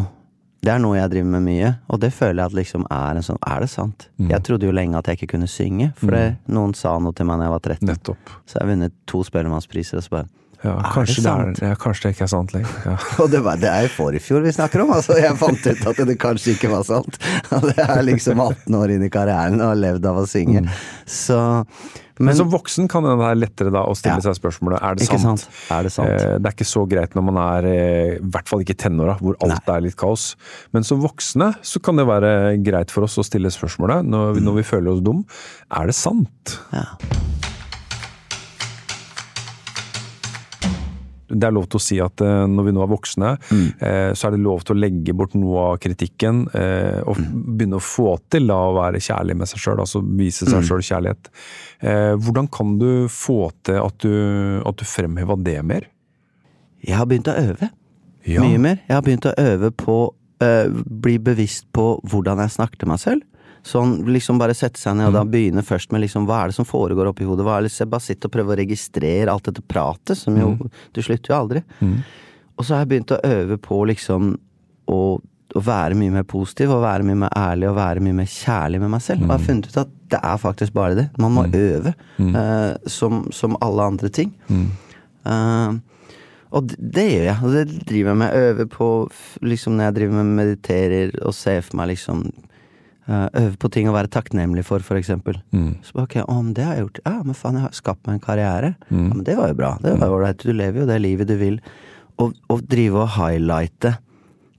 Det 0.66 0.72
er 0.74 0.80
noe 0.82 0.96
jeg 0.98 1.12
driver 1.14 1.28
med 1.36 1.44
mye, 1.46 1.68
og 1.94 2.00
det 2.02 2.10
føler 2.16 2.40
jeg 2.42 2.50
at 2.52 2.56
liksom 2.58 2.86
er 2.90 3.20
en 3.20 3.26
sånn 3.28 3.38
Er 3.46 3.62
det 3.62 3.70
sant? 3.70 4.08
Jeg 4.32 4.42
trodde 4.48 4.66
jo 4.66 4.74
lenge 4.74 4.98
at 4.98 5.10
jeg 5.12 5.20
ikke 5.20 5.36
kunne 5.36 5.50
synge, 5.52 5.92
for 6.00 6.16
det, 6.16 6.24
noen 6.50 6.74
sa 6.78 6.96
noe 6.98 7.14
til 7.14 7.28
meg 7.30 7.38
da 7.44 7.50
jeg 7.50 7.54
var 7.54 7.62
13. 7.68 7.86
Nettopp. 7.92 8.34
Så 8.48 8.58
jeg 8.58 8.64
har 8.64 8.72
vunnet 8.72 8.96
to 9.12 9.22
Spellemannspriser, 9.28 10.02
og 10.02 10.08
så 10.08 10.16
bare 10.16 10.28
Ja, 10.64 10.72
Er 10.80 10.88
kanskje, 10.96 11.22
det 11.22 11.34
det 11.60 11.62
er, 11.68 11.74
ja, 11.76 11.78
kanskje 11.78 12.08
det 12.08 12.12
ikke 12.16 12.24
er 12.26 12.32
sant 12.32 12.54
lenger. 12.56 12.78
Ja. 12.88 12.94
Og 13.22 13.28
det, 13.30 13.42
var, 13.46 13.60
det 13.62 13.70
er 13.70 13.84
jo 13.86 13.92
forfjor 13.94 14.42
vi 14.48 14.54
snakker 14.56 14.82
om, 14.82 14.94
altså. 14.96 15.18
Jeg 15.22 15.38
fant 15.38 15.68
ut 15.68 15.84
at 15.92 16.00
det 16.10 16.16
kanskje 16.24 16.56
ikke 16.56 16.72
var 16.72 16.88
sant. 16.88 17.20
Det 17.68 17.76
er 17.84 18.02
liksom 18.08 18.42
18 18.42 18.80
år 18.80 18.96
inn 18.96 19.06
i 19.06 19.12
karrieren 19.14 19.60
og 19.60 19.76
har 19.76 19.78
levd 19.84 20.08
av 20.10 20.24
å 20.24 20.26
synge. 20.32 20.64
Så 21.06 21.38
Men, 22.18 22.30
Men, 22.30 22.36
som 22.40 22.52
voksen 22.52 22.88
kan 22.92 23.04
det 23.04 23.16
være 23.20 23.36
lettere 23.42 23.72
da 23.76 23.82
å 23.84 23.96
stille 23.98 24.22
Ja. 24.22 24.24
seg 24.30 24.38
spørsmålet 24.40 24.80
er 24.82 24.96
det 24.96 25.08
sant. 25.10 25.22
sant? 25.22 25.48
Er 25.72 25.84
det 25.84 25.92
sant? 25.92 26.08
Eh, 26.08 26.38
Det 26.40 26.46
er 26.48 26.56
ikke 26.56 26.70
så 26.70 26.86
greit 26.88 27.16
når 27.18 27.24
man 27.28 27.38
er 27.44 27.68
eh, 27.68 28.16
i 28.16 28.30
hvert 28.32 28.48
fall 28.48 28.64
ikke 28.64 28.72
i 28.78 28.82
tenåra, 28.86 29.18
hvor 29.20 29.36
alt 29.44 29.68
er 29.68 29.82
litt 29.84 29.98
kaos. 30.00 30.36
Men 30.72 30.84
som 30.84 31.02
voksne 31.04 31.56
så 31.62 31.82
kan 31.84 31.96
det 32.00 32.08
være 32.08 32.64
greit 32.64 32.92
for 32.92 33.04
oss 33.04 33.18
å 33.20 33.26
stille 33.28 33.52
spørsmålet 33.52 34.08
når, 34.08 34.36
mm. 34.40 34.44
når 34.48 34.56
vi 34.62 34.64
føler 34.64 34.94
oss 34.96 35.04
dum. 35.04 35.26
Er 35.72 35.92
det 35.92 35.96
sant? 35.96 36.60
ja. 36.72 36.88
Det 41.28 41.44
er 41.48 41.52
lov 41.56 41.66
til 41.70 41.80
å 41.80 41.82
si 41.82 41.96
at 42.00 42.22
eh, 42.22 42.46
når 42.48 42.64
vi 42.68 42.72
nå 42.76 42.84
er 42.84 42.90
voksne, 42.92 43.30
Mm. 43.52 43.68
eh, 43.82 44.12
så 44.14 44.28
er 44.28 44.32
det 44.36 44.40
lov 44.46 44.64
til 44.64 44.76
å 44.76 44.80
legge 44.80 45.14
bort 45.18 45.34
noe 45.34 45.58
av 45.72 45.80
kritikken 45.80 46.44
eh, 46.54 47.02
og 47.06 47.18
Mm. 47.18 47.58
begynne 47.58 47.80
å 47.80 47.82
få 47.82 48.20
til 48.30 48.46
da, 48.48 48.54
å 48.54 48.76
være 48.78 49.02
kjærlig 49.02 49.36
med 49.38 49.48
seg 49.48 49.60
sjøl, 49.60 49.80
altså 49.80 50.02
vise 50.06 50.46
Mm. 50.46 50.52
seg 50.52 50.64
sjøl 50.70 50.86
kjærlighet. 50.86 51.30
Hvordan 52.22 52.48
kan 52.52 52.78
du 52.80 53.08
få 53.08 53.52
til 53.64 53.76
at 53.84 53.98
du, 54.00 54.62
at 54.66 54.76
du 54.78 54.86
fremhever 54.86 55.36
det 55.44 55.64
mer? 55.66 55.82
Jeg 56.86 56.96
har 56.98 57.06
begynt 57.06 57.28
å 57.28 57.36
øve. 57.38 57.70
Ja. 58.26 58.42
Mye 58.42 58.58
mer. 58.60 58.80
Jeg 58.88 58.96
har 58.96 59.02
begynt 59.02 59.26
å 59.26 59.34
øve 59.38 59.72
på 59.72 60.14
øh, 60.42 60.84
Bli 61.02 61.18
bevisst 61.18 61.66
på 61.74 62.00
hvordan 62.04 62.38
jeg 62.42 62.50
snakker 62.58 62.78
til 62.82 62.88
meg 62.90 63.00
selv. 63.00 63.22
Sånn 63.66 63.96
liksom 64.14 64.38
bare 64.38 64.54
setter 64.54 64.78
seg 64.78 64.98
ned 65.00 65.10
og 65.10 65.16
da 65.16 65.24
begynner 65.26 65.66
først 65.66 65.90
med 65.94 66.04
liksom 66.04 66.28
hva 66.30 66.44
er 66.44 66.52
det 66.52 66.58
som 66.60 66.68
foregår 66.70 67.10
oppi 67.10 67.26
hodet. 67.26 67.48
Hva 67.48 67.58
er 67.58 67.66
det, 67.66 67.72
så 67.74 67.88
bare 67.90 68.06
sitte 68.06 68.30
og 68.30 68.36
prøve 68.36 68.54
å 68.54 68.58
registrere 68.60 69.32
alt 69.32 69.48
dette 69.50 69.64
pratet, 69.66 70.18
som 70.20 70.38
jo 70.38 70.52
Mm. 70.56 70.70
Du 70.94 71.02
slutter 71.02 71.32
jo 71.34 71.38
aldri. 71.40 71.62
Og 72.56 72.64
så 72.66 72.76
har 72.76 72.84
jeg 72.84 72.92
begynt 72.92 73.12
å 73.12 73.22
øve 73.26 73.58
på 73.58 73.80
liksom 73.90 74.30
å, 74.88 75.00
å 75.56 75.64
være 75.66 75.98
mye 75.98 76.14
mer 76.14 76.24
positiv, 76.24 76.72
og 76.72 76.84
være 76.86 77.04
mye 77.04 77.18
mer 77.26 77.34
ærlig, 77.36 77.70
og 77.70 77.76
være 77.80 78.04
mye 78.06 78.20
mer 78.22 78.30
kjærlig 78.30 78.80
med 78.84 78.94
meg 78.94 79.02
selv. 79.02 79.26
Og 79.26 79.28
jeg 79.28 79.40
har 79.40 79.48
funnet 79.50 79.68
ut 79.68 79.82
at 79.82 79.92
det 80.14 80.22
er 80.22 80.38
faktisk 80.38 80.74
bare 80.78 80.96
det. 80.96 81.08
Man 81.18 81.34
må 81.36 81.48
øve, 81.50 81.96
uh, 82.22 82.78
som, 82.86 83.26
som 83.34 83.58
alle 83.66 83.90
andre 83.92 84.10
ting. 84.14 84.32
Uh, 85.26 85.82
og 86.56 86.70
det, 86.70 86.78
det 86.80 87.06
gjør 87.10 87.26
jeg, 87.26 87.38
og 87.42 87.56
det 87.58 87.66
driver 87.90 88.12
jeg 88.14 88.18
med. 88.22 88.28
Jeg 88.32 88.54
øver 88.54 88.66
på 88.78 88.90
liksom 89.42 89.76
når 89.76 89.90
jeg 89.90 89.96
driver 90.00 90.20
med 90.22 90.36
mediterer 90.44 91.16
og 91.26 91.34
ser 91.36 91.66
for 91.66 91.82
meg 91.82 91.96
liksom 91.96 92.28
eh, 93.08 93.26
Øve 93.42 93.56
på 93.62 93.72
ting 93.74 93.90
å 93.90 93.96
være 93.96 94.12
takknemlig 94.14 94.66
for, 94.68 94.86
for 94.86 95.00
eksempel. 95.00 95.40
Så 95.86 95.98
bare, 95.98 96.08
ok, 96.08 96.18
å, 96.26 96.38
men 96.42 96.54
det 96.58 96.68
har 96.68 96.78
jeg 96.78 96.88
gjort. 96.88 97.04
Ja, 97.06 97.18
men 97.24 97.38
faen, 97.38 97.60
jeg 97.60 97.68
har 97.68 97.78
skapt 97.78 98.06
meg 98.08 98.20
en 98.20 98.26
karriere. 98.26 98.76
Ja, 98.90 99.02
men 99.14 99.26
det 99.28 99.38
var 99.40 99.52
jo 99.52 99.60
bra. 99.62 99.74
Det 99.84 99.98
var 100.00 100.12
jo 100.12 100.20
ålreit. 100.20 100.46
Du 100.46 100.54
lever 100.56 100.84
jo 100.84 100.90
det 100.90 101.02
livet 101.04 101.32
du 101.32 101.36
vil. 101.40 101.60
Og, 102.22 102.38
og 102.52 102.64
drive 102.72 103.04
og 103.04 103.12
highlighte 103.18 103.98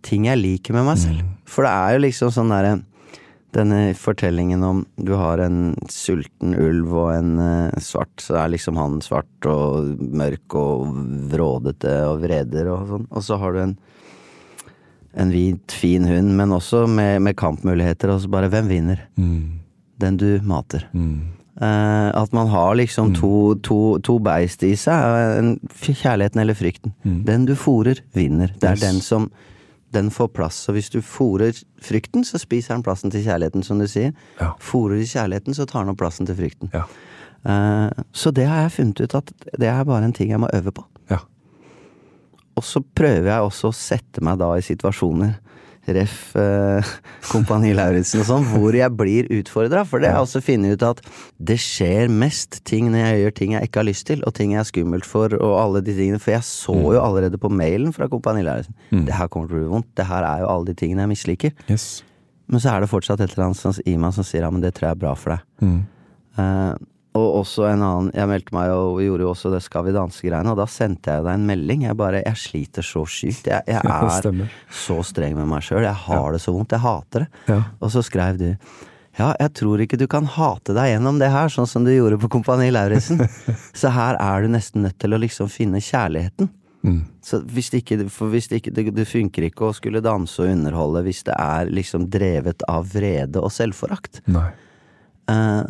ting 0.06 0.28
jeg 0.28 0.38
liker 0.38 0.76
med 0.76 0.86
meg 0.90 1.00
selv. 1.00 1.24
For 1.48 1.66
det 1.66 1.72
er 1.72 1.96
jo 1.96 2.04
liksom 2.04 2.34
sånn 2.34 2.52
derre 2.52 2.76
denne 3.56 3.94
fortellingen 3.96 4.62
om 4.66 4.82
du 5.00 5.14
har 5.16 5.40
en 5.40 5.74
sulten 5.92 6.54
ulv 6.58 6.92
og 6.92 7.10
en 7.14 7.30
uh, 7.40 7.78
svart, 7.82 8.12
så 8.20 8.40
er 8.42 8.52
liksom 8.52 8.76
han 8.80 8.98
svart 9.04 9.48
og 9.48 9.96
mørk 10.00 10.56
og 10.58 10.90
vrådete 11.32 11.94
og 12.10 12.20
vreder 12.26 12.72
og 12.74 12.90
sånn. 12.90 13.06
Og 13.08 13.24
så 13.24 13.38
har 13.40 13.56
du 13.56 13.62
en, 13.62 13.76
en 15.16 15.30
hvit, 15.32 15.72
fin 15.72 16.04
hund, 16.04 16.34
men 16.36 16.52
også 16.52 16.84
med, 16.90 17.20
med 17.24 17.36
kampmuligheter, 17.40 18.12
og 18.12 18.20
så 18.20 18.28
bare 18.32 18.50
hvem 18.52 18.68
vinner? 18.68 19.00
Den 20.00 20.16
du 20.20 20.28
mater. 20.44 20.84
Eh, 20.92 22.08
at 22.20 22.32
man 22.36 22.50
har 22.52 22.74
liksom 22.76 23.14
to, 23.16 23.54
to, 23.64 23.98
to 24.04 24.18
beist 24.20 24.62
i 24.66 24.74
seg. 24.76 25.38
En, 25.40 25.54
kjærligheten 25.80 26.42
eller 26.42 26.54
frykten. 26.58 26.92
Den 27.24 27.46
du 27.48 27.54
fòrer, 27.56 28.02
vinner. 28.12 28.52
Det 28.60 28.68
er 28.68 28.76
Yes. 28.76 28.80
den 28.84 29.00
som 29.00 29.30
den 29.94 30.10
får 30.10 30.28
plass. 30.36 30.58
Så 30.66 30.72
hvis 30.76 30.90
du 30.92 31.00
fòrer 31.00 31.56
frykten, 31.80 32.24
så 32.24 32.38
spiser 32.38 32.74
den 32.74 32.82
plassen 32.84 33.10
til 33.10 33.24
kjærligheten, 33.24 33.62
som 33.64 33.78
du 33.80 33.86
sier. 33.88 34.12
Ja. 34.40 34.50
Fòrer 34.60 35.00
du 35.00 35.06
kjærligheten, 35.08 35.54
så 35.56 35.64
tar 35.64 35.84
den 35.86 35.94
opp 35.94 35.98
plassen 36.02 36.26
til 36.28 36.36
frykten. 36.36 36.68
Ja. 36.74 36.84
Uh, 37.46 37.88
så 38.12 38.32
det 38.34 38.44
har 38.50 38.66
jeg 38.66 38.72
funnet 38.74 39.00
ut 39.00 39.14
at 39.14 39.32
det 39.58 39.68
er 39.70 39.84
bare 39.86 40.04
en 40.04 40.12
ting 40.12 40.30
jeg 40.34 40.40
må 40.42 40.48
øve 40.52 40.72
på. 40.74 40.84
Og 42.56 42.64
så 42.64 42.80
prøver 42.96 43.30
jeg 43.30 43.48
også 43.50 43.70
å 43.70 43.76
sette 43.76 44.22
meg 44.24 44.40
da 44.40 44.54
i 44.56 44.64
situasjoner, 44.64 45.34
ref 45.94 46.32
eh, 46.34 46.88
Kompani 47.30 47.70
Lauritzen 47.76 48.22
og 48.22 48.26
sånn, 48.26 48.46
hvor 48.50 48.74
jeg 48.74 48.90
blir 48.98 49.28
utfordra. 49.36 49.84
For 49.86 50.02
det 50.02 50.10
har 50.10 50.18
jeg 50.18 50.26
også 50.26 50.42
funnet 50.42 50.74
ut 50.74 50.86
at 50.88 51.02
det 51.50 51.58
skjer 51.62 52.10
mest 52.10 52.60
ting 52.66 52.88
når 52.90 53.04
jeg 53.04 53.20
gjør 53.20 53.36
ting 53.38 53.54
jeg 53.54 53.68
ikke 53.68 53.82
har 53.82 53.88
lyst 53.88 54.06
til, 54.08 54.24
og 54.26 54.34
ting 54.34 54.56
jeg 54.56 54.62
er 54.62 54.68
skummelt 54.70 55.06
for, 55.06 55.36
og 55.36 55.54
alle 55.60 55.84
de 55.86 55.94
tingene. 55.94 56.18
For 56.22 56.34
jeg 56.34 56.48
så 56.48 56.74
jo 56.74 56.98
allerede 57.02 57.38
på 57.38 57.52
mailen 57.52 57.94
fra 57.94 58.10
Kompani 58.10 58.42
Lauritzen 58.46 59.06
det 59.06 59.14
her 59.14 59.30
kommer 59.30 59.50
til 59.50 59.60
å 59.60 59.62
bli 59.62 59.72
vondt. 59.76 59.92
Det 59.98 60.08
her 60.08 60.26
er 60.26 60.42
jo 60.42 60.50
alle 60.50 60.70
de 60.72 60.76
tingene 60.80 61.06
jeg 61.06 61.12
misliker. 61.14 61.54
Yes. 61.70 61.86
Men 62.50 62.62
så 62.62 62.72
er 62.72 62.82
det 62.82 62.90
fortsatt 62.90 63.22
et 63.22 63.34
eller 63.34 63.48
annet 63.48 63.86
i 63.86 63.96
meg 64.00 64.14
som 64.14 64.26
sier 64.26 64.46
ja, 64.46 64.50
men 64.54 64.62
det 64.62 64.74
tror 64.76 64.90
jeg 64.90 64.96
er 64.96 65.02
bra 65.06 65.14
for 65.18 65.34
deg. 65.34 65.46
Mm. 65.62 65.80
Eh, 66.42 66.72
og 67.16 67.38
også 67.40 67.66
en 67.70 67.84
annen 67.84 68.10
Jeg 68.14 68.28
meldte 68.30 68.54
meg 68.56 68.72
og 68.74 69.00
gjorde 69.02 69.24
jo 69.24 69.30
også 69.32 69.52
det 69.54 69.62
Skal 69.64 69.86
vi 69.88 69.94
danse-greiene, 69.96 70.52
og 70.52 70.60
da 70.60 70.66
sendte 70.70 71.16
jeg 71.16 71.24
deg 71.26 71.38
en 71.38 71.46
melding. 71.48 71.86
Jeg 71.88 71.98
bare 71.98 72.24
Jeg 72.24 72.40
sliter 72.40 72.86
så 72.86 73.06
sykt. 73.08 73.48
Jeg, 73.52 73.64
jeg 73.66 73.80
er 73.96 74.42
så 74.84 74.98
streng 75.06 75.38
med 75.38 75.48
meg 75.50 75.64
sjøl. 75.64 75.84
Jeg 75.86 76.04
har 76.06 76.28
det 76.36 76.42
så 76.44 76.54
vondt. 76.54 76.76
Jeg 76.76 76.84
hater 76.84 77.26
det. 77.26 77.46
Ja. 77.48 77.62
Og 77.80 77.94
så 77.94 78.04
skrev 78.06 78.38
du 78.42 78.50
ja, 79.16 79.30
jeg 79.40 79.52
tror 79.56 79.80
ikke 79.80 79.96
du 79.96 80.04
kan 80.12 80.26
hate 80.28 80.74
deg 80.76 80.90
gjennom 80.90 81.16
det 81.16 81.30
her, 81.32 81.48
sånn 81.48 81.68
som 81.68 81.86
du 81.86 81.88
gjorde 81.88 82.18
på 82.20 82.28
Kompani 82.34 82.68
Lauritzen. 82.68 83.22
så 83.80 83.88
her 83.94 84.18
er 84.20 84.44
du 84.44 84.50
nesten 84.52 84.84
nødt 84.84 84.98
til 85.00 85.16
å 85.16 85.20
liksom 85.22 85.48
finne 85.48 85.80
kjærligheten. 85.80 86.50
Mm. 86.86 87.00
Så 87.24 87.40
hvis 87.50 87.72
det 87.72 87.80
ikke, 87.82 87.98
for 88.12 88.30
hvis 88.30 88.50
det 88.50 88.60
ikke 88.60 88.74
det, 88.76 88.84
det 88.94 89.08
funker 89.08 89.48
ikke 89.48 89.70
å 89.70 89.74
skulle 89.74 90.04
danse 90.04 90.36
og 90.44 90.52
underholde 90.52 91.02
hvis 91.08 91.24
det 91.26 91.34
er 91.34 91.72
liksom 91.72 92.06
drevet 92.12 92.62
av 92.70 92.92
vrede 92.92 93.40
og 93.42 93.50
selvforakt. 93.56 94.20
Nei. 94.30 94.50
Eh, 95.32 95.62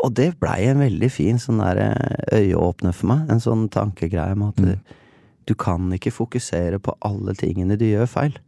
og 0.00 0.14
det 0.16 0.32
blei 0.40 0.64
en 0.70 0.82
veldig 0.82 1.10
fin 1.12 1.40
sånn 1.40 1.60
der 1.62 1.80
eh, 1.84 2.40
øyeåpner 2.40 2.94
for 2.96 3.12
meg. 3.12 3.30
En 3.32 3.42
sånn 3.42 3.68
tankegreie 3.72 4.36
med 4.38 4.54
at 4.54 4.62
du, 4.64 4.94
du 5.50 5.54
kan 5.58 5.90
ikke 5.96 6.14
fokusere 6.14 6.80
på 6.82 6.94
alle 7.06 7.34
tingene 7.38 7.78
du 7.80 7.86
gjør 7.88 8.08
feil. 8.10 8.38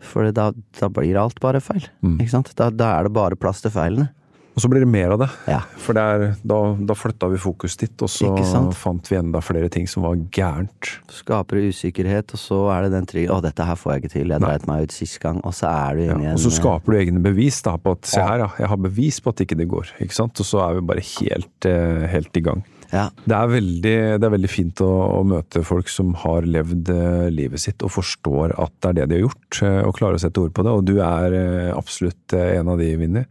For 0.00 0.30
da, 0.34 0.50
da 0.80 0.88
blir 0.88 1.18
alt 1.20 1.40
bare 1.44 1.60
feil. 1.60 1.84
Ikke 2.16 2.32
sant? 2.32 2.52
Da, 2.56 2.70
da 2.72 2.94
er 2.98 3.08
det 3.08 3.14
bare 3.16 3.38
plass 3.38 3.60
til 3.64 3.74
feilene. 3.74 4.10
Og 4.54 4.62
så 4.64 4.68
blir 4.68 4.82
det 4.82 4.88
mer 4.90 5.12
av 5.14 5.20
det. 5.22 5.28
Ja. 5.48 5.60
For 5.78 5.96
det 5.96 6.02
er, 6.02 6.22
da, 6.42 6.56
da 6.90 6.94
flytta 6.98 7.28
vi 7.30 7.38
fokus 7.40 7.76
dit, 7.80 7.94
og 8.02 8.10
så 8.10 8.32
fant 8.76 9.06
vi 9.10 9.16
enda 9.16 9.40
flere 9.44 9.70
ting 9.72 9.86
som 9.88 10.02
var 10.02 10.18
gærent. 10.34 10.90
Skaper 11.20 11.62
usikkerhet, 11.70 12.34
og 12.34 12.40
så 12.42 12.58
er 12.74 12.82
det 12.86 12.92
den 12.96 13.06
trygge 13.06 13.30
'Å, 13.30 13.40
dette 13.46 13.64
her 13.64 13.78
får 13.78 13.92
jeg 13.94 14.02
ikke 14.02 14.12
til. 14.16 14.34
Jeg 14.34 14.40
dreit 14.42 14.66
meg 14.66 14.82
ut 14.82 14.92
sist 14.92 15.20
gang.' 15.22 15.40
Og 15.44 15.54
så 15.54 15.70
er 15.70 15.96
du 15.96 16.02
Ja, 16.02 16.16
igjen. 16.18 16.34
og 16.34 16.42
så 16.42 16.50
skaper 16.50 16.92
du 16.92 16.98
egne 16.98 17.22
bevis 17.22 17.62
da, 17.62 17.76
på 17.76 17.92
at 17.92 18.10
se 18.10 18.20
her, 18.20 18.38
ja, 18.38 18.50
jeg 18.58 18.68
har 18.68 18.76
bevis 18.76 19.20
på 19.20 19.30
at 19.30 19.40
ikke 19.46 19.56
det 19.56 19.68
går. 19.70 19.86
Ikke 20.00 20.14
sant? 20.18 20.40
Og 20.40 20.46
så 20.46 20.58
er 20.66 20.74
vi 20.80 20.86
bare 20.86 21.00
helt, 21.00 21.66
eh, 21.70 22.06
helt 22.10 22.36
i 22.36 22.40
gang. 22.40 22.64
Ja. 22.90 23.06
Det 23.22 23.36
er 23.36 23.50
veldig, 23.52 23.96
det 24.18 24.26
er 24.26 24.32
veldig 24.34 24.50
fint 24.50 24.80
å, 24.82 24.88
å 25.14 25.22
møte 25.26 25.62
folk 25.66 25.90
som 25.90 26.10
har 26.24 26.46
levd 26.48 26.90
eh, 26.90 27.28
livet 27.30 27.62
sitt 27.62 27.84
og 27.86 27.92
forstår 27.94 28.56
at 28.58 28.72
det 28.82 28.90
er 28.90 28.96
det 28.98 29.06
de 29.10 29.18
har 29.18 29.24
gjort, 29.28 29.60
eh, 29.66 29.78
og 29.86 29.94
klarer 29.98 30.18
å 30.18 30.22
sette 30.22 30.42
ord 30.42 30.54
på 30.56 30.64
det. 30.66 30.72
Og 30.74 30.88
du 30.88 30.96
er 30.98 31.36
eh, 31.38 31.70
absolutt 31.70 32.34
en 32.34 32.72
av 32.72 32.80
de, 32.82 32.90
Vinni. 33.00 33.22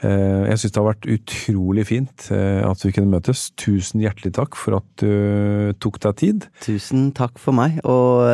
Jeg 0.00 0.60
syns 0.60 0.72
det 0.72 0.80
har 0.80 0.86
vært 0.86 1.08
utrolig 1.12 1.82
fint 1.88 2.26
at 2.32 2.84
vi 2.84 2.92
kunne 2.96 3.12
møtes. 3.12 3.42
Tusen 3.60 4.00
hjertelig 4.00 4.32
takk 4.38 4.56
for 4.56 4.78
at 4.78 5.02
du 5.02 5.74
tok 5.82 5.98
deg 6.04 6.16
tid. 6.20 6.46
Tusen 6.64 7.10
takk 7.16 7.36
for 7.40 7.56
meg, 7.56 7.76
og 7.84 8.24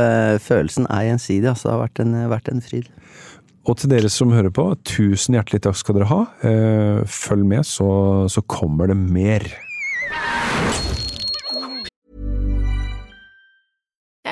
følelsen 0.42 0.86
er 0.86 1.08
gjensidig. 1.08 1.50
Altså, 1.50 1.66
det 1.66 1.74
har 1.74 1.82
vært 1.82 2.02
en, 2.04 2.14
vært 2.30 2.52
en 2.52 2.62
fryd. 2.62 2.90
Og 3.66 3.80
til 3.80 3.90
dere 3.96 4.12
som 4.14 4.34
hører 4.34 4.54
på, 4.54 4.68
tusen 4.86 5.38
hjertelig 5.38 5.64
takk 5.66 5.80
skal 5.80 5.98
dere 5.98 6.10
ha. 6.12 6.20
Følg 7.10 7.50
med, 7.50 7.66
så, 7.66 7.88
så 8.30 8.46
kommer 8.46 8.92
det 8.92 9.00
mer. 9.02 9.50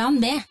Plan 0.00 0.18
B. 0.18 0.49